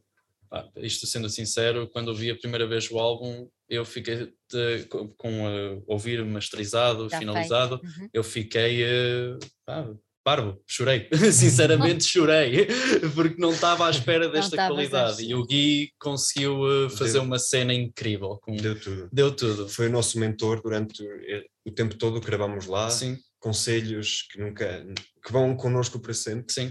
pá, 0.49 0.69
isto 0.77 1.07
sendo 1.09 1.29
sincero, 1.29 1.89
quando 1.89 2.09
ouvi 2.09 2.31
a 2.31 2.39
primeira 2.39 2.67
vez 2.67 2.89
o 2.91 2.99
álbum, 2.99 3.49
eu 3.69 3.85
fiquei 3.85 4.33
de, 4.51 4.85
com, 4.89 5.09
com 5.09 5.47
uh, 5.47 5.83
ouvir 5.89 6.25
masterizado, 6.25 7.09
Já 7.09 7.19
finalizado, 7.19 7.81
uhum. 7.83 8.09
eu 8.15 8.23
fiquei. 8.23 8.85
Uh, 8.85 9.39
pá, 9.67 9.93
parvo, 10.25 10.61
chorei, 10.67 11.09
sinceramente 11.33 12.05
chorei, 12.05 12.67
porque 13.15 13.41
não 13.41 13.53
estava 13.53 13.87
à 13.87 13.91
espera 13.91 14.29
desta 14.29 14.57
qualidade 14.57 15.25
e 15.25 15.35
o 15.35 15.45
Gui 15.45 15.91
conseguiu 15.99 16.61
uh, 16.61 16.91
fazer 16.91 17.15
deu, 17.15 17.23
uma 17.23 17.39
cena 17.39 17.75
incrível. 17.75 18.39
Com... 18.43 18.57
Deu 18.57 18.79
tudo. 18.79 19.09
Deu 19.13 19.35
tudo. 19.35 19.69
Foi 19.69 19.89
o 19.89 19.93
nosso 19.93 20.19
mentor 20.19 20.63
durante 20.63 21.03
o 21.65 21.71
tempo 21.71 21.97
todo 21.97 22.21
que 22.21 22.27
gravámos 22.27 22.67
lá, 22.67 22.91
Sim. 22.91 23.17
conselhos 23.39 24.23
que 24.31 24.41
nunca, 24.41 24.87
que 25.25 25.33
vão 25.33 25.57
connosco 25.57 25.99
para 25.99 26.15
sempre. 26.15 26.53
Sim. 26.53 26.71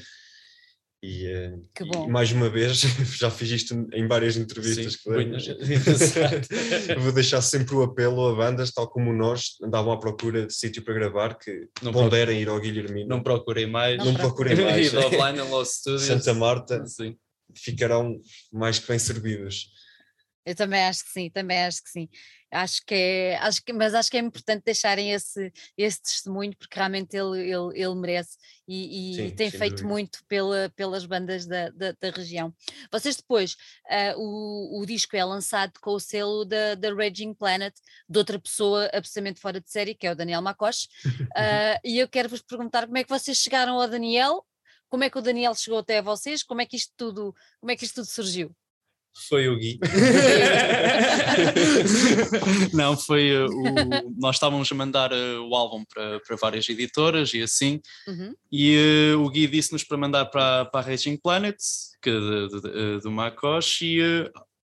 E, 1.04 1.26
uh, 1.34 1.68
e, 2.06 2.08
mais 2.08 2.32
uma 2.32 2.48
vez, 2.48 2.82
já 3.18 3.32
fiz 3.32 3.50
isto 3.50 3.88
em 3.92 4.08
várias 4.08 4.38
entrevistas 4.38 4.94
Sim, 4.94 5.10
Vou 7.02 7.12
deixar 7.12 7.42
sempre 7.42 7.74
o 7.74 7.82
apelo 7.82 8.28
a 8.28 8.36
bandas, 8.36 8.72
tal 8.72 8.88
como 8.88 9.12
nós, 9.12 9.58
andavam 9.64 9.94
à 9.94 10.00
procura 10.00 10.46
de 10.46 10.54
sítio 10.54 10.84
para 10.84 10.94
gravar, 10.94 11.40
que 11.40 11.68
não 11.82 11.92
ponderem 11.92 12.40
ir 12.40 12.50
ao 12.50 12.60
Guilhermino. 12.60 13.10
Não 13.10 13.24
procurem 13.24 13.66
mais. 13.66 13.98
Não, 13.98 14.06
não 14.06 14.14
procurem 14.14 14.56
mais. 14.64 14.92
Santa 16.02 16.36
Marta. 16.36 16.86
Sim. 16.86 17.18
Ficarão 17.56 18.20
mais 18.54 18.78
que 18.78 18.88
bem 18.88 19.00
servidos. 19.00 19.72
Eu 20.46 20.56
também 20.56 20.84
acho 20.84 21.04
que 21.04 21.12
sim, 21.12 21.30
também 21.30 21.64
acho 21.66 21.84
que 21.84 21.90
sim. 21.90 22.10
Acho 22.52 22.86
que 22.86 22.94
é, 22.94 23.38
acho 23.38 23.64
que, 23.64 23.72
mas 23.72 23.94
acho 23.94 24.12
que 24.12 24.18
é 24.18 24.20
importante 24.20 24.64
deixarem 24.66 25.14
esse, 25.14 25.52
esse 25.78 26.02
testemunho 26.02 26.56
porque 26.58 26.76
realmente 26.76 27.16
ele, 27.16 27.40
ele, 27.40 27.82
ele 27.82 27.96
merece 27.96 28.38
e, 28.68 29.12
e 29.12 29.16
sim, 29.16 29.36
tem 29.36 29.50
feito 29.50 29.78
dúvida. 29.78 29.89
muito 29.89 30.20
pela, 30.28 30.70
pelas 30.76 31.06
bandas 31.06 31.45
da, 31.45 31.70
da, 31.70 31.91
da 31.91 32.10
região. 32.10 32.54
Vocês 32.91 33.16
depois, 33.16 33.54
uh, 33.54 34.18
o, 34.18 34.82
o 34.82 34.86
disco 34.86 35.16
é 35.16 35.24
lançado 35.24 35.74
com 35.82 35.91
o 35.91 35.99
selo 35.99 36.45
da, 36.45 36.76
da 36.76 36.93
Raging 36.93 37.34
Planet, 37.34 37.74
de 38.08 38.18
outra 38.18 38.38
pessoa 38.38 38.89
absolutamente 38.93 39.39
fora 39.39 39.62
de 39.62 39.72
série, 39.72 39.95
que 39.95 40.06
é 40.06 40.12
o 40.12 40.16
Daniel 40.16 40.41
Macoche, 40.41 40.88
uh, 41.06 41.80
e 41.86 41.99
eu 41.99 42.08
quero 42.08 42.30
vos 42.30 42.41
perguntar 42.41 42.86
como 42.86 42.97
é 42.97 43.04
que 43.04 43.10
vocês 43.10 43.38
chegaram 43.38 43.80
ao 43.80 43.88
Daniel, 43.88 44.45
como 44.89 45.06
é 45.06 45.10
que 45.10 45.18
o 45.18 45.22
Daniel 45.22 45.56
chegou 45.56 45.80
até 45.80 46.02
vocês? 46.02 46.43
Como 46.43 46.60
é 46.60 46.66
que 46.66 46.76
isto 46.76 46.93
tudo, 46.97 47.34
como 47.62 47.72
é 47.72 47.78
que 47.78 47.86
isto 47.86 47.95
tudo 47.95 48.08
surgiu? 48.08 48.54
Foi 49.28 49.49
o 49.49 49.57
Gui. 49.57 49.78
não, 52.74 52.97
foi 52.97 53.36
uh, 53.36 53.45
o. 53.45 53.62
Nós 54.18 54.38
estávamos 54.38 54.72
a 54.72 54.76
mandar 54.76 55.12
uh, 55.12 55.45
o 55.47 55.55
álbum 55.55 55.84
para, 55.86 56.20
para 56.22 56.36
várias 56.38 56.68
editoras 56.70 57.34
e 57.34 57.41
assim, 57.41 57.82
uhum. 58.07 58.34
e 58.51 59.14
uh, 59.14 59.22
o 59.22 59.30
Gui 59.30 59.47
disse-nos 59.47 59.84
para 59.84 59.97
mandar 59.97 60.26
para, 60.26 60.66
para 60.66 60.80
a 60.80 60.84
Raging 60.84 61.18
Planet, 61.18 61.57
que 62.01 62.12
de, 62.12 62.47
de, 62.47 62.62
de, 62.62 62.99
do 63.01 63.12
Makosh, 63.12 63.82
e 63.82 63.99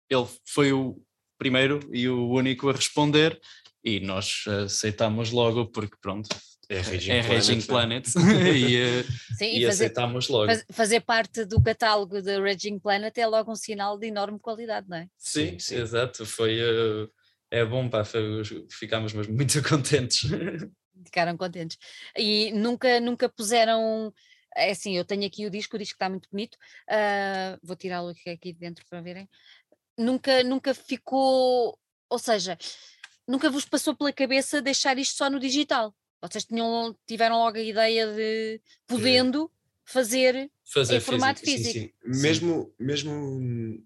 ele 0.10 0.28
foi 0.46 0.74
o 0.74 1.00
primeiro 1.38 1.80
e 1.94 2.10
o 2.10 2.30
único 2.30 2.70
a 2.70 2.74
responder, 2.74 3.40
e 3.84 4.00
nós 4.00 4.44
aceitámos 4.66 5.32
logo, 5.32 5.68
porque 5.68 5.98
pronto, 6.02 6.30
é 6.72 6.80
Raging 6.80 7.12
é 7.12 7.24
Planet, 7.24 7.66
Planet 7.66 8.08
e, 8.56 8.78
eh, 8.78 9.04
Sim, 9.38 9.46
e, 9.46 9.64
e 9.64 9.66
fazer, 9.66 9.86
aceitámos 9.86 10.30
logo. 10.30 10.52
fazer 10.72 11.02
parte 11.02 11.44
do 11.44 11.62
catálogo 11.62 12.22
da 12.22 12.40
Raging 12.40 12.80
Planet 12.80 13.18
é 13.18 13.28
logo 13.28 13.52
um 13.52 13.56
sinal 13.56 13.98
de 13.98 14.08
enorme 14.08 14.40
qualidade, 14.40 14.88
não 14.88 14.98
é? 14.98 15.08
Sim, 15.18 15.60
sim. 15.60 15.76
exato. 15.76 16.26
Foi, 16.26 16.62
uh, 16.62 17.12
é 17.52 17.66
bom, 17.66 17.90
pá, 17.90 18.06
foi, 18.06 18.42
ficámos 18.72 19.12
mesmo 19.12 19.34
muito 19.34 19.62
contentes. 19.68 20.30
Ficaram 21.06 21.36
contentes. 21.36 21.78
E 22.18 22.52
nunca, 22.54 23.02
nunca 23.02 23.28
puseram. 23.28 24.14
É 24.56 24.72
assim, 24.72 24.96
eu 24.96 25.04
tenho 25.04 25.26
aqui 25.26 25.46
o 25.46 25.50
disco, 25.50 25.76
o 25.76 25.80
disco 25.80 25.96
está 25.96 26.10
muito 26.10 26.30
bonito. 26.32 26.56
Uh, 26.90 27.60
vou 27.62 27.76
tirá-lo 27.76 28.10
aqui, 28.10 28.30
aqui 28.30 28.54
dentro 28.54 28.86
para 28.90 29.02
verem. 29.02 29.30
Nunca, 29.98 30.42
nunca 30.44 30.74
ficou. 30.74 31.78
Ou 32.10 32.20
seja, 32.20 32.58
nunca 33.28 33.50
vos 33.50 33.66
passou 33.66 33.94
pela 33.94 34.14
cabeça 34.14 34.62
deixar 34.62 34.98
isto 34.98 35.18
só 35.18 35.30
no 35.30 35.40
digital. 35.40 35.94
Vocês 36.22 36.46
tinham, 36.46 36.96
tiveram 37.08 37.38
logo 37.38 37.58
a 37.58 37.62
ideia 37.62 38.14
de 38.14 38.62
podendo 38.86 39.52
fazer, 39.84 40.52
fazer 40.72 40.98
em 40.98 41.00
formato 41.00 41.40
físico. 41.40 41.74
Sim, 41.74 41.88
sim. 41.88 42.22
Mesmo, 42.22 42.74
mesmo 42.80 43.84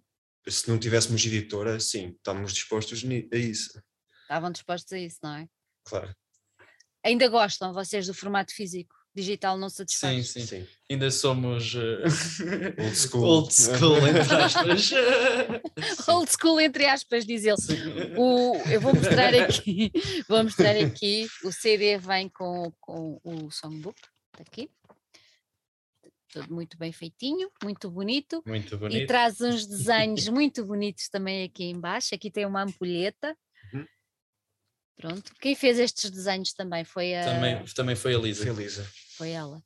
se 0.47 0.69
não 0.69 0.77
tivéssemos 0.77 1.25
editora, 1.25 1.79
sim, 1.79 2.09
estávamos 2.09 2.53
dispostos 2.53 3.03
a 3.03 3.37
isso. 3.37 3.81
Estavam 4.21 4.51
dispostos 4.51 4.91
a 4.93 4.99
isso, 4.99 5.19
não 5.23 5.35
é? 5.35 5.47
Claro. 5.85 6.15
Ainda 7.03 7.27
gostam 7.27 7.73
vocês 7.73 8.07
do 8.07 8.13
formato 8.13 8.53
físico? 8.53 8.95
Digital 9.15 9.57
não 9.57 9.69
satisfaz. 9.69 10.27
Sim, 10.27 10.41
sim, 10.41 10.45
sim. 10.45 10.67
Ainda 10.91 11.09
somos 11.09 11.73
uh, 11.73 12.03
old 12.77 12.95
school, 12.95 13.23
old 13.23 13.53
school 13.53 13.97
entre 14.07 14.35
aspas. 14.35 14.91
old 16.07 16.31
school 16.31 16.59
entre 16.59 16.85
aspas, 16.85 17.25
diz 17.25 17.45
ele. 17.45 17.55
O, 18.17 18.57
eu 18.69 18.81
vou 18.81 18.93
mostrar 18.93 19.33
aqui, 19.33 19.91
vou 20.27 20.43
mostrar 20.43 20.75
aqui, 20.75 21.27
o 21.43 21.51
CD 21.51 21.97
vem 21.97 22.27
com, 22.27 22.71
com 22.81 23.19
o 23.23 23.49
songbook, 23.49 23.97
está 24.33 24.43
aqui. 24.45 24.69
Tudo 26.29 26.53
muito 26.53 26.77
bem 26.77 26.91
feitinho, 26.91 27.49
muito 27.63 27.89
bonito. 27.89 28.43
Muito 28.45 28.77
bonito. 28.77 29.01
E 29.01 29.07
traz 29.07 29.39
uns 29.39 29.65
desenhos 29.65 30.27
muito 30.27 30.65
bonitos 30.65 31.07
também 31.07 31.45
aqui 31.45 31.63
embaixo. 31.63 32.13
Aqui 32.13 32.29
tem 32.29 32.45
uma 32.45 32.63
ampulheta. 32.63 33.35
Uhum. 33.73 33.85
Pronto. 34.97 35.31
Quem 35.39 35.55
fez 35.55 35.79
estes 35.79 36.11
desenhos 36.11 36.51
também 36.51 36.83
foi 36.83 37.15
a. 37.15 37.23
Também, 37.23 37.65
também 37.73 37.95
foi 37.95 38.13
a 38.13 38.17
Lisa. 38.17 38.43
Foi 38.43 38.51
a 38.51 38.53
Lisa 38.53 39.04
foi 39.15 39.31
ela. 39.31 39.63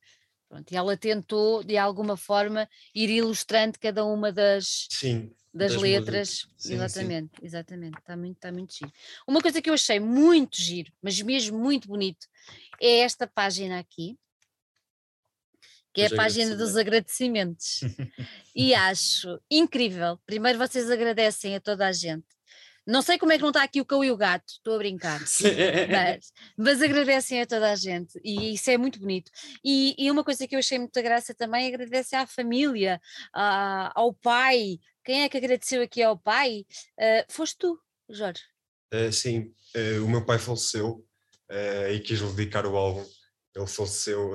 Pronto, 0.47 0.72
e 0.72 0.76
ela 0.76 0.97
tentou, 0.97 1.64
de 1.64 1.78
alguma 1.78 2.18
forma, 2.18 2.68
ir 2.93 3.10
ilustrando 3.10 3.78
cada 3.80 4.04
uma 4.04 4.32
das, 4.32 4.88
sim, 4.89 5.32
das, 5.54 5.74
das 5.74 5.82
letras. 5.82 6.47
Sim, 6.58 6.74
exatamente, 6.74 7.39
sim. 7.39 7.45
exatamente. 7.45 8.00
Está 8.00 8.18
muito, 8.18 8.36
está 8.36 8.52
muito 8.52 8.74
giro. 8.74 8.91
Uma 9.28 9.41
coisa 9.41 9.62
que 9.62 9.70
eu 9.70 9.76
achei 9.76 10.00
muito 10.00 10.60
giro, 10.60 10.91
mas 11.02 11.22
mesmo 11.22 11.60
muito 11.60 11.88
bonito, 11.88 12.26
é 12.82 13.00
esta 13.02 13.28
página 13.28 13.78
aqui, 13.78 14.18
que 15.93 16.02
é 16.02 16.08
a 16.08 16.16
página 16.16 16.56
dos 16.56 16.76
agradecimentos. 16.76 17.82
e 18.56 18.74
acho 18.74 19.39
incrível. 19.52 20.20
Primeiro 20.26 20.58
vocês 20.58 20.89
agradecem 20.89 21.56
a 21.56 21.62
toda 21.62 21.86
a 21.86 21.91
gente 21.91 22.39
não 22.90 23.02
sei 23.04 23.20
como 23.20 23.32
é 23.32 23.38
que 23.38 23.44
não 23.44 23.50
está 23.50 23.64
aqui 23.64 23.80
o 23.80 23.86
cão 23.86 24.04
e 24.04 24.12
o 24.12 24.18
gato, 24.18 24.50
estou 24.50 24.76
a 24.76 24.78
brincar, 24.80 25.20
mas, 25.90 26.34
mas, 26.58 26.82
agradecem 26.82 27.42
a 27.42 27.46
toda 27.46 27.72
a 27.72 27.76
gente 27.76 28.20
e 28.24 28.56
isso 28.56 28.70
é 28.70 28.78
muito 28.78 29.00
bonito. 29.00 29.32
E, 29.64 29.96
e 29.98 30.10
uma 30.10 30.24
coisa 30.24 30.48
que 30.48 30.56
eu 30.56 30.60
achei 30.60 30.80
muita 30.80 31.02
graça 31.02 31.34
também, 31.36 31.68
agradece 31.68 32.16
à 32.16 32.26
família, 32.26 33.00
a, 33.34 33.92
ao 33.96 34.14
pai. 34.14 34.80
Quem 35.06 35.24
é 35.24 35.30
que 35.30 35.38
agradeceu 35.38 35.82
aqui 35.82 36.02
ao 36.02 36.18
pai? 36.18 36.66
Uh, 37.00 37.32
foste 37.32 37.58
tu, 37.60 37.80
Jorge? 38.10 38.42
Uh, 38.94 39.12
sim, 39.12 39.54
uh, 39.76 40.04
o 40.04 40.10
meu 40.10 40.26
pai 40.26 40.40
faleceu 40.40 41.06
e 41.92 42.00
quis 42.00 42.22
dedicar 42.22 42.66
o 42.66 42.78
álbum. 42.78 43.04
Ele 43.56 43.66
faleceu 43.66 44.32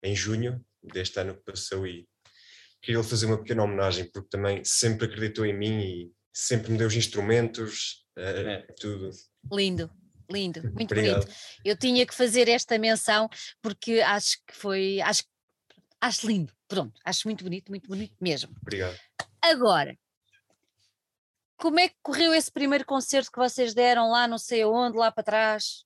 em 0.00 0.14
junho 0.14 0.64
deste 0.80 1.18
ano 1.18 1.34
que 1.34 1.42
passou 1.42 1.84
e 1.84 2.06
queria 2.80 3.02
fazer 3.02 3.26
uma 3.26 3.38
pequena 3.38 3.64
homenagem 3.64 4.08
porque 4.12 4.28
também 4.28 4.62
sempre 4.64 5.06
acreditou 5.06 5.44
em 5.44 5.52
mim 5.52 5.80
e 5.80 6.12
sempre 6.32 6.72
me 6.72 6.78
deu 6.78 6.86
os 6.86 6.94
instrumentos, 6.94 8.04
uh, 8.16 8.20
é. 8.20 8.66
tudo. 8.78 9.10
Lindo, 9.52 9.90
lindo, 10.30 10.62
muito 10.62 10.92
Obrigado. 10.92 11.24
bonito. 11.24 11.36
Eu 11.64 11.76
tinha 11.76 12.06
que 12.06 12.14
fazer 12.14 12.48
esta 12.48 12.78
menção 12.78 13.28
porque 13.60 14.00
acho 14.00 14.38
que 14.46 14.54
foi, 14.54 15.00
acho, 15.00 15.24
acho 16.00 16.26
lindo, 16.26 16.52
pronto, 16.66 17.00
acho 17.04 17.28
muito 17.28 17.44
bonito, 17.44 17.70
muito 17.70 17.88
bonito 17.88 18.16
mesmo. 18.20 18.54
Obrigado. 18.60 18.98
Agora, 19.42 19.96
como 21.56 21.78
é 21.78 21.88
que 21.88 21.96
correu 22.02 22.34
esse 22.34 22.50
primeiro 22.50 22.84
concerto 22.84 23.30
que 23.30 23.38
vocês 23.38 23.74
deram 23.74 24.10
lá, 24.10 24.26
não 24.26 24.38
sei 24.38 24.62
aonde, 24.62 24.96
lá 24.96 25.12
para 25.12 25.22
trás? 25.22 25.84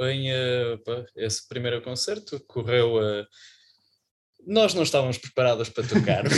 Em, 0.00 0.32
uh, 0.32 1.06
esse 1.14 1.46
primeiro 1.48 1.80
concerto 1.82 2.40
correu. 2.46 2.96
Uh, 2.96 3.26
nós 4.46 4.74
não 4.74 4.82
estávamos 4.82 5.18
preparados 5.18 5.68
para 5.68 5.86
tocar. 5.86 6.24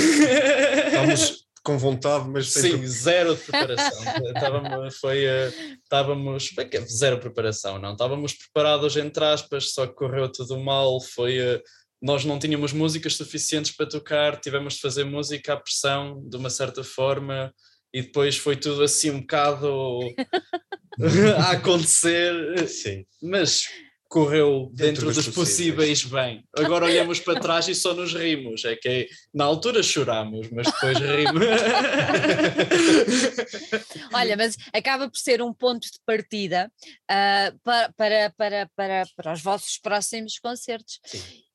estávamos 0.87 1.48
com 1.63 1.79
vontade, 1.79 2.29
mas 2.29 2.53
Sim, 2.53 2.87
zero 2.87 3.35
de 3.35 3.43
preparação. 3.45 4.03
estávamos, 4.27 4.99
foi, 4.99 5.25
eh, 5.25 5.53
estávamos, 5.83 6.51
é 6.59 6.81
zero 6.87 7.19
preparação, 7.19 7.79
não. 7.79 7.93
Estávamos 7.93 8.33
preparados, 8.35 8.97
entre 8.97 9.25
aspas, 9.25 9.73
só 9.73 9.87
que 9.87 9.95
correu 9.95 10.31
tudo 10.31 10.59
mal. 10.59 11.01
Foi, 11.01 11.39
eh, 11.39 11.63
nós 12.01 12.25
não 12.25 12.39
tínhamos 12.39 12.73
músicas 12.73 13.15
suficientes 13.15 13.73
para 13.75 13.89
tocar, 13.89 14.41
tivemos 14.41 14.75
de 14.75 14.81
fazer 14.81 15.05
música 15.05 15.55
à 15.55 15.57
pressão, 15.57 16.23
de 16.29 16.37
uma 16.37 16.51
certa 16.51 16.85
forma, 16.85 17.53
e 17.93 18.03
depois 18.03 18.37
foi 18.37 18.57
tudo 18.57 18.83
assim 18.83 19.11
um 19.11 19.21
bocado 19.21 20.01
a 21.39 21.53
acontecer. 21.53 22.69
Sim. 22.69 23.05
Mas 23.23 23.65
correu 24.09 24.71
dentro, 24.73 25.07
dentro 25.07 25.13
dos, 25.13 25.29
possíveis. 25.29 26.03
bem. 26.05 26.43
Agora 26.57 26.87
olhamos 26.87 27.21
para 27.21 27.39
trás 27.39 27.69
e 27.69 27.75
só 27.75 27.93
nos 27.93 28.15
rimos. 28.15 28.65
É 28.65 28.75
que 28.75 29.07
na 29.33 29.45
altura 29.45 29.83
choramos, 29.83 30.49
mas 30.51 30.67
depois 30.67 30.99
rimos. 30.99 31.45
Olha, 34.13 34.37
mas 34.37 34.57
acaba 34.73 35.11
por 35.11 35.19
ser 35.19 35.43
um 35.43 35.53
ponto 35.53 35.85
de 35.85 35.99
partida 36.07 36.73
uh, 36.83 37.59
para, 37.63 37.93
para, 37.93 38.33
para, 38.37 38.71
para, 38.75 39.07
para 39.15 39.33
os 39.33 39.41
vossos 39.43 39.79
próximos 39.79 40.39
concertos. 40.39 40.99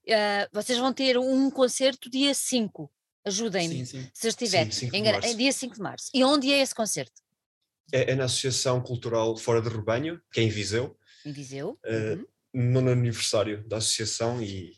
Uh, 0.08 0.48
vocês 0.52 0.78
vão 0.78 0.94
ter 0.94 1.18
um 1.18 1.50
concerto 1.50 2.08
dia 2.10 2.36
5. 2.36 2.92
Ajudem-me, 3.26 3.86
se 3.86 4.12
eu 4.24 4.30
estiver. 4.30 4.72
Sim, 4.72 4.90
em, 4.94 5.04
dia 5.36 5.52
5 5.52 5.76
de 5.76 5.82
março. 5.82 6.10
E 6.14 6.24
onde 6.24 6.52
é 6.52 6.62
esse 6.62 6.76
concerto? 6.76 7.24
É, 7.92 8.12
é, 8.12 8.16
na 8.16 8.26
Associação 8.26 8.80
Cultural 8.82 9.36
Fora 9.38 9.60
de 9.62 9.70
Rebanho, 9.70 10.22
que 10.32 10.40
é 10.40 10.44
em 10.44 10.50
Viseu. 10.50 10.96
Em 11.26 11.32
Viseu. 11.32 11.80
Uh, 11.86 12.18
uhum 12.18 12.26
nono 12.54 12.92
aniversário 12.92 13.68
da 13.68 13.78
associação 13.78 14.42
e, 14.42 14.78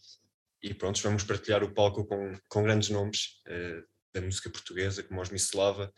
e 0.62 0.74
pronto, 0.74 1.02
vamos 1.02 1.24
partilhar 1.24 1.64
o 1.64 1.74
palco 1.74 2.06
com, 2.06 2.40
com 2.48 2.64
grandes 2.64 2.90
nomes 2.90 3.42
uh, 3.48 3.86
da 4.14 4.22
música 4.22 4.50
portuguesa, 4.50 5.04
como 5.04 5.22
os 5.22 5.30
Misslava, 5.30 5.94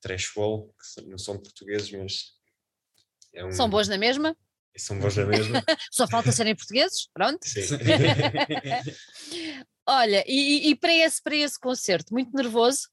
Trashwall, 0.00 0.74
que 0.74 1.06
não 1.06 1.16
são 1.16 1.38
portugueses, 1.38 1.92
mas 1.92 2.32
é 3.32 3.44
um... 3.44 3.52
São 3.52 3.70
boas 3.70 3.88
na 3.88 3.96
mesma? 3.96 4.36
São 4.76 4.98
boas 4.98 5.16
na 5.16 5.26
mesma. 5.26 5.62
Só 5.92 6.08
falta 6.08 6.32
serem 6.32 6.56
portugueses, 6.56 7.08
pronto. 7.12 7.46
Sim. 7.46 7.60
Olha, 9.86 10.24
e, 10.26 10.70
e, 10.70 10.76
para, 10.76 10.92
esse, 10.92 11.22
para 11.22 11.36
esse 11.36 11.58
concerto, 11.58 12.12
muito 12.12 12.34
nervoso? 12.34 12.88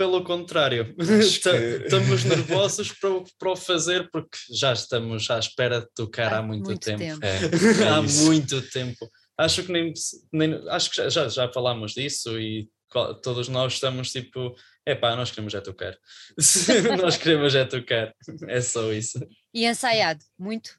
Pelo 0.00 0.24
contrário, 0.24 0.94
estamos 1.20 2.24
nervosos 2.24 2.90
para, 2.90 3.22
para 3.38 3.52
o 3.52 3.54
fazer 3.54 4.08
porque 4.10 4.38
já 4.50 4.72
estamos 4.72 5.30
à 5.30 5.38
espera 5.38 5.82
de 5.82 5.88
tocar 5.94 6.32
há, 6.32 6.38
há 6.38 6.42
muito, 6.42 6.64
muito, 6.64 6.82
tempo. 6.82 7.00
tempo. 7.00 7.20
É, 7.22 7.84
há 7.86 8.00
muito 8.00 8.62
tempo. 8.70 9.10
Acho 9.36 9.62
que 9.62 9.70
nem, 9.70 9.92
nem 10.32 10.54
acho 10.70 10.90
que 10.90 11.10
já, 11.10 11.28
já 11.28 11.52
falámos 11.52 11.92
disso 11.92 12.40
e 12.40 12.66
todos 13.22 13.48
nós 13.48 13.74
estamos 13.74 14.10
tipo, 14.10 14.56
é 14.86 14.94
pá, 14.94 15.14
nós 15.14 15.30
queremos 15.30 15.52
é 15.52 15.60
tocar. 15.60 15.94
nós 16.98 17.18
queremos 17.18 17.54
é 17.54 17.66
tocar. 17.66 18.14
É 18.48 18.62
só 18.62 18.90
isso. 18.94 19.18
E 19.52 19.66
ensaiado, 19.66 20.24
muito? 20.38 20.78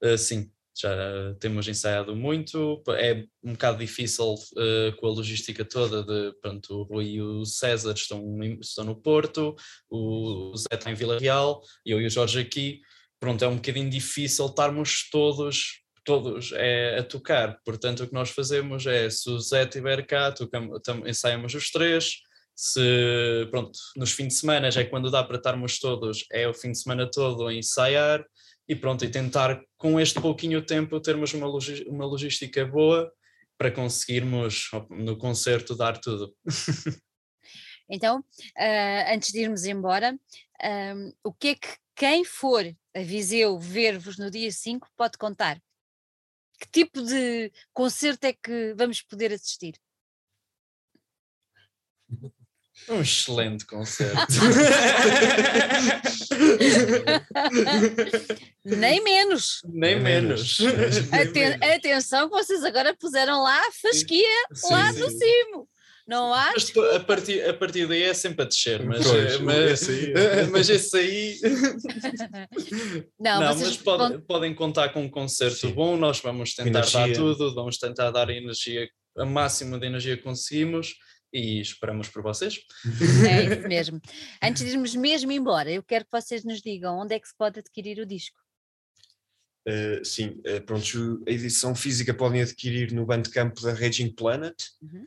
Uh, 0.00 0.16
sim, 0.16 0.48
já 0.80 1.34
temos 1.38 1.68
ensaiado 1.68 2.14
muito, 2.14 2.82
é 2.90 3.24
um 3.42 3.52
bocado 3.52 3.78
difícil 3.78 4.34
uh, 4.34 4.96
com 4.96 5.06
a 5.06 5.10
logística 5.10 5.64
toda 5.64 6.02
de, 6.02 6.32
pronto, 6.40 6.74
o 6.74 6.82
Rui 6.84 7.06
e 7.06 7.22
o 7.22 7.44
César 7.44 7.92
estão, 7.92 8.22
estão 8.60 8.84
no 8.84 8.96
Porto, 8.96 9.54
o 9.88 10.56
Zé 10.56 10.68
está 10.72 10.90
em 10.90 10.94
Vila 10.94 11.18
Real, 11.18 11.62
eu 11.84 12.00
e 12.00 12.06
o 12.06 12.10
Jorge 12.10 12.40
aqui, 12.40 12.80
pronto, 13.18 13.44
é 13.44 13.48
um 13.48 13.56
bocadinho 13.56 13.90
difícil 13.90 14.46
estarmos 14.46 15.08
todos 15.10 15.80
todos 16.02 16.52
é 16.54 16.98
a 16.98 17.04
tocar. 17.04 17.60
Portanto, 17.64 18.02
o 18.02 18.06
que 18.08 18.14
nós 18.14 18.30
fazemos 18.30 18.86
é, 18.86 19.08
se 19.10 19.28
o 19.30 19.38
Zé 19.38 19.64
estiver 19.64 20.04
cá, 20.06 20.32
tocamos, 20.32 20.80
ensaiamos 21.06 21.54
os 21.54 21.70
três. 21.70 22.16
Se, 22.56 23.46
pronto, 23.50 23.78
nos 23.96 24.12
fins 24.12 24.28
de 24.28 24.34
semana 24.34 24.70
já 24.70 24.80
é 24.80 24.84
quando 24.84 25.10
dá 25.10 25.22
para 25.22 25.36
estarmos 25.36 25.78
todos, 25.78 26.24
é 26.30 26.48
o 26.48 26.54
fim 26.54 26.72
de 26.72 26.78
semana 26.78 27.10
todo 27.10 27.46
a 27.46 27.54
ensaiar 27.54 28.24
e 28.70 28.76
pronto, 28.76 29.04
e 29.04 29.10
tentar 29.10 29.60
com 29.76 29.98
este 29.98 30.20
pouquinho 30.20 30.64
tempo 30.64 31.00
termos 31.00 31.34
uma, 31.34 31.48
uma 31.88 32.06
logística 32.06 32.64
boa 32.64 33.12
para 33.58 33.72
conseguirmos 33.72 34.70
no 34.88 35.18
concerto 35.18 35.74
dar 35.74 35.98
tudo. 35.98 36.32
Então, 37.92 38.20
uh, 38.20 39.12
antes 39.12 39.32
de 39.32 39.40
irmos 39.40 39.64
embora, 39.64 40.16
o 41.24 41.32
que 41.32 41.48
é 41.48 41.54
que 41.56 41.76
quem 41.96 42.24
for 42.24 42.64
a 42.94 43.00
Viseu 43.00 43.58
ver-vos 43.58 44.16
no 44.16 44.30
dia 44.30 44.52
5 44.52 44.88
pode 44.96 45.18
contar? 45.18 45.60
Que 46.60 46.70
tipo 46.70 47.02
de 47.02 47.50
concerto 47.72 48.24
é 48.28 48.32
que 48.32 48.74
vamos 48.74 49.02
poder 49.02 49.32
assistir? 49.32 49.74
Um 52.90 53.02
excelente 53.02 53.64
concerto. 53.66 54.26
Nem 58.64 59.00
menos. 59.02 59.60
Nem 59.64 60.00
menos. 60.00 60.58
Aten 61.12 61.54
atenção 61.62 62.28
que 62.28 62.36
vocês 62.36 62.64
agora 62.64 62.96
puseram 62.98 63.40
lá 63.42 63.60
a 63.60 63.72
fasquia 63.80 64.26
sim, 64.52 64.72
lá 64.72 64.92
sim. 64.92 64.98
no 64.98 65.08
cimo. 65.08 65.68
Não 66.10 66.34
há? 66.34 66.50
Mas 66.52 66.72
a 66.96 66.98
partir, 66.98 67.48
a 67.48 67.54
partir 67.54 67.86
daí 67.86 68.02
é 68.02 68.12
sempre 68.12 68.42
a 68.42 68.44
descer, 68.44 68.84
mas, 68.84 69.06
pois, 69.06 69.38
mas, 69.38 69.70
esse 69.70 69.90
aí, 69.92 70.12
é. 70.12 70.46
mas 70.50 70.68
esse 70.68 70.96
aí. 70.96 71.38
Não, 73.16 73.40
não 73.40 73.56
mas 73.56 73.76
podem, 73.76 74.20
podem 74.20 74.52
contar 74.52 74.88
com 74.88 75.04
um 75.04 75.08
concerto 75.08 75.68
Sim. 75.68 75.72
bom, 75.72 75.96
nós 75.96 76.18
vamos 76.18 76.52
tentar 76.54 76.80
energia. 76.80 77.06
dar 77.06 77.14
tudo, 77.14 77.54
vamos 77.54 77.78
tentar 77.78 78.10
dar 78.10 78.28
a 78.28 78.34
energia, 78.34 78.88
a 79.16 79.24
máxima 79.24 79.78
de 79.78 79.86
energia 79.86 80.16
que 80.16 80.24
conseguimos 80.24 80.96
e 81.32 81.60
esperamos 81.60 82.08
por 82.08 82.22
vocês. 82.22 82.60
É 83.28 83.54
isso 83.54 83.66
mesmo. 83.68 84.00
Antes 84.42 84.64
de 84.64 84.70
irmos 84.70 84.94
mesmo 84.94 85.30
embora, 85.32 85.70
eu 85.70 85.82
quero 85.82 86.04
que 86.04 86.12
vocês 86.12 86.44
nos 86.44 86.60
digam 86.60 86.98
onde 86.98 87.14
é 87.14 87.20
que 87.20 87.28
se 87.28 87.36
pode 87.36 87.60
adquirir 87.60 87.98
o 88.00 88.06
disco. 88.06 88.38
Uh, 89.68 90.04
sim, 90.04 90.40
uh, 90.46 90.60
pronto, 90.64 91.22
a 91.26 91.30
edição 91.30 91.74
física 91.74 92.14
podem 92.14 92.42
adquirir 92.42 92.92
no 92.92 93.04
Bandcamp 93.04 93.58
da 93.60 93.72
Raging 93.72 94.14
Planet. 94.14 94.56
Uhum. 94.82 95.04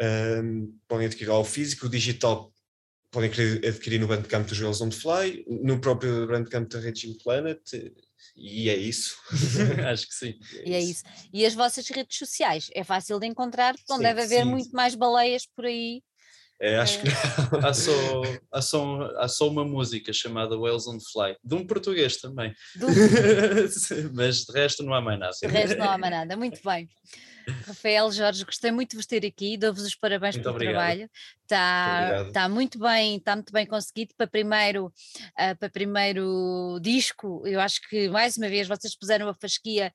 Um, 0.00 0.78
podem 0.88 1.06
adquirir 1.06 1.30
ao 1.30 1.44
físico, 1.44 1.86
o 1.86 1.90
digital 1.90 2.52
podem 3.14 3.30
adquirir 3.30 4.00
no 4.00 4.08
Bandcamp 4.08 4.48
do 4.48 4.54
Joel's 4.56 4.80
on 4.80 4.90
Fly, 4.90 5.44
no 5.46 5.78
próprio 5.78 6.26
Bandcamp 6.26 6.68
da 6.68 6.80
Raging 6.80 7.16
Planet, 7.18 7.60
e 8.36 8.68
é 8.68 8.76
isso. 8.76 9.16
Acho 9.90 10.06
que 10.06 10.14
sim. 10.14 10.38
É 10.64 10.68
e 10.68 10.74
é 10.74 10.80
isso. 10.80 11.02
E 11.32 11.44
as 11.44 11.54
vossas 11.54 11.88
redes 11.88 12.18
sociais? 12.18 12.68
É 12.74 12.84
fácil 12.84 13.18
de 13.18 13.26
encontrar, 13.26 13.74
não 13.88 13.96
sim, 13.96 14.02
deve 14.02 14.22
haver 14.22 14.44
sim. 14.44 14.50
muito 14.50 14.70
mais 14.74 14.94
baleias 14.94 15.46
por 15.46 15.66
aí. 15.66 16.02
É, 16.60 16.76
acho 16.76 17.00
que 17.00 17.08
há, 17.66 17.74
só, 17.74 18.22
há, 18.52 18.62
só, 18.62 19.10
há 19.18 19.28
só 19.28 19.48
uma 19.48 19.64
música 19.64 20.12
chamada 20.12 20.56
Wales 20.56 20.86
on 20.86 20.98
Fly, 21.00 21.36
de 21.42 21.54
um 21.54 21.66
português 21.66 22.16
também. 22.18 22.54
Um... 22.80 24.14
Mas 24.14 24.44
de 24.44 24.52
resto 24.52 24.82
não 24.82 24.94
há 24.94 25.00
mais 25.00 25.18
nada. 25.18 25.32
De 25.40 25.46
resto 25.48 25.76
não 25.76 25.90
há 25.90 25.98
mais 25.98 26.12
nada, 26.12 26.36
muito 26.36 26.60
bem. 26.64 26.88
Rafael, 27.66 28.10
Jorge, 28.10 28.44
gostei 28.44 28.70
muito 28.70 28.92
de 28.92 28.96
vos 28.96 29.06
ter 29.06 29.26
aqui, 29.26 29.58
dou-vos 29.58 29.82
os 29.82 29.94
parabéns 29.94 30.36
muito 30.36 30.44
pelo 30.44 30.54
obrigado. 30.54 30.74
trabalho. 30.74 31.10
Está, 31.42 32.24
está 32.26 32.48
muito 32.48 32.78
bem, 32.78 33.16
está 33.16 33.36
muito 33.36 33.52
bem 33.52 33.66
conseguido 33.66 34.14
para 34.16 34.26
primeiro, 34.26 34.86
uh, 34.86 35.56
para 35.58 35.68
primeiro 35.68 36.78
disco. 36.80 37.42
Eu 37.46 37.60
acho 37.60 37.80
que 37.88 38.08
mais 38.08 38.36
uma 38.36 38.48
vez 38.48 38.66
vocês 38.66 38.96
puseram 38.96 39.28
a 39.28 39.34
fasquia 39.34 39.92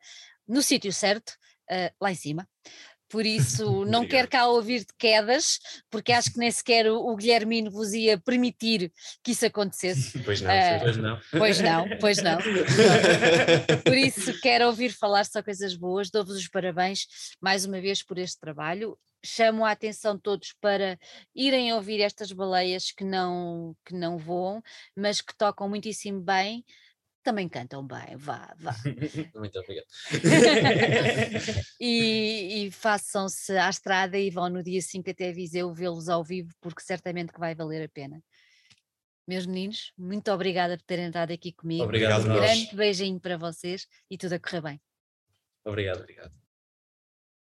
no 0.47 0.61
sítio 0.61 0.93
certo, 0.93 1.31
uh, 1.71 1.91
lá 1.99 2.11
em 2.11 2.15
cima 2.15 2.47
por 3.09 3.25
isso 3.25 3.83
não 3.85 4.07
quero 4.07 4.27
cá 4.27 4.47
ouvir 4.47 4.79
de 4.79 4.93
quedas, 4.97 5.59
porque 5.89 6.11
acho 6.11 6.31
que 6.31 6.39
nem 6.39 6.51
sequer 6.51 6.89
o, 6.89 6.97
o 6.97 7.15
Guilhermino 7.15 7.71
vos 7.71 7.93
ia 7.93 8.17
permitir 8.17 8.91
que 9.23 9.31
isso 9.31 9.45
acontecesse. 9.45 10.19
Pois 10.29 10.41
não, 10.41 10.51
uh, 10.51 10.79
pois 10.81 10.97
não. 10.97 11.19
Pois 11.31 11.59
não, 11.59 11.89
pois 11.99 12.17
não. 12.21 12.37
por 13.83 13.97
isso 13.97 14.39
quero 14.41 14.67
ouvir 14.67 14.91
falar 14.91 15.25
só 15.25 15.41
coisas 15.41 15.75
boas, 15.75 16.11
dou-vos 16.11 16.35
os 16.35 16.47
parabéns 16.47 17.07
mais 17.41 17.65
uma 17.65 17.81
vez 17.81 18.03
por 18.03 18.17
este 18.19 18.39
trabalho. 18.39 18.97
Chamo 19.25 19.65
a 19.65 19.71
atenção 19.71 20.17
todos 20.17 20.53
para 20.61 20.97
irem 21.35 21.73
ouvir 21.73 21.99
estas 21.99 22.31
baleias 22.31 22.91
que 22.91 23.03
não, 23.03 23.75
que 23.85 23.93
não 23.93 24.17
voam, 24.17 24.61
mas 24.95 25.19
que 25.19 25.35
tocam 25.35 25.67
muitíssimo 25.67 26.21
bem 26.21 26.63
também 27.29 27.47
cantam 27.47 27.85
bem, 27.85 28.17
vá, 28.17 28.55
vá. 28.57 28.73
Muito 29.35 29.59
obrigado. 29.59 29.85
e, 31.79 32.65
e 32.65 32.71
façam-se 32.71 33.55
à 33.55 33.69
estrada 33.69 34.17
e 34.17 34.31
vão 34.31 34.49
no 34.49 34.63
dia 34.63 34.81
5 34.81 35.11
até 35.11 35.31
Viseu 35.31 35.71
vê-los 35.71 36.09
ao 36.09 36.23
vivo, 36.23 36.51
porque 36.59 36.81
certamente 36.81 37.31
que 37.31 37.39
vai 37.39 37.53
valer 37.53 37.85
a 37.85 37.89
pena. 37.89 38.19
Meus 39.27 39.45
meninos, 39.45 39.93
muito 39.95 40.31
obrigada 40.31 40.75
por 40.75 40.83
terem 40.85 41.05
entrado 41.05 41.31
aqui 41.31 41.53
comigo. 41.53 41.83
Obrigado, 41.83 42.21
um 42.25 42.33
grande 42.33 42.75
beijinho 42.75 43.19
para 43.19 43.37
vocês 43.37 43.85
e 44.09 44.17
tudo 44.17 44.33
a 44.33 44.39
correr 44.39 44.61
bem. 44.61 44.81
Obrigado, 45.63 45.99
obrigado. 45.99 46.48